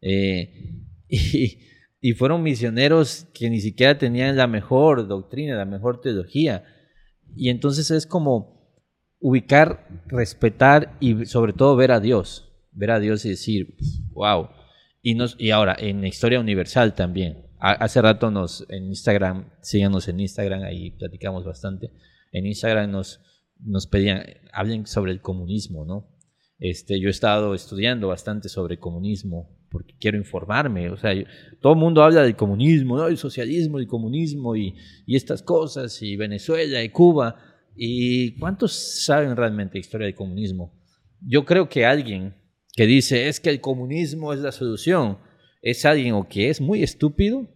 Eh, 0.00 0.86
y, 1.08 2.12
fueron 2.12 2.42
misioneros 2.42 3.26
que 3.34 3.50
ni 3.50 3.60
siquiera 3.60 3.98
tenían 3.98 4.36
la 4.36 4.46
mejor 4.46 5.06
doctrina, 5.08 5.56
la 5.56 5.64
mejor 5.64 6.00
teología. 6.00 6.64
Y 7.36 7.50
entonces 7.50 7.90
es 7.90 8.06
como 8.06 8.57
ubicar, 9.20 9.86
respetar 10.06 10.96
y 11.00 11.26
sobre 11.26 11.52
todo 11.52 11.76
ver 11.76 11.92
a 11.92 12.00
Dios. 12.00 12.52
Ver 12.72 12.90
a 12.92 13.00
Dios 13.00 13.24
y 13.24 13.30
decir, 13.30 13.76
wow. 14.12 14.48
Y, 15.02 15.14
nos, 15.14 15.36
y 15.38 15.50
ahora, 15.50 15.76
en 15.78 16.04
Historia 16.04 16.40
Universal 16.40 16.94
también. 16.94 17.44
Hace 17.60 18.00
rato 18.00 18.30
nos 18.30 18.64
en 18.68 18.86
Instagram, 18.86 19.50
síganos 19.60 20.06
en 20.06 20.20
Instagram, 20.20 20.62
ahí 20.62 20.92
platicamos 20.92 21.44
bastante. 21.44 21.90
En 22.30 22.46
Instagram 22.46 22.90
nos, 22.90 23.20
nos 23.58 23.88
pedían, 23.88 24.22
hablen 24.52 24.86
sobre 24.86 25.10
el 25.10 25.20
comunismo, 25.20 25.84
¿no? 25.84 26.08
Este, 26.60 27.00
yo 27.00 27.08
he 27.08 27.10
estado 27.10 27.54
estudiando 27.54 28.08
bastante 28.08 28.48
sobre 28.48 28.78
comunismo 28.78 29.56
porque 29.70 29.94
quiero 29.98 30.16
informarme, 30.16 30.88
o 30.88 30.96
sea, 30.96 31.12
todo 31.60 31.74
el 31.74 31.78
mundo 31.78 32.02
habla 32.02 32.22
del 32.22 32.36
comunismo, 32.36 32.96
¿no? 32.96 33.06
El 33.06 33.18
socialismo, 33.18 33.78
el 33.78 33.86
comunismo 33.86 34.56
y, 34.56 34.74
y 35.06 35.16
estas 35.16 35.42
cosas, 35.42 36.00
y 36.00 36.16
Venezuela 36.16 36.82
y 36.82 36.88
Cuba, 36.88 37.36
y 37.80 38.36
¿cuántos 38.40 39.04
saben 39.04 39.36
realmente 39.36 39.78
historia 39.78 40.06
del 40.06 40.16
comunismo? 40.16 40.76
Yo 41.20 41.44
creo 41.44 41.68
que 41.68 41.86
alguien 41.86 42.34
que 42.74 42.86
dice 42.86 43.28
es 43.28 43.38
que 43.38 43.50
el 43.50 43.60
comunismo 43.60 44.32
es 44.32 44.40
la 44.40 44.50
solución, 44.50 45.18
es 45.62 45.84
alguien 45.84 46.14
o 46.14 46.28
que 46.28 46.50
es 46.50 46.60
muy 46.60 46.82
estúpido 46.82 47.48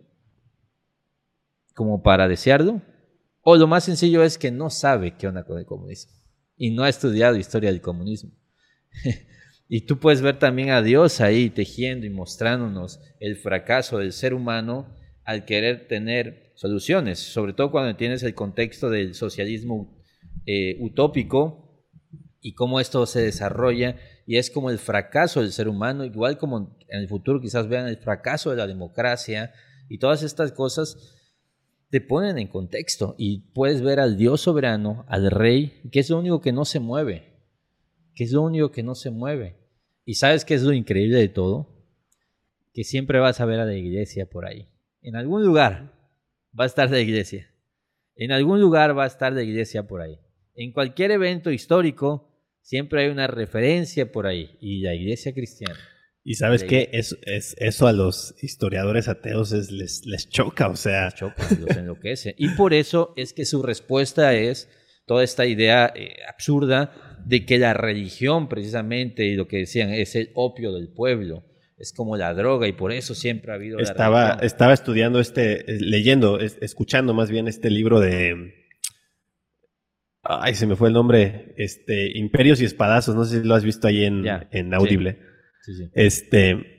como 1.75 2.03
para 2.03 2.29
desearlo, 2.29 2.83
o 3.41 3.57
lo 3.57 3.67
más 3.67 3.85
sencillo 3.85 4.23
es 4.23 4.39
que 4.39 4.53
no 4.53 4.71
sabe 4.71 5.17
qué 5.17 5.27
onda 5.27 5.45
con 5.45 5.59
el 5.59 5.67
comunismo 5.67 6.13
y 6.57 6.71
no 6.71 6.85
ha 6.85 6.89
estudiado 6.89 7.37
historia 7.37 7.73
del 7.73 7.81
comunismo. 7.81 8.31
y 9.69 9.87
tú 9.87 9.99
puedes 9.99 10.23
ver 10.23 10.39
también 10.39 10.71
a 10.71 10.83
Dios 10.83 11.21
ahí 11.21 11.51
tejiendo 11.51 12.07
y 12.07 12.11
mostrándonos 12.11 13.01
el 13.19 13.37
fracaso 13.37 13.99
del 13.99 14.13
ser 14.13 14.35
humano 14.35 14.95
al 15.25 15.45
querer 15.45 15.89
tener 15.89 16.53
soluciones, 16.55 17.19
sobre 17.19 17.55
todo 17.55 17.73
cuando 17.73 17.97
tienes 17.97 18.23
el 18.23 18.35
contexto 18.35 18.89
del 18.89 19.15
socialismo 19.15 20.02
eh, 20.47 20.77
utópico 20.81 21.87
y 22.41 22.55
cómo 22.55 22.81
esto 22.81 23.07
se 23.07 23.23
desarrolla 23.23 23.97
y 24.27 24.37
es 24.37 24.51
como 24.51 24.71
el 24.71 24.79
fracaso 24.79 25.41
del 25.41 25.53
ser 25.53 25.69
humano, 25.69 26.05
igual 26.05 26.39
como 26.39 26.77
en 26.89 27.01
el 27.01 27.09
futuro 27.09 27.41
quizás 27.41 27.69
vean 27.69 27.87
el 27.87 27.97
fracaso 27.97 28.51
de 28.51 28.57
la 28.57 28.67
democracia 28.67 29.53
y 29.89 29.99
todas 29.99 30.23
estas 30.23 30.53
cosas 30.53 30.97
te 31.91 32.01
ponen 32.01 32.39
en 32.39 32.49
contexto 32.49 33.15
y 33.19 33.41
puedes 33.53 33.83
ver 33.83 34.01
al 34.01 34.17
Dios 34.17 34.41
soberano, 34.41 35.05
al 35.09 35.31
Rey, 35.31 35.83
que 35.93 36.01
es 36.01 36.09
lo 36.09 36.19
único 36.19 36.41
que 36.41 36.53
no 36.53 36.65
se 36.65 36.81
mueve, 36.81 37.35
que 38.15 38.25
es 38.25 38.33
lo 38.33 38.43
único 38.43 38.71
que 38.71 38.83
no 38.83 38.95
se 38.95 39.11
mueve. 39.11 39.59
Y 40.05 40.15
sabes 40.15 40.45
qué 40.45 40.55
es 40.55 40.63
lo 40.63 40.73
increíble 40.73 41.19
de 41.19 41.29
todo? 41.29 41.69
Que 42.73 42.83
siempre 42.83 43.19
vas 43.19 43.41
a 43.41 43.45
ver 43.45 43.61
a 43.61 43.67
la 43.67 43.75
iglesia 43.75 44.27
por 44.27 44.47
ahí. 44.47 44.69
en 45.03 45.17
algún 45.17 45.45
lugar 45.45 45.93
va 46.59 46.65
a 46.65 46.67
estar 46.67 46.91
la 46.91 47.01
iglesia. 47.01 47.53
En 48.17 48.33
algún 48.33 48.61
lugar 48.61 48.97
va 48.97 49.05
a 49.05 49.09
estar 49.09 49.33
la 49.33 49.43
iglesia 49.43 49.87
por 49.87 50.01
ahí. 50.01 50.19
En 50.55 50.73
cualquier 50.73 51.11
evento 51.11 51.51
histórico 51.51 52.29
siempre 52.61 53.05
hay 53.05 53.11
una 53.11 53.27
referencia 53.27 54.11
por 54.13 54.27
ahí 54.27 54.57
y 54.61 54.81
la 54.81 54.95
iglesia 54.95 55.33
cristiana. 55.33 55.79
Y 56.25 56.35
sabes 56.35 56.63
qué, 56.63 56.89
es, 56.93 57.19
es, 57.23 57.57
eso 57.59 57.89
a 57.89 57.93
los 57.93 58.37
historiadores 58.41 59.09
ateos 59.09 59.51
les, 59.73 60.07
les 60.07 60.29
choca, 60.29 60.69
o 60.69 60.77
sea. 60.77 61.07
Les 61.07 61.15
choca, 61.15 61.49
los 61.59 61.77
enloquece. 61.77 62.35
Y 62.39 62.51
por 62.51 62.75
eso 62.75 63.13
es 63.17 63.33
que 63.33 63.45
su 63.45 63.61
respuesta 63.63 64.33
es 64.35 64.69
toda 65.05 65.25
esta 65.25 65.47
idea 65.47 65.93
eh, 65.97 66.15
absurda 66.29 67.19
de 67.25 67.45
que 67.45 67.59
la 67.59 67.75
religión 67.75 68.49
precisamente, 68.49 69.25
y 69.25 69.35
lo 69.35 69.49
que 69.49 69.59
decían, 69.59 69.91
es 69.91 70.15
el 70.15 70.31
opio 70.35 70.73
del 70.73 70.93
pueblo, 70.93 71.45
es 71.77 71.93
como 71.93 72.17
la 72.17 72.33
droga 72.35 72.69
y 72.69 72.73
por 72.73 72.93
eso 72.93 73.17
siempre 73.17 73.51
ha 73.51 73.57
habido... 73.57 73.81
Estaba, 73.81 74.39
estaba 74.43 74.73
estudiando 74.73 75.19
este, 75.19 75.73
eh, 75.73 75.81
leyendo, 75.81 76.39
escuchando 76.39 77.15
más 77.15 77.31
bien 77.31 77.49
este 77.49 77.71
libro 77.71 77.99
de... 77.99 78.62
Ay, 80.23 80.55
se 80.55 80.67
me 80.67 80.77
fue 80.77 80.89
el 80.89 80.95
nombre, 80.95 81.55
este, 81.57 82.17
Imperios 82.17 82.61
y 82.61 82.65
Espadazos, 82.65 83.17
no 83.17 83.25
sé 83.25 83.41
si 83.41 83.47
lo 83.47 83.55
has 83.55 83.65
visto 83.65 83.89
ahí 83.89 84.05
en, 84.05 84.25
en 84.53 84.73
Audible. 84.73 85.19
Sí, 85.63 85.75
sí. 85.75 85.91
Este, 85.95 86.73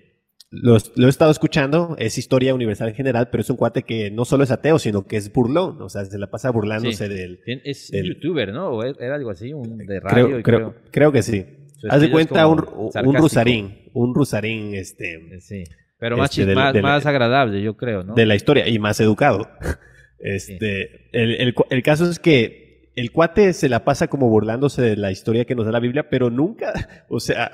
lo, 0.49 0.77
he 0.77 1.09
estado 1.09 1.31
escuchando, 1.31 1.95
es 1.97 2.17
historia 2.17 2.53
universal 2.53 2.89
en 2.89 2.95
general, 2.95 3.29
pero 3.31 3.41
es 3.41 3.49
un 3.49 3.57
cuate 3.57 3.83
que 3.83 4.11
no 4.11 4.23
solo 4.23 4.43
es 4.43 4.51
ateo, 4.51 4.77
sino 4.77 5.07
que 5.07 5.17
es 5.17 5.33
burlón, 5.33 5.81
o 5.81 5.89
sea, 5.89 6.05
se 6.05 6.17
la 6.19 6.29
pasa 6.29 6.51
burlándose 6.51 7.09
del... 7.09 7.39
Es 7.45 7.91
youtuber, 7.91 8.53
¿no? 8.53 8.69
¿O 8.69 8.83
era 8.83 9.15
algo 9.15 9.31
así, 9.31 9.51
un 9.51 9.77
de 9.77 9.99
radio. 9.99 10.43
Creo, 10.43 10.75
creo, 10.91 11.11
que 11.11 11.23
sí. 11.23 11.45
Haz 11.89 12.01
de 12.01 12.11
cuenta 12.11 12.47
un, 12.47 12.63
un 12.69 13.15
rusarín, 13.15 13.89
un 13.93 14.13
rusarín, 14.13 14.75
este... 14.75 15.15
Eh, 15.15 15.41
sí, 15.41 15.63
pero 15.97 16.17
más, 16.17 16.37
este, 16.37 16.81
más, 16.81 17.05
agradable, 17.05 17.61
yo 17.61 17.75
creo, 17.75 18.03
¿no? 18.03 18.13
De 18.13 18.25
la 18.25 18.35
historia, 18.35 18.67
y 18.67 18.79
más 18.79 18.99
educado. 18.99 19.49
Este, 20.25 21.09
el, 21.11 21.31
el, 21.31 21.53
el 21.69 21.83
caso 21.83 22.09
es 22.09 22.17
que 22.17 22.62
el 22.95 23.11
cuate 23.11 23.53
se 23.53 23.69
la 23.69 23.83
pasa 23.83 24.07
como 24.07 24.29
burlándose 24.29 24.81
de 24.81 24.97
la 24.97 25.11
historia 25.11 25.45
que 25.45 25.55
nos 25.55 25.65
da 25.65 25.71
la 25.71 25.79
Biblia, 25.79 26.09
pero 26.09 26.29
nunca, 26.29 26.73
o 27.09 27.19
sea, 27.19 27.51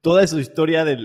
toda 0.00 0.26
su 0.26 0.38
historia 0.38 0.84
de 0.84 1.00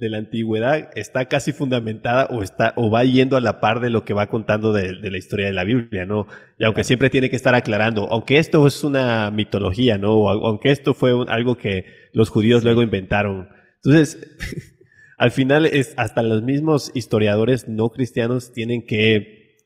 la 0.00 0.18
antigüedad 0.18 0.90
está 0.94 1.26
casi 1.26 1.52
fundamentada 1.52 2.26
o, 2.26 2.42
está, 2.42 2.72
o 2.76 2.90
va 2.90 3.04
yendo 3.04 3.36
a 3.36 3.40
la 3.40 3.60
par 3.60 3.80
de 3.80 3.90
lo 3.90 4.04
que 4.04 4.14
va 4.14 4.28
contando 4.28 4.72
de, 4.72 4.94
la 4.94 5.18
historia 5.18 5.46
de 5.46 5.52
la 5.52 5.64
Biblia, 5.64 6.06
¿no? 6.06 6.26
Y 6.58 6.64
aunque 6.64 6.84
siempre 6.84 7.10
tiene 7.10 7.30
que 7.30 7.36
estar 7.36 7.54
aclarando, 7.54 8.08
aunque 8.10 8.38
esto 8.38 8.66
es 8.66 8.82
una 8.84 9.30
mitología, 9.30 9.98
¿no? 9.98 10.14
O, 10.14 10.30
aunque 10.30 10.70
esto 10.70 10.94
fue 10.94 11.12
algo 11.28 11.56
que 11.56 11.84
los 12.12 12.30
judíos 12.30 12.64
luego 12.64 12.82
inventaron. 12.82 13.48
Entonces, 13.76 14.18
al 15.18 15.30
final 15.30 15.66
es 15.66 15.94
hasta 15.96 16.22
los 16.22 16.42
mismos 16.42 16.90
historiadores 16.94 17.68
no 17.68 17.90
cristianos 17.90 18.52
tienen 18.52 18.86
que, 18.86 19.58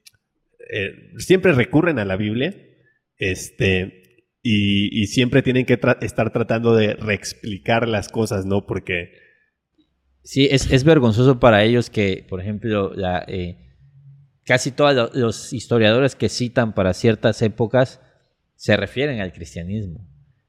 eh, 0.72 1.12
siempre 1.18 1.52
recurren 1.52 1.98
a 1.98 2.04
la 2.04 2.16
Biblia, 2.16 2.54
este, 3.20 4.24
y, 4.42 5.06
siempre 5.06 5.42
tienen 5.42 5.66
que 5.66 5.78
estar 6.00 6.32
tratando 6.32 6.74
de 6.74 6.94
reexplicar 6.94 7.86
las 7.86 8.08
cosas, 8.08 8.46
¿no? 8.46 8.66
Porque... 8.66 9.12
Sí, 10.22 10.48
es, 10.50 10.84
vergonzoso 10.84 11.38
para 11.38 11.62
ellos 11.62 11.90
que, 11.90 12.26
por 12.28 12.40
ejemplo, 12.40 12.92
eh, 13.28 13.56
casi 14.44 14.70
todos 14.70 15.14
los 15.14 15.52
historiadores 15.52 16.16
que 16.16 16.28
citan 16.28 16.74
para 16.74 16.94
ciertas 16.94 17.40
épocas 17.42 18.00
se 18.56 18.76
refieren 18.76 19.20
al 19.20 19.32
cristianismo. 19.32 20.06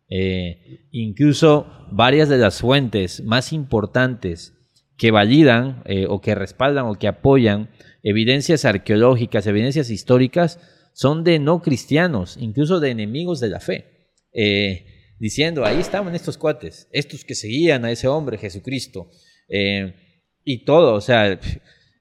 Eh, 0.10 0.88
incluso 0.92 1.88
varias 1.92 2.28
de 2.28 2.38
las 2.38 2.60
fuentes 2.60 3.24
más 3.24 3.54
importantes 3.54 4.54
que 4.98 5.12
validan 5.12 5.84
eh, 5.86 6.06
o 6.08 6.20
que 6.20 6.36
respaldan 6.36 6.86
o 6.86 6.96
que 6.96 7.08
apoyan 7.08 7.70
evidencias 8.04 8.66
arqueológicas, 8.66 9.48
evidencias 9.48 9.90
históricas, 9.90 10.60
son 10.94 11.24
de 11.24 11.40
no 11.40 11.62
cristianos, 11.62 12.38
incluso 12.40 12.80
de 12.80 12.92
enemigos 12.92 13.40
de 13.40 13.50
la 13.50 13.60
fe, 13.60 13.86
eh, 14.34 14.86
diciendo, 15.20 15.66
ahí 15.66 15.80
estaban 15.80 16.16
estos 16.16 16.38
cuates, 16.38 16.88
estos 16.92 17.24
que 17.24 17.36
seguían 17.36 17.86
a 17.86 17.92
ese 17.92 18.08
hombre, 18.08 18.38
Jesucristo, 18.38 19.10
eh, 19.48 19.96
y 20.44 20.66
todo, 20.66 20.94
o 20.94 21.02
sea, 21.02 21.40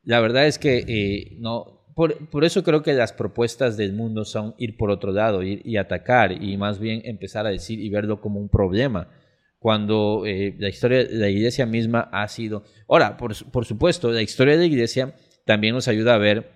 la 0.04 0.20
verdad 0.20 0.46
es 0.46 0.58
que 0.58 0.84
eh, 0.86 1.36
no, 1.38 1.84
por, 1.94 2.44
eso 2.44 2.62
creo 2.62 2.82
que 2.82 2.94
las 2.94 3.12
propuestas 3.12 3.76
del 3.76 3.92
mundo 3.92 4.24
son 4.24 4.54
ir 4.58 4.76
por 4.76 4.90
otro 4.90 5.12
lado, 5.12 5.42
ir 5.42 5.60
y 5.64 5.76
atacar, 5.76 6.32
y 6.42 6.56
más 6.56 6.78
bien 6.78 7.02
empezar 7.04 7.46
a 7.46 7.50
decir 7.50 7.78
y 7.80 7.90
verlo 7.90 8.20
como 8.20 8.40
un 8.40 8.48
problema 8.48 9.10
cuando 9.58 10.22
la 10.24 10.70
historia 10.70 11.04
de 11.04 11.16
la 11.16 11.28
iglesia 11.28 11.66
misma 11.66 12.08
ha 12.12 12.26
sido... 12.28 12.64
Ahora, 12.88 13.18
por, 13.18 13.34
por, 13.50 13.66
supuesto, 13.66 14.10
la 14.10 14.22
historia 14.22 14.54
de 14.54 14.60
la 14.60 14.64
iglesia 14.64 15.14
también 15.44 15.74
nos 15.74 15.86
ayuda 15.86 16.14
a 16.14 16.18
ver 16.18 16.50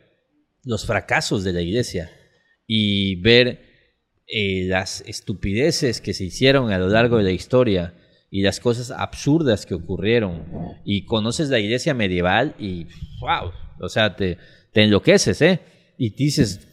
los 0.65 0.87
fracasos 0.87 1.45
de 1.45 1.53
la 1.53 1.61
iglesia 1.61 2.11
y 2.67 3.17
ver 3.17 3.61
eh, 4.27 4.65
las 4.67 5.03
estupideces 5.03 6.01
que 6.01 6.15
se 6.15 6.25
hicieron 6.25 6.73
a 6.73 6.79
lo 6.79 6.89
largo 6.89 7.19
de 7.19 7.25
la 7.25 7.31
historia 7.31 7.95
y 8.31 8.43
las 8.43 8.59
cosas 8.59 8.91
absurdas 8.91 9.67
que 9.67 9.75
ocurrieron. 9.75 10.45
Y 10.85 11.05
conoces 11.05 11.51
la 11.51 11.59
iglesia 11.59 11.95
medieval 11.95 12.55
y, 12.59 12.87
wow, 13.21 13.53
o 13.81 13.89
sea, 13.89 14.17
te, 14.17 14.39
te 14.73 14.83
enloqueces, 14.83 15.41
¿eh? 15.43 15.61
Y 15.97 16.11
dices, 16.11 16.67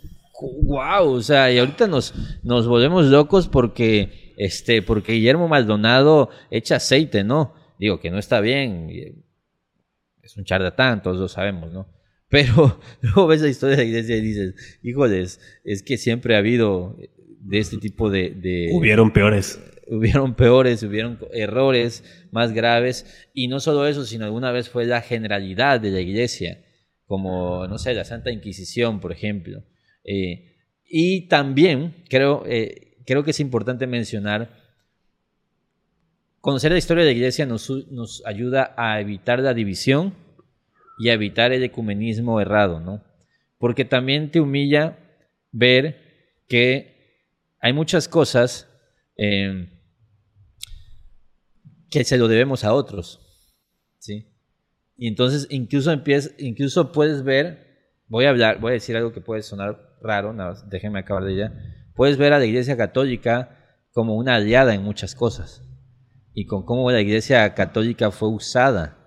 wow, 0.63 1.07
o 1.07 1.21
sea, 1.21 1.51
y 1.51 1.59
ahorita 1.59 1.87
nos, 1.87 2.13
nos 2.43 2.67
volvemos 2.67 3.05
locos 3.05 3.47
porque, 3.47 4.33
este, 4.37 4.81
porque 4.81 5.13
Guillermo 5.13 5.47
Maldonado 5.47 6.29
echa 6.49 6.77
aceite, 6.77 7.23
¿no? 7.23 7.53
Digo 7.77 7.99
que 7.99 8.09
no 8.09 8.17
está 8.17 8.41
bien, 8.41 9.23
es 10.21 10.37
un 10.37 10.45
charlatán, 10.45 11.01
todos 11.01 11.17
lo 11.17 11.27
sabemos, 11.27 11.71
¿no? 11.71 11.87
Pero 12.31 12.79
luego 13.01 13.27
ves 13.27 13.41
la 13.41 13.49
historia 13.49 13.75
de 13.75 13.83
la 13.83 13.89
iglesia 13.89 14.15
y 14.15 14.21
dices, 14.21 14.79
híjoles, 14.81 15.39
es 15.63 15.83
que 15.83 15.97
siempre 15.97 16.33
ha 16.33 16.39
habido 16.39 16.97
de 17.41 17.59
este 17.59 17.77
tipo 17.77 18.09
de... 18.09 18.69
hubieron 18.73 19.11
peores. 19.11 19.59
Hubieron 19.87 20.35
peores, 20.35 20.81
hubieron 20.83 21.19
errores 21.33 22.03
más 22.31 22.53
graves. 22.53 23.27
Y 23.33 23.49
no 23.49 23.59
solo 23.59 23.85
eso, 23.85 24.05
sino 24.05 24.23
alguna 24.23 24.51
vez 24.51 24.69
fue 24.69 24.85
la 24.85 25.01
generalidad 25.01 25.81
de 25.81 25.91
la 25.91 25.99
iglesia, 25.99 26.63
como, 27.05 27.67
no 27.67 27.77
sé, 27.77 27.93
la 27.93 28.05
Santa 28.05 28.31
Inquisición, 28.31 29.01
por 29.01 29.11
ejemplo. 29.11 29.65
Eh, 30.05 30.55
y 30.87 31.27
también 31.27 32.05
creo, 32.07 32.43
eh, 32.47 32.95
creo 33.05 33.25
que 33.25 33.31
es 33.31 33.41
importante 33.41 33.87
mencionar, 33.87 34.57
conocer 36.39 36.71
la 36.71 36.77
historia 36.77 37.03
de 37.03 37.11
la 37.11 37.17
iglesia 37.17 37.45
nos, 37.45 37.69
nos 37.91 38.23
ayuda 38.25 38.73
a 38.77 39.01
evitar 39.01 39.39
la 39.39 39.53
división 39.53 40.13
y 41.01 41.09
evitar 41.09 41.51
el 41.51 41.63
ecumenismo 41.63 42.39
errado, 42.39 42.79
¿no? 42.79 43.03
Porque 43.57 43.85
también 43.85 44.29
te 44.29 44.39
humilla 44.39 44.99
ver 45.51 46.43
que 46.47 47.25
hay 47.59 47.73
muchas 47.73 48.07
cosas 48.07 48.67
em, 49.15 49.67
que 51.89 52.03
se 52.03 52.19
lo 52.19 52.27
debemos 52.27 52.63
a 52.63 52.73
otros, 52.73 53.19
¿sí? 53.97 54.27
Y 54.95 55.07
entonces 55.07 55.47
incluso 55.49 55.91
empiezas, 55.91 56.35
incluso 56.37 56.91
puedes 56.91 57.23
ver, 57.23 57.97
voy 58.07 58.25
a 58.25 58.29
hablar, 58.29 58.59
voy 58.59 58.71
a 58.71 58.73
decir 58.73 58.95
algo 58.95 59.11
que 59.11 59.21
puede 59.21 59.41
sonar 59.41 59.97
raro, 60.03 60.33
nada 60.33 60.63
déjenme 60.69 60.99
acabar 60.99 61.23
de 61.23 61.35
ya. 61.35 61.53
Puedes 61.95 62.17
ver 62.17 62.33
a 62.33 62.39
la 62.39 62.45
Iglesia 62.45 62.77
Católica 62.77 63.57
como 63.91 64.15
una 64.15 64.35
aliada 64.35 64.75
en 64.75 64.83
muchas 64.83 65.15
cosas 65.15 65.63
y 66.35 66.45
con 66.45 66.63
cómo 66.63 66.91
la 66.91 67.01
Iglesia 67.01 67.55
Católica 67.55 68.11
fue 68.11 68.29
usada 68.29 69.00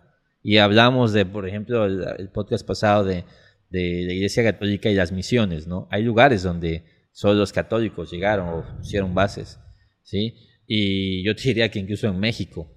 y 0.44 0.58
hablamos 0.58 1.14
de, 1.14 1.24
por 1.24 1.48
ejemplo, 1.48 1.86
el, 1.86 2.28
podcast 2.28 2.66
pasado 2.66 3.02
de, 3.02 3.24
de, 3.70 4.04
la 4.06 4.12
Iglesia 4.12 4.44
Católica 4.44 4.90
y 4.90 4.94
las 4.94 5.10
misiones, 5.10 5.66
¿no? 5.66 5.88
Hay 5.90 6.02
lugares 6.02 6.42
donde 6.42 6.84
solo 7.12 7.40
los 7.40 7.50
católicos 7.50 8.10
llegaron 8.10 8.50
o 8.50 8.76
pusieron 8.76 9.14
bases, 9.14 9.58
¿sí? 10.02 10.34
Y 10.66 11.24
yo 11.24 11.34
te 11.34 11.44
diría 11.44 11.70
que 11.70 11.78
incluso 11.78 12.08
en 12.08 12.20
México, 12.20 12.70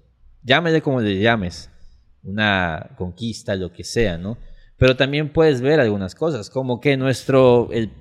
llámele 0.43 0.81
como 0.81 1.01
le 1.01 1.19
llames, 1.19 1.69
una 2.23 2.95
conquista, 2.97 3.53
lo 3.57 3.73
que 3.73 3.83
sea, 3.83 4.17
¿no? 4.17 4.37
Pero 4.77 4.95
también 4.95 5.33
puedes 5.33 5.59
ver 5.59 5.81
algunas 5.81 6.15
cosas, 6.15 6.49
como 6.49 6.79
que 6.79 6.95
nuestro, 6.95 7.69
el 7.73 7.91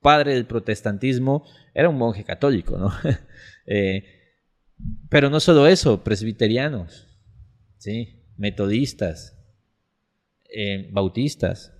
padre 0.00 0.32
del 0.32 0.46
protestantismo 0.46 1.44
era 1.74 1.90
un 1.90 1.98
monje 1.98 2.24
católico, 2.24 2.78
¿no? 2.78 2.90
Eh, 3.72 4.02
pero 5.10 5.30
no 5.30 5.38
solo 5.38 5.68
eso, 5.68 6.02
presbiterianos, 6.02 7.06
¿sí? 7.76 8.19
Metodistas, 8.40 9.36
eh, 10.48 10.88
bautistas. 10.90 11.74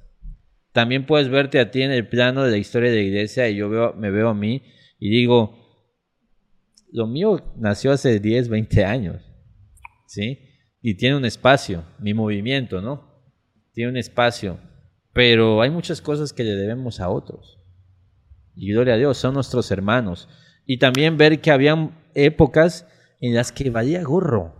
También 0.73 1.07
puedes 1.07 1.31
verte 1.31 1.59
a 1.59 1.71
ti 1.71 1.83
en 1.83 1.91
el 1.91 2.07
plano 2.07 2.45
de 2.45 2.51
la 2.51 2.59
historia 2.59 2.91
de 2.91 2.97
la 2.97 3.03
iglesia 3.03 3.49
y 3.49 3.57
yo 3.57 3.71
veo, 3.71 3.95
me 3.95 4.11
veo 4.11 4.29
a 4.29 4.35
mí 4.35 4.63
y 4.99 5.09
digo, 5.09 5.59
lo 6.93 7.07
mío 7.07 7.55
nació 7.57 7.93
hace 7.93 8.21
10, 8.21 8.51
20 8.51 8.85
años, 8.85 9.23
¿sí? 10.07 10.39
Y 10.83 10.95
tiene 10.95 11.17
un 11.17 11.25
espacio, 11.25 11.85
mi 11.99 12.13
movimiento, 12.13 12.83
¿no? 12.83 13.25
Tiene 13.73 13.91
un 13.91 13.97
espacio, 13.97 14.61
pero 15.15 15.63
hay 15.63 15.71
muchas 15.71 16.03
cosas 16.03 16.33
que 16.35 16.45
le 16.45 16.57
debemos 16.57 17.01
a 17.01 17.09
otros. 17.09 17.59
Y 18.55 18.71
gloria 18.73 18.95
a 18.95 18.99
Dios, 18.99 19.17
son 19.17 19.35
nuestros 19.35 19.71
hermanos. 19.71 20.29
Y 20.67 20.79
también 20.79 21.17
ver 21.17 21.41
que 21.41 21.51
habían 21.51 21.97
épocas 22.15 22.87
en 23.21 23.35
las 23.35 23.51
que 23.51 23.71
valía 23.71 24.03
gorro 24.03 24.60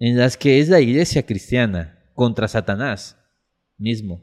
en 0.00 0.16
las 0.16 0.36
que 0.36 0.58
es 0.58 0.68
la 0.68 0.80
iglesia 0.80 1.24
cristiana 1.24 2.02
contra 2.14 2.48
Satanás 2.48 3.16
mismo. 3.78 4.20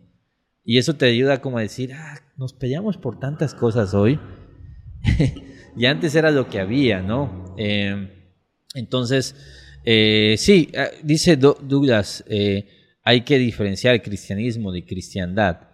Y 0.65 0.77
eso 0.77 0.95
te 0.95 1.05
ayuda 1.05 1.39
como 1.39 1.59
a 1.59 1.61
decir, 1.61 1.93
ah, 1.93 2.19
nos 2.35 2.51
peleamos 2.51 2.97
por 2.97 3.19
tantas 3.19 3.53
cosas 3.53 3.93
hoy. 3.93 4.19
y 5.77 5.85
antes 5.85 6.13
era 6.15 6.31
lo 6.31 6.49
que 6.49 6.59
había, 6.59 7.01
¿no? 7.01 7.55
Eh, 7.57 8.09
entonces, 8.75 9.35
eh, 9.85 10.35
sí, 10.37 10.69
ah, 10.75 10.89
dice 11.03 11.37
Douglas, 11.37 12.25
eh, 12.27 12.67
hay 13.03 13.21
que 13.21 13.37
diferenciar 13.37 14.01
cristianismo 14.01 14.71
de 14.71 14.83
cristiandad. 14.83 15.69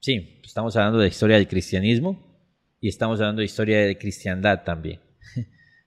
Sí, 0.00 0.40
estamos 0.44 0.76
hablando 0.76 0.98
de 0.98 1.08
historia 1.08 1.36
del 1.36 1.48
cristianismo 1.48 2.20
y 2.80 2.88
estamos 2.88 3.20
hablando 3.20 3.40
de 3.40 3.46
historia 3.46 3.78
de 3.86 3.96
cristiandad 3.96 4.64
también. 4.64 5.00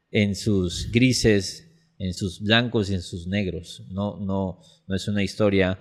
en 0.10 0.36
sus 0.36 0.90
grises, 0.92 1.64
en 2.00 2.14
sus 2.14 2.41
blancos 2.41 2.89
y 2.89 2.96
en 2.96 3.02
sus 3.02 3.28
negros. 3.28 3.84
No, 3.89 4.18
no, 4.18 4.60
no 4.88 4.96
es 4.96 5.08
una 5.08 5.24
historia 5.24 5.80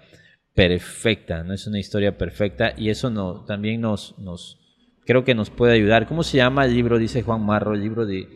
perfecta, 0.54 1.42
no 1.42 1.52
es 1.52 1.66
una 1.66 1.80
historia 1.80 2.16
perfecta 2.16 2.74
y 2.76 2.88
eso 2.88 3.10
no, 3.10 3.44
también 3.44 3.80
nos, 3.80 4.16
nos, 4.18 4.60
creo 5.04 5.24
que 5.24 5.34
nos 5.34 5.50
puede 5.50 5.74
ayudar. 5.74 6.06
¿Cómo 6.06 6.22
se 6.22 6.36
llama 6.36 6.64
el 6.64 6.74
libro? 6.74 6.98
Dice 6.98 7.22
Juan 7.22 7.44
Marro, 7.44 7.74
el 7.74 7.80
libro 7.80 8.06
de, 8.06 8.28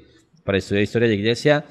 para 0.45 0.59
estudiar 0.59 0.83
historia 0.83 1.09
de 1.09 1.15
la 1.15 1.21
iglesia. 1.21 1.65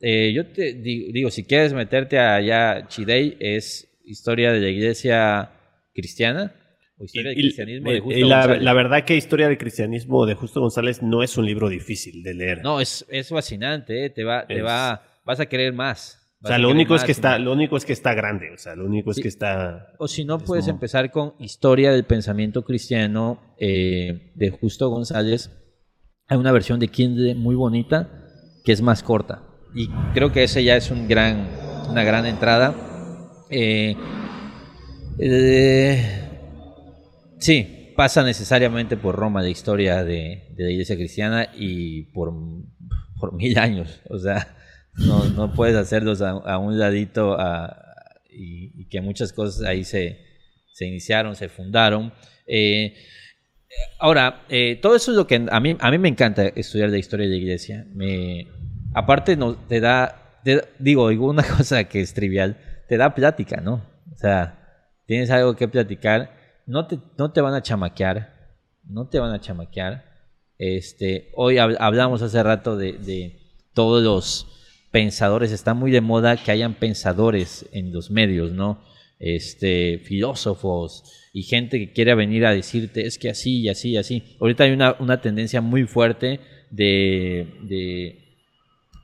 Eh, 0.00 0.32
yo 0.34 0.46
te 0.46 0.72
digo, 0.72 1.30
si 1.30 1.44
quieres 1.44 1.74
meterte 1.74 2.18
allá, 2.18 2.86
Chidei 2.88 3.36
es 3.38 3.98
historia 4.04 4.52
de 4.52 4.60
la 4.60 4.68
iglesia 4.68 5.50
cristiana. 5.94 6.54
O 6.96 7.04
historia 7.04 7.30
del 7.30 7.38
cristianismo 7.38 7.90
de 7.90 8.00
Justo 8.00 8.26
la, 8.26 8.46
la, 8.46 8.72
verdad 8.74 9.04
que 9.04 9.16
Historia 9.16 9.48
del 9.48 9.56
cristianismo 9.56 10.26
de 10.26 10.34
Justo 10.34 10.60
González 10.60 11.02
no 11.02 11.22
es 11.22 11.36
un 11.38 11.46
libro 11.46 11.68
difícil 11.68 12.22
de 12.22 12.34
leer. 12.34 12.62
No, 12.62 12.80
es, 12.80 13.06
es 13.08 13.28
fascinante, 13.28 14.04
¿eh? 14.04 14.10
te 14.10 14.22
va, 14.22 14.46
te 14.46 14.60
va, 14.60 15.02
vas 15.24 15.40
a 15.40 15.46
querer 15.46 15.72
más. 15.72 16.20
O 16.42 16.48
sea, 16.48 16.56
lo 16.56 16.70
único, 16.70 16.94
es 16.94 17.04
que 17.04 17.12
está, 17.12 17.38
lo 17.38 17.52
único 17.52 17.76
es 17.76 17.84
que 17.84 17.92
está 17.92 18.14
grande, 18.14 18.50
o 18.54 18.56
sea, 18.56 18.74
lo 18.74 18.86
único 18.86 19.10
es 19.10 19.20
que 19.20 19.28
está... 19.28 19.88
O 19.98 20.08
si 20.08 20.24
no, 20.24 20.38
puedes 20.38 20.68
empezar 20.68 21.10
con 21.10 21.34
Historia 21.38 21.92
del 21.92 22.04
Pensamiento 22.04 22.64
Cristiano 22.64 23.54
eh, 23.58 24.32
de 24.36 24.48
Justo 24.48 24.88
González. 24.88 25.50
Hay 26.28 26.38
una 26.38 26.52
versión 26.52 26.80
de 26.80 26.88
Kindle 26.88 27.34
muy 27.34 27.54
bonita 27.54 28.08
que 28.64 28.72
es 28.72 28.80
más 28.80 29.02
corta. 29.02 29.42
Y 29.74 29.88
creo 30.14 30.32
que 30.32 30.44
ese 30.44 30.64
ya 30.64 30.76
es 30.76 30.90
un 30.90 31.08
gran, 31.08 31.46
una 31.90 32.04
gran 32.04 32.24
entrada. 32.24 32.74
Eh, 33.50 33.94
eh, 35.18 36.30
sí, 37.38 37.92
pasa 37.96 38.22
necesariamente 38.22 38.96
por 38.96 39.14
Roma 39.14 39.42
de 39.42 39.50
historia 39.50 40.04
de, 40.04 40.54
de 40.56 40.64
la 40.64 40.70
iglesia 40.70 40.96
cristiana 40.96 41.48
y 41.54 42.04
por, 42.14 42.32
por 43.20 43.34
mil 43.34 43.58
años. 43.58 44.00
O 44.08 44.18
sea, 44.18 44.56
no, 44.94 45.52
puedes 45.54 45.76
hacerlos 45.76 46.20
a, 46.22 46.58
un 46.58 46.78
ladito 46.78 47.36
y, 48.30 48.86
que 48.86 49.00
muchas 49.00 49.32
cosas 49.32 49.66
ahí 49.66 49.84
se, 49.84 50.18
se 50.72 50.86
iniciaron, 50.86 51.36
se 51.36 51.48
fundaron. 51.48 52.12
Eh, 52.46 52.94
ahora, 53.98 54.42
eh, 54.48 54.78
todo 54.80 54.96
eso 54.96 55.12
es 55.12 55.16
lo 55.16 55.26
que 55.26 55.46
a 55.50 55.60
mí, 55.60 55.76
a 55.78 55.90
mí 55.90 55.98
me 55.98 56.08
encanta 56.08 56.46
estudiar 56.48 56.90
la 56.90 56.98
historia 56.98 57.26
de 57.26 57.32
la 57.32 57.38
iglesia. 57.38 57.86
Me, 57.94 58.48
aparte, 58.94 59.38
te 59.68 59.80
da, 59.80 60.40
digo, 60.78 61.08
digo 61.08 61.28
una 61.28 61.42
cosa 61.56 61.84
que 61.84 62.00
es 62.00 62.14
trivial, 62.14 62.56
te 62.88 62.96
da 62.96 63.14
plática, 63.14 63.60
¿no? 63.60 63.86
O 64.12 64.16
sea, 64.16 64.86
tienes 65.06 65.30
algo 65.30 65.54
que 65.54 65.68
platicar, 65.68 66.36
no 66.66 66.86
te, 66.86 66.98
no 67.16 67.32
te 67.32 67.40
van 67.40 67.54
a 67.54 67.62
chamaquear, 67.62 68.58
no 68.84 69.08
te 69.08 69.18
van 69.18 69.32
a 69.32 69.40
chamaquear. 69.40 70.04
Este, 70.58 71.30
hoy 71.36 71.56
hablamos 71.58 72.20
hace 72.20 72.42
rato 72.42 72.76
de, 72.76 72.92
de 72.92 73.38
todos 73.72 74.02
los 74.02 74.59
pensadores, 74.90 75.52
está 75.52 75.74
muy 75.74 75.90
de 75.90 76.00
moda 76.00 76.36
que 76.36 76.50
hayan 76.50 76.74
pensadores 76.74 77.66
en 77.72 77.92
los 77.92 78.10
medios, 78.10 78.52
¿no? 78.52 78.82
Este, 79.18 79.98
filósofos 79.98 81.28
y 81.32 81.42
gente 81.42 81.78
que 81.78 81.92
quiera 81.92 82.14
venir 82.14 82.46
a 82.46 82.54
decirte 82.54 83.06
es 83.06 83.18
que 83.18 83.28
así 83.28 83.60
y 83.60 83.68
así 83.68 83.90
y 83.90 83.96
así. 83.98 84.36
Ahorita 84.40 84.64
hay 84.64 84.72
una, 84.72 84.96
una 84.98 85.20
tendencia 85.20 85.60
muy 85.60 85.84
fuerte 85.84 86.40
de, 86.70 87.46
de, 87.62 88.18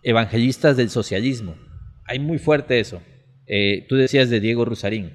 evangelistas 0.03 0.77
del 0.77 0.91
socialismo. 0.91 1.57
Hay 2.05 2.19
muy 2.19 2.39
fuerte 2.39 2.81
eso. 2.81 3.03
Eh, 3.47 3.85
tú 3.89 3.97
decías 3.97 4.31
de 4.31 4.41
Diego 4.41 4.65
Rusarín. 4.65 5.13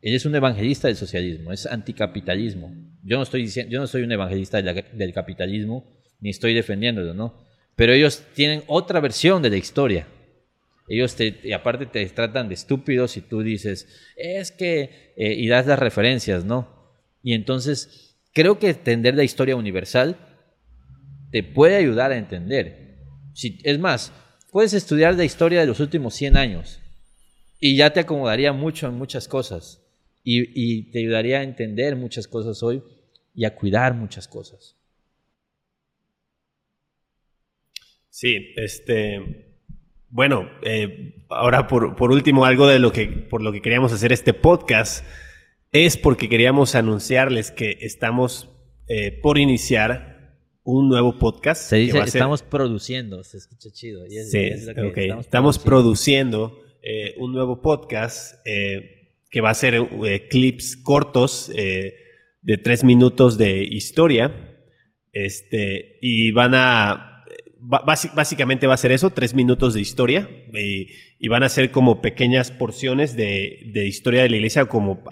Él 0.00 0.14
es 0.14 0.24
un 0.24 0.34
evangelista 0.34 0.86
del 0.88 0.96
socialismo, 0.96 1.52
es 1.52 1.66
anticapitalismo. 1.66 2.72
Yo 3.02 3.16
no 3.16 3.24
estoy 3.24 3.42
diciendo, 3.42 3.72
yo 3.72 3.80
no 3.80 3.86
soy 3.86 4.02
un 4.02 4.12
evangelista 4.12 4.62
del 4.62 5.12
capitalismo, 5.12 5.84
ni 6.20 6.30
estoy 6.30 6.54
defendiéndolo, 6.54 7.14
¿no? 7.14 7.47
Pero 7.78 7.92
ellos 7.92 8.24
tienen 8.34 8.64
otra 8.66 8.98
versión 8.98 9.40
de 9.40 9.50
la 9.50 9.56
historia. 9.56 10.08
Ellos 10.88 11.14
te, 11.14 11.38
y 11.44 11.52
aparte 11.52 11.86
te 11.86 12.04
tratan 12.06 12.48
de 12.48 12.54
estúpidos 12.54 13.16
y 13.16 13.20
tú 13.20 13.40
dices, 13.42 13.86
es 14.16 14.50
que, 14.50 15.12
eh, 15.16 15.34
y 15.34 15.46
das 15.46 15.64
las 15.68 15.78
referencias, 15.78 16.44
¿no? 16.44 16.66
Y 17.22 17.34
entonces, 17.34 18.16
creo 18.34 18.58
que 18.58 18.70
entender 18.70 19.14
la 19.14 19.22
historia 19.22 19.54
universal 19.54 20.16
te 21.30 21.44
puede 21.44 21.76
ayudar 21.76 22.10
a 22.10 22.16
entender. 22.16 22.98
Si, 23.32 23.60
es 23.62 23.78
más, 23.78 24.12
puedes 24.50 24.72
estudiar 24.72 25.14
la 25.14 25.24
historia 25.24 25.60
de 25.60 25.66
los 25.68 25.78
últimos 25.78 26.14
100 26.14 26.36
años 26.36 26.80
y 27.60 27.76
ya 27.76 27.92
te 27.92 28.00
acomodaría 28.00 28.52
mucho 28.52 28.88
en 28.88 28.94
muchas 28.94 29.28
cosas 29.28 29.84
y, 30.24 30.50
y 30.52 30.90
te 30.90 30.98
ayudaría 30.98 31.38
a 31.38 31.44
entender 31.44 31.94
muchas 31.94 32.26
cosas 32.26 32.60
hoy 32.64 32.82
y 33.36 33.44
a 33.44 33.54
cuidar 33.54 33.94
muchas 33.94 34.26
cosas. 34.26 34.74
Sí, 38.20 38.52
este, 38.56 39.46
bueno, 40.08 40.50
eh, 40.64 41.22
ahora 41.28 41.68
por, 41.68 41.94
por, 41.94 42.10
último, 42.10 42.44
algo 42.44 42.66
de 42.66 42.80
lo 42.80 42.90
que, 42.90 43.06
por 43.06 43.42
lo 43.42 43.52
que 43.52 43.62
queríamos 43.62 43.92
hacer 43.92 44.10
este 44.12 44.34
podcast 44.34 45.06
es 45.70 45.96
porque 45.96 46.28
queríamos 46.28 46.74
anunciarles 46.74 47.52
que 47.52 47.78
estamos 47.80 48.48
eh, 48.88 49.12
por 49.22 49.38
iniciar 49.38 50.36
un 50.64 50.88
nuevo 50.88 51.16
podcast. 51.16 51.62
Se 51.62 51.76
dice, 51.76 52.00
estamos 52.00 52.42
produciendo, 52.42 53.22
se 53.22 53.36
escucha 53.36 53.70
chido. 53.70 54.04
sí, 54.08 54.36
estamos, 54.36 55.20
estamos, 55.20 55.58
produciendo, 55.60 56.58
eh, 56.82 57.14
un 57.18 57.32
nuevo 57.32 57.62
podcast 57.62 58.34
que 58.44 59.40
va 59.40 59.50
a 59.50 59.54
ser 59.54 59.80
clips 60.28 60.76
cortos 60.76 61.52
de 61.54 62.58
tres 62.64 62.82
minutos 62.82 63.38
de 63.38 63.62
historia. 63.62 64.56
Este, 65.12 65.98
y 66.02 66.32
van 66.32 66.54
a 66.56 67.17
básicamente 67.60 68.66
va 68.66 68.74
a 68.74 68.78
ser 68.78 68.92
eso, 68.92 69.10
tres 69.10 69.34
minutos 69.34 69.74
de 69.74 69.80
historia 69.80 70.28
y, 70.52 71.28
van 71.28 71.42
a 71.42 71.48
ser 71.48 71.70
como 71.70 72.00
pequeñas 72.00 72.50
porciones 72.50 73.16
de, 73.16 73.86
historia 73.86 74.22
de 74.22 74.30
la 74.30 74.36
iglesia, 74.36 74.66
como 74.66 75.02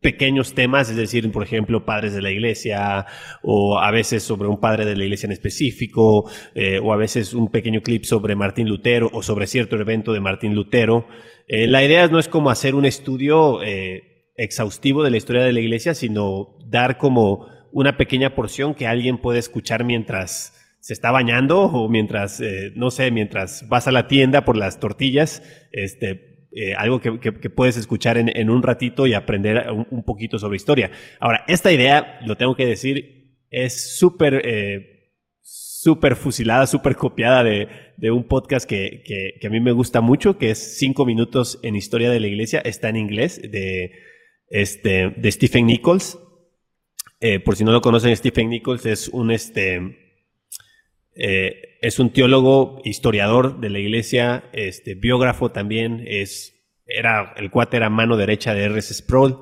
pequeños 0.00 0.54
temas, 0.54 0.90
es 0.90 0.96
decir, 0.96 1.30
por 1.30 1.42
ejemplo, 1.42 1.86
padres 1.86 2.12
de 2.12 2.22
la 2.22 2.30
iglesia 2.30 3.06
o 3.42 3.78
a 3.78 3.90
veces 3.90 4.22
sobre 4.22 4.48
un 4.48 4.60
padre 4.60 4.84
de 4.84 4.96
la 4.96 5.04
iglesia 5.04 5.26
en 5.26 5.32
específico 5.32 6.28
eh, 6.54 6.80
o 6.82 6.92
a 6.92 6.96
veces 6.96 7.34
un 7.34 7.50
pequeño 7.50 7.82
clip 7.82 8.04
sobre 8.04 8.34
Martín 8.34 8.68
Lutero 8.68 9.08
o 9.12 9.22
sobre 9.22 9.46
cierto 9.46 9.76
evento 9.76 10.12
de 10.12 10.20
Martín 10.20 10.54
Lutero. 10.54 11.06
Eh, 11.46 11.68
la 11.68 11.84
idea 11.84 12.06
no 12.08 12.18
es 12.18 12.28
como 12.28 12.50
hacer 12.50 12.74
un 12.74 12.84
estudio 12.84 13.62
eh, 13.62 14.32
exhaustivo 14.36 15.04
de 15.04 15.10
la 15.10 15.16
historia 15.16 15.42
de 15.42 15.52
la 15.52 15.60
iglesia, 15.60 15.94
sino 15.94 16.58
dar 16.66 16.98
como 16.98 17.46
una 17.70 17.96
pequeña 17.96 18.34
porción 18.34 18.74
que 18.74 18.86
alguien 18.86 19.18
puede 19.18 19.38
escuchar 19.38 19.84
mientras 19.84 20.61
se 20.82 20.94
está 20.94 21.12
bañando 21.12 21.60
o 21.60 21.88
mientras, 21.88 22.40
eh, 22.40 22.72
no 22.74 22.90
sé, 22.90 23.12
mientras 23.12 23.68
vas 23.68 23.86
a 23.86 23.92
la 23.92 24.08
tienda 24.08 24.44
por 24.44 24.56
las 24.56 24.80
tortillas, 24.80 25.40
este, 25.70 26.48
eh, 26.50 26.74
algo 26.74 27.00
que, 27.00 27.30
puedes 27.50 27.76
escuchar 27.76 28.18
en, 28.18 28.50
un 28.50 28.64
ratito 28.64 29.06
y 29.06 29.14
aprender 29.14 29.64
un, 29.70 30.02
poquito 30.02 30.40
sobre 30.40 30.56
historia. 30.56 30.90
Ahora, 31.20 31.44
esta 31.46 31.70
idea, 31.70 32.18
lo 32.26 32.36
tengo 32.36 32.56
que 32.56 32.66
decir, 32.66 33.38
es 33.48 33.96
súper, 33.96 34.42
eh, 34.44 35.12
súper 35.40 36.16
fusilada, 36.16 36.66
súper 36.66 36.96
copiada 36.96 37.44
de, 37.44 37.68
de, 37.96 38.10
un 38.10 38.24
podcast 38.26 38.68
que, 38.68 39.04
que, 39.04 39.46
a 39.46 39.50
mí 39.50 39.60
me 39.60 39.70
gusta 39.70 40.00
mucho, 40.00 40.36
que 40.36 40.50
es 40.50 40.78
Cinco 40.78 41.06
Minutos 41.06 41.60
en 41.62 41.76
Historia 41.76 42.10
de 42.10 42.18
la 42.18 42.26
Iglesia, 42.26 42.58
está 42.58 42.88
en 42.88 42.96
inglés, 42.96 43.40
de, 43.40 43.92
este, 44.48 45.10
de 45.10 45.30
Stephen 45.30 45.66
Nichols. 45.66 46.18
por 47.44 47.54
si 47.54 47.62
no 47.62 47.70
lo 47.70 47.80
conocen, 47.80 48.16
Stephen 48.16 48.50
Nichols 48.50 48.84
es 48.84 49.08
un, 49.08 49.30
este, 49.30 50.01
eh, 51.14 51.78
es 51.80 51.98
un 51.98 52.10
teólogo, 52.12 52.80
historiador 52.84 53.60
de 53.60 53.70
la 53.70 53.78
iglesia, 53.78 54.44
este, 54.52 54.94
biógrafo 54.94 55.50
también, 55.50 56.04
es, 56.06 56.54
era, 56.86 57.34
el 57.36 57.50
cuate 57.50 57.76
era 57.76 57.90
mano 57.90 58.16
derecha 58.16 58.54
de 58.54 58.64
R.S. 58.64 58.94
Sproul. 58.94 59.36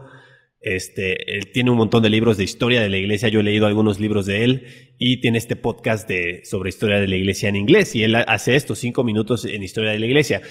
Este, 0.62 1.36
él 1.36 1.52
tiene 1.52 1.70
un 1.70 1.78
montón 1.78 2.02
de 2.02 2.10
libros 2.10 2.36
de 2.36 2.44
historia 2.44 2.82
de 2.82 2.90
la 2.90 2.98
iglesia, 2.98 3.30
yo 3.30 3.40
he 3.40 3.42
leído 3.42 3.66
algunos 3.66 3.98
libros 3.98 4.26
de 4.26 4.44
él 4.44 4.66
y 4.98 5.22
tiene 5.22 5.38
este 5.38 5.56
podcast 5.56 6.06
de, 6.06 6.42
sobre 6.44 6.68
historia 6.68 7.00
de 7.00 7.08
la 7.08 7.16
iglesia 7.16 7.48
en 7.48 7.56
inglés 7.56 7.94
y 7.96 8.02
él 8.04 8.14
hace 8.14 8.56
esto, 8.56 8.74
cinco 8.74 9.02
minutos 9.02 9.46
en 9.46 9.62
historia 9.62 9.92
de 9.92 9.98
la 9.98 10.06
iglesia. 10.06 10.42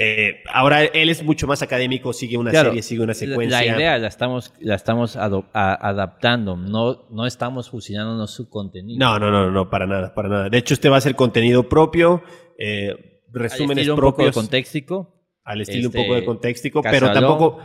Eh, 0.00 0.44
ahora 0.52 0.84
él 0.84 1.08
es 1.08 1.24
mucho 1.24 1.48
más 1.48 1.60
académico, 1.60 2.12
sigue 2.12 2.38
una 2.38 2.52
serie, 2.52 2.82
sigue 2.82 3.02
una 3.02 3.14
secuencia. 3.14 3.58
La, 3.58 3.66
idea 3.66 3.98
la 3.98 4.06
estamos, 4.06 4.54
la 4.60 4.76
estamos 4.76 5.16
adaptando, 5.16 6.56
no, 6.56 7.08
no 7.10 7.26
estamos 7.26 7.68
fusionándonos 7.68 8.32
su 8.32 8.48
contenido. 8.48 8.98
No, 8.98 9.18
no, 9.18 9.32
no, 9.32 9.50
no, 9.50 9.68
para 9.68 9.88
nada, 9.88 10.14
para 10.14 10.28
nada. 10.28 10.48
De 10.48 10.56
hecho, 10.56 10.74
este 10.74 10.88
va 10.88 10.98
a 10.98 11.00
ser 11.00 11.16
contenido 11.16 11.68
propio, 11.68 12.22
eh, 12.56 13.22
resúmenes 13.32 13.86
propios. 13.86 13.98
Un 13.98 14.12
poco 14.12 14.24
de 14.24 14.32
contextico. 14.32 15.14
Al 15.42 15.62
estilo 15.62 15.88
un 15.88 15.94
poco 15.94 16.12
de 16.12 16.18
este, 16.18 16.26
contextico, 16.26 16.82
pero 16.82 17.12
tampoco, 17.12 17.58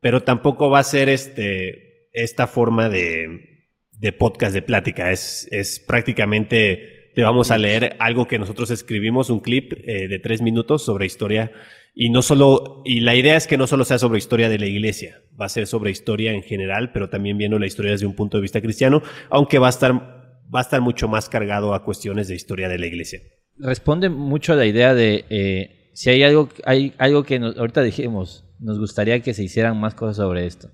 pero 0.00 0.22
tampoco 0.22 0.70
va 0.70 0.78
a 0.78 0.84
ser 0.84 1.10
este 1.10 2.08
esta 2.14 2.46
forma 2.46 2.88
de, 2.88 3.66
de 3.90 4.12
podcast 4.12 4.54
de 4.54 4.62
plática. 4.62 5.10
Es, 5.10 5.48
es 5.50 5.80
prácticamente, 5.80 7.03
te 7.14 7.22
vamos 7.22 7.50
a 7.50 7.58
leer 7.58 7.96
algo 8.00 8.26
que 8.26 8.38
nosotros 8.38 8.70
escribimos, 8.70 9.30
un 9.30 9.40
clip 9.40 9.72
eh, 9.72 10.08
de 10.08 10.18
tres 10.18 10.42
minutos 10.42 10.84
sobre 10.84 11.06
historia. 11.06 11.52
Y 11.94 12.10
no 12.10 12.22
solo, 12.22 12.82
y 12.84 13.00
la 13.00 13.14
idea 13.14 13.36
es 13.36 13.46
que 13.46 13.56
no 13.56 13.68
solo 13.68 13.84
sea 13.84 13.98
sobre 13.98 14.18
historia 14.18 14.48
de 14.48 14.58
la 14.58 14.66
iglesia, 14.66 15.22
va 15.40 15.46
a 15.46 15.48
ser 15.48 15.68
sobre 15.68 15.92
historia 15.92 16.32
en 16.32 16.42
general, 16.42 16.90
pero 16.92 17.08
también 17.08 17.38
viendo 17.38 17.58
la 17.58 17.66
historia 17.66 17.92
desde 17.92 18.06
un 18.06 18.16
punto 18.16 18.38
de 18.38 18.42
vista 18.42 18.60
cristiano, 18.60 19.00
aunque 19.30 19.60
va 19.60 19.68
a 19.68 19.70
estar, 19.70 19.92
va 19.92 20.58
a 20.58 20.62
estar 20.62 20.80
mucho 20.80 21.06
más 21.06 21.28
cargado 21.28 21.72
a 21.72 21.84
cuestiones 21.84 22.26
de 22.26 22.34
historia 22.34 22.68
de 22.68 22.78
la 22.78 22.86
iglesia. 22.86 23.20
Responde 23.58 24.08
mucho 24.08 24.54
a 24.54 24.56
la 24.56 24.66
idea 24.66 24.92
de 24.92 25.24
eh, 25.30 25.90
si 25.92 26.10
hay 26.10 26.24
algo, 26.24 26.48
hay 26.64 26.94
algo 26.98 27.22
que 27.22 27.36
ahorita 27.36 27.82
dijimos, 27.82 28.44
nos 28.58 28.80
gustaría 28.80 29.20
que 29.20 29.32
se 29.32 29.44
hicieran 29.44 29.78
más 29.78 29.94
cosas 29.94 30.16
sobre 30.16 30.46
esto. 30.46 30.70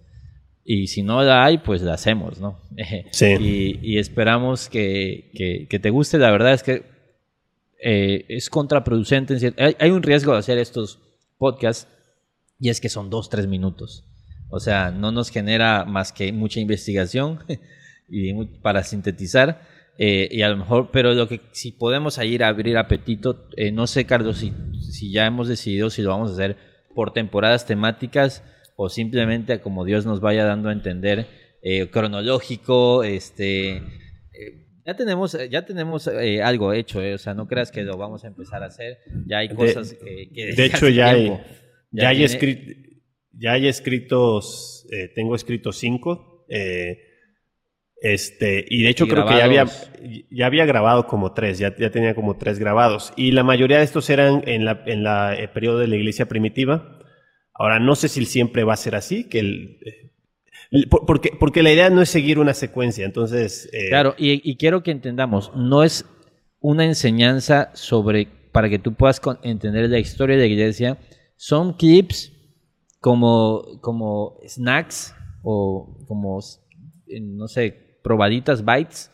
Y 0.64 0.88
si 0.88 1.02
no 1.02 1.22
la 1.22 1.44
hay, 1.44 1.58
pues 1.58 1.82
la 1.82 1.94
hacemos, 1.94 2.38
¿no? 2.38 2.60
Sí. 3.10 3.78
y, 3.82 3.98
esperamos 3.98 4.68
que, 4.68 5.66
que, 5.68 5.78
te 5.78 5.90
guste. 5.90 6.18
La 6.18 6.30
verdad 6.30 6.52
es 6.52 6.62
que 6.62 6.84
eh, 7.82 8.26
es 8.28 8.50
contraproducente. 8.50 9.54
Hay, 9.58 9.76
hay, 9.78 9.90
un 9.90 10.02
riesgo 10.02 10.32
de 10.32 10.38
hacer 10.38 10.58
estos 10.58 11.00
podcasts 11.38 11.88
y 12.58 12.68
es 12.68 12.80
que 12.80 12.88
son 12.88 13.10
dos, 13.10 13.30
tres 13.30 13.46
minutos. 13.46 14.04
O 14.50 14.60
sea, 14.60 14.90
no 14.90 15.12
nos 15.12 15.30
genera 15.30 15.84
más 15.84 16.12
que 16.12 16.32
mucha 16.32 16.60
investigación 16.60 17.40
y 18.08 18.32
para 18.62 18.82
sintetizar. 18.82 19.62
Eh, 19.98 20.28
y 20.30 20.42
a 20.42 20.48
lo 20.48 20.56
mejor, 20.56 20.90
pero 20.92 21.12
lo 21.12 21.28
que 21.28 21.40
si 21.52 21.72
podemos 21.72 22.16
ir 22.18 22.42
a 22.42 22.48
abrir 22.48 22.78
apetito, 22.78 23.48
eh, 23.56 23.70
no 23.70 23.86
sé, 23.86 24.06
Carlos, 24.06 24.38
si, 24.38 24.52
si 24.80 25.12
ya 25.12 25.26
hemos 25.26 25.46
decidido 25.48 25.90
si 25.90 26.00
lo 26.02 26.10
vamos 26.10 26.30
a 26.30 26.34
hacer 26.34 26.56
por 26.94 27.12
temporadas 27.12 27.66
temáticas 27.66 28.42
o 28.82 28.88
simplemente 28.88 29.60
como 29.60 29.84
Dios 29.84 30.06
nos 30.06 30.22
vaya 30.22 30.46
dando 30.46 30.70
a 30.70 30.72
entender, 30.72 31.26
eh, 31.60 31.90
cronológico, 31.90 33.04
este, 33.04 33.76
eh, 33.76 33.82
ya 34.86 34.96
tenemos, 34.96 35.36
ya 35.50 35.66
tenemos 35.66 36.06
eh, 36.06 36.42
algo 36.42 36.72
hecho, 36.72 37.00
o 37.00 37.18
sea, 37.18 37.34
no 37.34 37.46
creas 37.46 37.70
que 37.70 37.82
lo 37.82 37.98
vamos 37.98 38.24
a 38.24 38.28
empezar 38.28 38.62
a 38.62 38.68
hacer, 38.68 38.96
ya 39.26 39.40
hay 39.40 39.50
cosas 39.50 39.92
que... 39.92 40.54
de 40.56 40.64
hecho, 40.64 40.88
ya 40.88 41.10
hay, 41.10 41.28
ya, 41.90 42.08
hay 42.08 42.26
ya 43.32 43.52
hay 43.52 43.68
escritos, 43.68 44.86
tengo 45.14 45.34
escritos 45.34 45.76
cinco, 45.76 46.46
este, 48.00 48.64
y 48.66 48.82
de 48.82 48.88
hecho 48.88 49.06
creo 49.06 49.26
que 49.26 49.36
ya 49.36 49.44
había, 49.44 49.66
ya 50.30 50.46
había 50.46 50.64
grabado 50.64 51.06
como 51.06 51.34
tres, 51.34 51.58
ya, 51.58 51.76
ya 51.76 51.90
tenía 51.90 52.14
como 52.14 52.38
tres 52.38 52.58
grabados. 52.58 53.12
Y 53.14 53.32
la 53.32 53.42
mayoría 53.42 53.76
de 53.76 53.84
estos 53.84 54.08
eran 54.08 54.42
en 54.46 54.64
la, 54.64 54.82
en 54.86 55.02
la 55.04 55.34
el 55.34 55.50
periodo 55.50 55.80
de 55.80 55.86
la 55.86 55.96
iglesia 55.96 56.26
primitiva. 56.28 56.96
Ahora, 57.60 57.78
no 57.78 57.94
sé 57.94 58.08
si 58.08 58.24
siempre 58.24 58.64
va 58.64 58.72
a 58.72 58.78
ser 58.78 58.94
así, 58.94 59.24
que 59.24 59.38
el, 59.38 59.78
porque, 60.88 61.32
porque 61.38 61.62
la 61.62 61.70
idea 61.70 61.90
no 61.90 62.00
es 62.00 62.08
seguir 62.08 62.38
una 62.38 62.54
secuencia, 62.54 63.04
entonces... 63.04 63.68
Eh, 63.74 63.90
claro, 63.90 64.14
y, 64.16 64.56
quiero 64.56 64.82
que 64.82 64.90
entendamos, 64.90 65.52
no 65.54 65.82
es 65.82 66.06
una 66.60 66.86
enseñanza 66.86 67.70
sobre, 67.74 68.28
para 68.50 68.70
que 68.70 68.78
tú 68.78 68.94
puedas 68.94 69.20
entender 69.42 69.90
la 69.90 69.98
historia 69.98 70.36
de 70.36 70.42
la 70.44 70.48
iglesia, 70.48 70.96
son 71.36 71.74
clips 71.74 72.32
como, 72.98 73.78
como 73.82 74.38
snacks 74.48 75.14
o 75.42 76.02
como, 76.08 76.40
no 77.20 77.46
sé, 77.46 77.98
probaditas, 78.02 78.64
bytes 78.64 79.10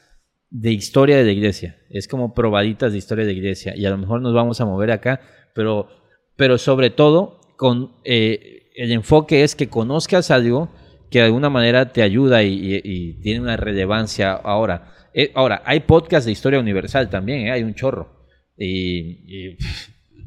de 0.50 0.70
historia 0.70 1.16
de 1.16 1.24
la 1.24 1.32
iglesia. 1.32 1.78
Es 1.90 2.06
como 2.06 2.32
probaditas 2.32 2.92
de 2.92 2.98
historia 2.98 3.24
de 3.24 3.32
la 3.32 3.38
iglesia. 3.38 3.74
Y 3.76 3.86
a 3.86 3.90
lo 3.90 3.98
mejor 3.98 4.20
nos 4.20 4.34
vamos 4.34 4.60
a 4.60 4.66
mover 4.66 4.92
acá, 4.92 5.20
pero, 5.52 5.88
pero 6.36 6.58
sobre 6.58 6.90
todo 6.90 7.40
con 7.56 7.92
eh, 8.04 8.70
el 8.74 8.92
enfoque 8.92 9.42
es 9.42 9.56
que 9.56 9.68
conozcas 9.68 10.30
algo 10.30 10.70
que 11.10 11.20
de 11.20 11.26
alguna 11.26 11.50
manera 11.50 11.92
te 11.92 12.02
ayuda 12.02 12.42
y, 12.42 13.14
tiene 13.22 13.40
una 13.40 13.56
relevancia 13.56 14.32
ahora. 14.32 14.92
Eh, 15.14 15.32
ahora, 15.34 15.62
hay 15.64 15.80
podcast 15.80 16.26
de 16.26 16.32
historia 16.32 16.60
universal 16.60 17.08
también, 17.08 17.46
eh, 17.46 17.52
hay 17.52 17.62
un 17.62 17.74
chorro. 17.74 18.26
Y, 18.58 19.56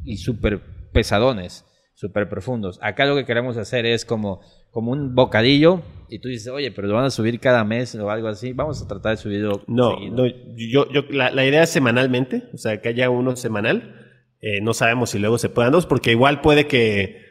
y, 0.04 0.16
súper 0.16 0.60
pesadones, 0.92 1.64
súper 1.94 2.28
profundos. 2.28 2.78
Acá 2.82 3.04
lo 3.04 3.16
que 3.16 3.24
queremos 3.24 3.56
hacer 3.56 3.86
es 3.86 4.04
como, 4.04 4.40
como 4.70 4.92
un 4.92 5.14
bocadillo 5.14 5.82
y 6.08 6.20
tú 6.20 6.28
dices, 6.28 6.48
oye, 6.48 6.70
pero 6.72 6.88
lo 6.88 6.94
van 6.94 7.04
a 7.04 7.10
subir 7.10 7.38
cada 7.40 7.64
mes 7.64 7.94
o 7.94 8.10
algo 8.10 8.28
así. 8.28 8.52
Vamos 8.52 8.82
a 8.82 8.88
tratar 8.88 9.12
de 9.12 9.22
subirlo. 9.22 9.62
No, 9.66 9.98
no 10.10 10.26
yo, 10.56 10.90
yo, 10.90 11.02
la, 11.10 11.30
la, 11.30 11.44
idea 11.44 11.64
es 11.64 11.70
semanalmente, 11.70 12.48
o 12.52 12.56
sea, 12.56 12.80
que 12.80 12.88
haya 12.88 13.10
uno 13.10 13.36
semanal. 13.36 13.99
Eh, 14.42 14.60
no 14.62 14.72
sabemos 14.74 15.10
si 15.10 15.18
luego 15.18 15.38
se 15.38 15.48
puedan 15.48 15.72
dos, 15.72 15.86
porque 15.86 16.12
igual 16.12 16.40
puede 16.40 16.66
que... 16.66 17.28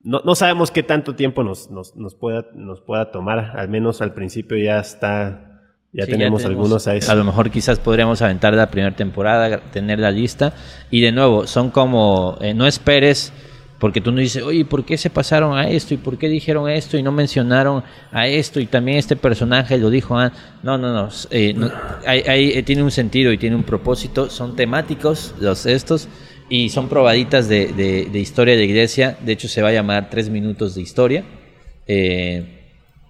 No, 0.00 0.20
no 0.24 0.34
sabemos 0.34 0.72
qué 0.72 0.82
tanto 0.82 1.14
tiempo 1.14 1.44
nos, 1.44 1.70
nos, 1.70 1.94
nos, 1.94 2.16
pueda, 2.16 2.46
nos 2.54 2.80
pueda 2.80 3.12
tomar. 3.12 3.56
Al 3.56 3.68
menos 3.68 4.02
al 4.02 4.14
principio 4.14 4.56
ya 4.56 4.80
está... 4.80 5.48
Ya, 5.92 6.06
tenemos, 6.06 6.46
algunos 6.46 6.88
a 6.88 6.92
A 6.92 7.14
lo 7.14 7.22
mejor 7.22 7.50
quizás 7.50 7.78
podríamos 7.78 8.22
aventar 8.22 8.54
la 8.54 8.70
primera 8.70 8.96
temporada, 8.96 9.60
tener 9.70 9.98
la 9.98 10.10
lista. 10.10 10.54
Y 10.90 11.00
de 11.00 11.12
nuevo, 11.12 11.46
son 11.46 11.70
como... 11.70 12.38
Eh, 12.40 12.54
no 12.54 12.66
esperes... 12.66 13.32
Porque 13.82 14.00
tú 14.00 14.12
no 14.12 14.20
dices, 14.20 14.44
oye, 14.44 14.64
¿por 14.64 14.84
qué 14.84 14.96
se 14.96 15.10
pasaron 15.10 15.58
a 15.58 15.68
esto? 15.68 15.92
¿Y 15.92 15.96
por 15.96 16.16
qué 16.16 16.28
dijeron 16.28 16.70
esto? 16.70 16.96
Y 16.96 17.02
no 17.02 17.10
mencionaron 17.10 17.82
a 18.12 18.28
esto. 18.28 18.60
Y 18.60 18.66
también 18.66 18.96
este 18.96 19.16
personaje 19.16 19.76
lo 19.76 19.90
dijo. 19.90 20.16
Ah, 20.16 20.30
no, 20.62 20.78
no, 20.78 20.92
no. 20.92 21.08
Eh, 21.32 21.56
hay, 22.06 22.62
tiene 22.62 22.84
un 22.84 22.92
sentido 22.92 23.32
y 23.32 23.38
tiene 23.38 23.56
un 23.56 23.64
propósito. 23.64 24.30
Son 24.30 24.54
temáticos 24.54 25.34
los 25.40 25.66
estos 25.66 26.06
y 26.52 26.68
son 26.68 26.90
probaditas 26.90 27.48
de, 27.48 27.68
de, 28.12 28.18
historia 28.18 28.54
de 28.54 28.64
iglesia. 28.64 29.16
De 29.24 29.32
hecho, 29.32 29.48
se 29.48 29.62
va 29.62 29.70
a 29.70 29.72
llamar 29.72 30.10
Tres 30.10 30.28
Minutos 30.28 30.74
de 30.74 30.82
Historia. 30.82 31.24
Eh, 31.86 32.44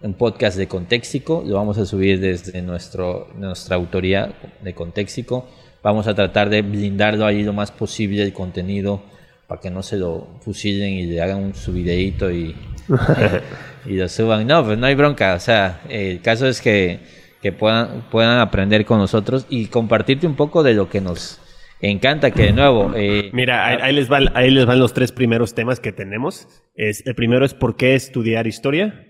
un 0.00 0.14
podcast 0.14 0.56
de 0.56 0.68
Contextico. 0.68 1.42
Lo 1.44 1.56
vamos 1.56 1.76
a 1.76 1.84
subir 1.84 2.20
desde 2.20 2.62
nuestro, 2.62 3.32
nuestra 3.36 3.74
autoría 3.74 4.32
de 4.60 4.74
Contextico. 4.74 5.48
Vamos 5.82 6.06
a 6.06 6.14
tratar 6.14 6.50
de 6.50 6.62
blindarlo 6.62 7.26
ahí 7.26 7.42
lo 7.42 7.52
más 7.52 7.72
posible 7.72 8.22
el 8.22 8.32
contenido 8.32 9.02
para 9.48 9.60
que 9.60 9.70
no 9.72 9.82
se 9.82 9.96
lo 9.96 10.28
fusilen 10.42 10.92
y 10.92 11.06
le 11.06 11.20
hagan 11.20 11.52
su 11.56 11.72
videíto 11.72 12.30
y, 12.30 12.54
y 13.86 13.94
lo 13.94 14.08
suban. 14.08 14.46
No, 14.46 14.64
pues 14.64 14.78
no 14.78 14.86
hay 14.86 14.94
bronca. 14.94 15.34
O 15.34 15.40
sea, 15.40 15.80
el 15.88 16.20
caso 16.20 16.46
es 16.46 16.60
que, 16.60 17.00
que 17.42 17.50
puedan, 17.50 18.04
puedan 18.08 18.38
aprender 18.38 18.84
con 18.84 18.98
nosotros 18.98 19.46
y 19.50 19.66
compartirte 19.66 20.28
un 20.28 20.36
poco 20.36 20.62
de 20.62 20.74
lo 20.74 20.88
que 20.88 21.00
nos 21.00 21.40
encanta 21.90 22.30
que 22.30 22.44
de 22.44 22.52
nuevo. 22.52 22.92
Eh, 22.94 23.30
Mira, 23.32 23.66
ahí, 23.66 23.92
les 23.92 24.08
ahí 24.10 24.50
les 24.50 24.66
van 24.66 24.78
los 24.78 24.94
tres 24.94 25.10
primeros 25.10 25.54
temas 25.54 25.80
que 25.80 25.92
tenemos. 25.92 26.48
Es, 26.74 27.04
el 27.06 27.14
primero 27.14 27.44
es 27.44 27.54
por 27.54 27.76
qué 27.76 27.94
estudiar 27.94 28.46
historia. 28.46 29.06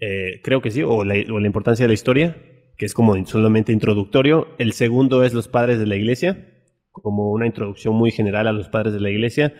Eh, 0.00 0.40
creo 0.42 0.60
que 0.60 0.72
sí, 0.72 0.82
o 0.82 1.04
la, 1.04 1.16
importancia 1.16 1.84
de 1.84 1.88
la 1.88 1.94
historia, 1.94 2.36
que 2.76 2.86
es 2.86 2.92
como 2.92 3.24
solamente 3.24 3.72
introductorio. 3.72 4.48
El 4.58 4.72
segundo 4.72 5.22
es 5.22 5.32
los 5.32 5.46
padres 5.46 5.78
de 5.78 5.86
la 5.86 5.94
iglesia, 5.94 6.48
como 6.90 7.30
una 7.30 7.46
introducción 7.46 7.94
muy 7.94 8.10
general 8.10 8.48
a 8.48 8.52
los 8.52 8.68
padres 8.68 8.92
de 8.92 9.00
la 9.00 9.10
iglesia. 9.10 9.54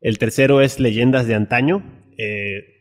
El 0.00 0.18
tercero 0.18 0.60
es 0.60 0.78
leyendas 0.78 1.26
de 1.26 1.34
antaño. 1.34 2.06
Eh, 2.16 2.79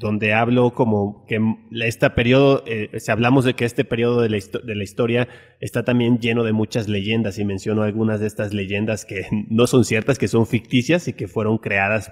donde 0.00 0.32
hablo 0.32 0.72
como 0.72 1.26
que 1.26 1.38
este 1.82 2.08
periodo, 2.08 2.64
eh, 2.66 2.88
si 2.98 3.10
hablamos 3.10 3.44
de 3.44 3.52
que 3.52 3.66
este 3.66 3.84
periodo 3.84 4.22
de 4.22 4.30
la, 4.30 4.82
historia 4.82 5.28
está 5.60 5.84
también 5.84 6.18
lleno 6.18 6.42
de 6.42 6.52
muchas 6.52 6.88
leyendas 6.88 7.38
y 7.38 7.44
menciono 7.44 7.82
algunas 7.82 8.18
de 8.18 8.26
estas 8.26 8.54
leyendas 8.54 9.04
que 9.04 9.26
no 9.50 9.66
son 9.66 9.84
ciertas, 9.84 10.18
que 10.18 10.26
son 10.26 10.46
ficticias 10.46 11.06
y 11.06 11.12
que 11.12 11.28
fueron 11.28 11.58
creadas 11.58 12.10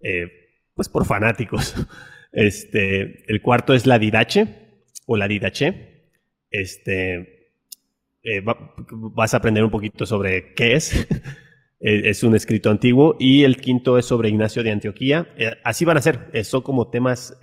eh, 0.00 0.28
pues 0.74 0.88
por 0.88 1.04
fanáticos. 1.04 1.74
Este, 2.32 3.24
el 3.32 3.40
cuarto 3.40 3.72
es 3.72 3.86
la 3.86 3.98
didache 3.98 4.46
o 5.06 5.16
la 5.16 5.26
didache. 5.26 6.10
Este, 6.50 7.54
eh, 8.22 8.42
vas 8.44 9.32
a 9.32 9.38
aprender 9.38 9.64
un 9.64 9.70
poquito 9.70 10.04
sobre 10.04 10.52
qué 10.52 10.74
es. 10.74 11.08
Eh, 11.78 12.08
es 12.08 12.22
un 12.22 12.34
escrito 12.34 12.70
antiguo, 12.70 13.16
y 13.18 13.44
el 13.44 13.58
quinto 13.58 13.98
es 13.98 14.06
sobre 14.06 14.28
Ignacio 14.28 14.62
de 14.62 14.70
Antioquía. 14.70 15.28
Eh, 15.36 15.52
así 15.62 15.84
van 15.84 15.98
a 15.98 16.02
ser, 16.02 16.30
eh, 16.32 16.42
son 16.44 16.62
como 16.62 16.88
temas 16.88 17.38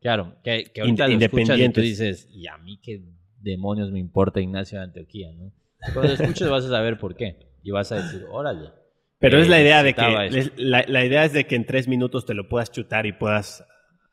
claro, 0.00 0.36
que, 0.42 0.70
que 0.72 0.86
independientes. 0.86 1.58
y 1.58 1.72
tú 1.72 1.80
dices, 1.80 2.28
y 2.32 2.46
a 2.46 2.56
mí 2.58 2.80
qué 2.82 3.02
demonios 3.40 3.90
me 3.92 3.98
importa 3.98 4.40
Ignacio 4.40 4.78
de 4.78 4.84
Antioquía, 4.84 5.32
¿no? 5.32 5.52
Cuando 5.92 6.14
lo 6.14 6.14
escuches 6.14 6.48
vas 6.48 6.64
a 6.64 6.68
saber 6.68 6.98
por 6.98 7.16
qué, 7.16 7.36
y 7.62 7.70
vas 7.70 7.92
a 7.92 7.96
decir, 7.96 8.24
órale. 8.30 8.70
Pero 9.18 9.38
es 9.38 9.48
la 9.48 9.60
idea 9.60 9.82
de 9.82 9.94
que, 9.94 10.50
la, 10.56 11.04
idea 11.04 11.24
es 11.24 11.32
de 11.32 11.46
que 11.46 11.54
en 11.54 11.64
tres 11.64 11.88
minutos 11.88 12.26
te 12.26 12.34
lo 12.34 12.48
puedas 12.48 12.70
chutar 12.70 13.06
y 13.06 13.12
puedas 13.12 13.64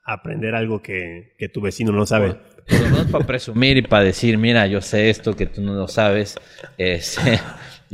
aprender 0.06 0.56
algo 0.56 0.82
que, 0.82 1.36
que 1.38 1.50
tu 1.50 1.62
vecino 1.62 1.92
no 1.92 2.06
sabe. 2.06 2.36
Por, 2.68 3.12
para 3.12 3.26
presumir 3.26 3.78
y 3.78 3.82
para 3.82 4.04
decir, 4.04 4.38
mira, 4.38 4.68
yo 4.68 4.82
sé 4.82 5.10
esto 5.10 5.36
que 5.36 5.46
tú 5.46 5.62
no 5.62 5.74
lo 5.74 5.88
sabes. 5.88 6.38
Este, 6.78 7.40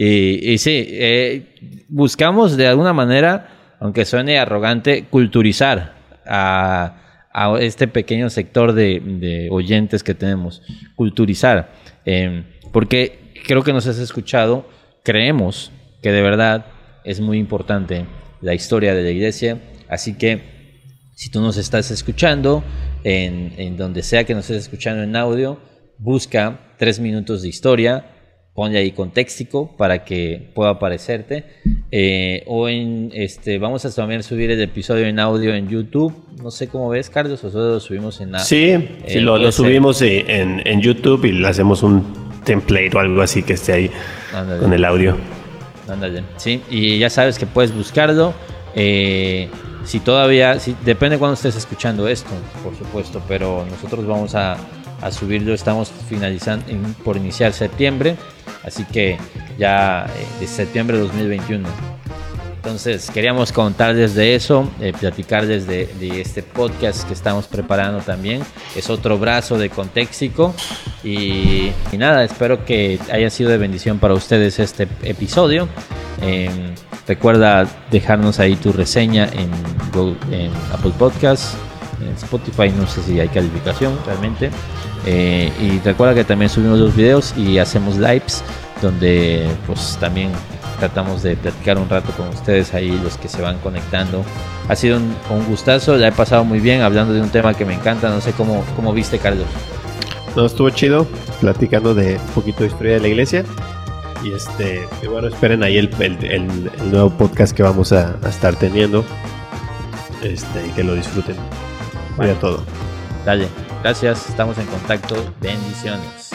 y, 0.02 0.58
sí, 0.60 0.86
eh, 0.92 1.86
buscamos 1.90 2.56
de 2.56 2.68
alguna 2.68 2.94
manera, 2.94 3.76
aunque 3.82 4.06
suene 4.06 4.40
arrogante, 4.40 5.04
culturizar 5.10 5.94
a, 6.26 6.96
este 7.60 7.90
pequeño 7.90 8.30
sector 8.30 8.72
de, 8.72 9.50
oyentes 9.52 10.02
que 10.02 10.14
tenemos. 10.14 10.62
Culturizar. 10.96 11.74
Em, 12.06 12.46
porque 12.72 13.34
creo 13.46 13.62
que 13.62 13.74
nos 13.74 13.88
has 13.88 14.00
escuchado, 14.00 14.70
creemos 15.04 15.74
que 16.02 16.14
de 16.14 16.22
verdad 16.22 16.68
es 17.04 17.20
muy 17.20 17.38
importante 17.38 18.06
la 18.40 18.54
historia 18.54 18.96
de 18.96 19.04
la 19.04 19.10
iglesia. 19.10 19.60
Así 19.90 20.18
que 20.18 20.58
Si 21.14 21.30
tú 21.30 21.42
nos 21.42 21.58
estás 21.58 21.92
escuchando, 21.92 22.64
en, 23.04 23.54
en 23.58 23.76
donde 23.76 24.04
sea 24.04 24.24
que 24.24 24.34
nos 24.34 24.46
estés 24.46 24.64
escuchando 24.64 25.04
en 25.04 25.18
audio, 25.18 25.60
busca 25.98 26.58
tres 26.78 27.02
minutos 27.02 27.42
de 27.42 27.50
historia, 27.50 28.06
ponle 28.60 28.78
ahí 28.78 28.92
contextico 28.92 29.72
para 29.78 30.04
que 30.04 30.50
pueda 30.54 30.72
aparecerte. 30.72 31.46
Eh, 31.94 32.44
o 32.46 32.68
en 32.68 33.10
este, 33.14 33.58
vamos 33.58 33.86
a 33.86 33.96
también 33.96 34.22
subir 34.22 34.52
el 34.52 34.62
episodio 34.62 35.06
en 35.06 35.18
audio 35.18 35.56
en 35.56 35.70
YouTube. 35.70 36.14
No 36.44 36.52
sé 36.52 36.68
cómo 36.68 36.90
ves, 36.90 37.10
Carlos, 37.10 37.42
o 37.46 37.52
solo 37.52 37.76
lo 37.76 37.80
subimos 37.80 38.20
en 38.20 38.38
Sí, 38.40 38.76
sí 39.08 39.22
lo, 39.22 39.38
lo 39.38 39.54
subimos 39.54 40.02
en, 40.02 40.62
en, 40.68 40.82
YouTube 40.82 41.24
y 41.24 41.32
le 41.32 41.48
hacemos 41.48 41.84
un 41.84 42.04
template 42.44 42.92
o 42.98 43.00
algo 43.00 43.22
así 43.22 43.44
que 43.44 43.54
esté 43.54 43.72
ahí 43.72 43.92
con 44.60 44.74
el 44.74 44.84
audio. 44.84 45.16
Ándale. 45.88 46.24
Sí, 46.36 46.62
y 46.70 47.00
ya 47.00 47.10
sabes 47.10 47.40
que 47.40 47.46
puedes 47.46 47.74
buscarlo. 47.74 48.34
Eh, 48.76 49.48
si 49.86 50.02
todavía, 50.02 50.60
si, 50.60 50.76
depende 50.84 51.18
cuando 51.18 51.36
estés 51.36 51.56
escuchando 51.56 52.10
esto, 52.10 52.32
por 52.62 52.76
supuesto, 52.76 53.22
pero 53.26 53.66
nosotros 53.72 54.06
vamos 54.06 54.36
a, 54.36 54.58
a 55.02 55.12
subirlo, 55.12 55.54
estamos 55.54 55.92
finalizando 56.10 56.66
por 57.06 57.16
iniciar 57.16 57.54
septiembre, 57.54 58.18
así 58.64 58.84
que 58.86 59.18
ya 59.58 60.06
eh, 60.06 60.26
de 60.40 60.48
septiembre 60.48 60.98
de 60.98 61.04
2021. 61.04 61.68
Entonces 62.56 63.10
queríamos 63.10 63.54
contarles 63.54 64.16
de 64.16 64.36
eso, 64.36 64.70
eh, 64.82 64.92
platicarles 64.92 65.66
de, 65.66 65.86
de, 66.00 66.20
este 66.20 66.44
podcast 66.44 67.08
que 67.08 67.14
estamos 67.14 67.48
preparando 67.48 68.00
también. 68.00 68.42
Es 68.76 68.90
otro 68.90 69.18
brazo 69.18 69.58
de 69.58 69.70
Contéxico. 69.70 70.54
Y, 71.02 71.72
y, 71.92 71.98
nada, 71.98 72.26
espero 72.26 72.66
que 72.66 73.00
haya 73.12 73.30
sido 73.30 73.50
de 73.50 73.58
bendición 73.58 74.00
para 74.00 74.14
ustedes 74.14 74.60
este 74.60 74.90
episodio. 75.04 75.70
Eh, 76.22 76.50
recuerda 77.08 77.66
dejarnos 77.92 78.40
ahí 78.40 78.56
tu 78.58 78.74
reseña 78.74 79.30
en, 79.32 79.50
en 80.34 80.52
Apple 80.74 80.92
Podcasts, 81.00 81.56
en 82.02 82.14
Spotify, 82.16 82.70
no 82.70 82.88
sé 82.88 83.02
si 83.04 83.20
hay 83.20 83.30
calificación 83.30 83.98
realmente. 84.06 84.50
Eh, 85.06 85.52
y 85.62 85.80
recuerda 85.80 86.14
que 86.14 86.24
también 86.24 86.50
subimos 86.50 86.80
los 86.80 86.96
videos 86.96 87.34
y 87.38 87.58
hacemos 87.58 87.98
lives 87.98 88.44
donde 88.82 89.48
pues 89.68 89.98
también 90.00 90.32
tratamos 90.80 91.24
de 91.24 91.36
platicar 91.36 91.78
un 91.78 91.90
rato 91.90 92.12
con 92.14 92.30
ustedes 92.30 92.74
ahí, 92.74 92.98
los 93.04 93.18
que 93.18 93.28
se 93.28 93.42
van 93.42 93.58
conectando. 93.60 94.24
Ha 94.68 94.76
sido 94.76 94.98
un, 94.98 95.16
un 95.30 95.46
gustazo, 95.46 95.98
la 95.98 96.08
he 96.08 96.12
pasado 96.12 96.44
muy 96.46 96.60
bien 96.60 96.82
hablando 96.82 97.14
de 97.14 97.22
un 97.22 97.30
tema 97.30 97.54
que 97.54 97.66
me 97.66 97.74
encanta, 97.74 98.10
no 98.10 98.22
sé 98.22 98.32
cómo, 98.32 98.64
cómo 98.76 98.94
viste 98.94 99.20
Carlos. 99.20 99.48
No, 100.36 100.46
estuvo 100.46 100.70
chido 100.70 101.08
platicando 101.42 101.94
de 101.96 102.16
un 102.16 102.34
poquito 102.34 102.62
de 102.62 102.68
historia 102.68 102.94
de 102.94 103.00
la 103.02 103.08
iglesia. 103.08 103.44
Y 104.24 104.34
este, 104.34 104.88
y 105.02 105.08
bueno, 105.08 105.30
esperen 105.30 105.64
ahí 105.64 105.78
el, 105.78 105.90
el, 106.00 106.24
el, 106.26 106.72
el, 106.80 106.92
nuevo 106.92 107.10
podcast 107.10 107.56
que 107.56 107.64
vamos 107.64 107.94
a, 107.94 108.18
a 108.22 108.30
estar 108.30 108.56
teniendo. 108.56 109.04
Este, 110.22 110.68
y 110.68 110.70
que 110.72 110.84
lo 110.84 110.96
disfruten. 110.96 111.38
Vaya 112.20 112.38
todo. 112.38 112.62
Dale, 113.26 113.48
gracias, 113.82 114.28
estamos 114.30 114.58
en 114.58 114.66
contacto. 114.68 115.16
Bendiciones. 115.40 116.32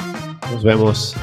Nos 0.50 0.64
vemos. 0.64 1.14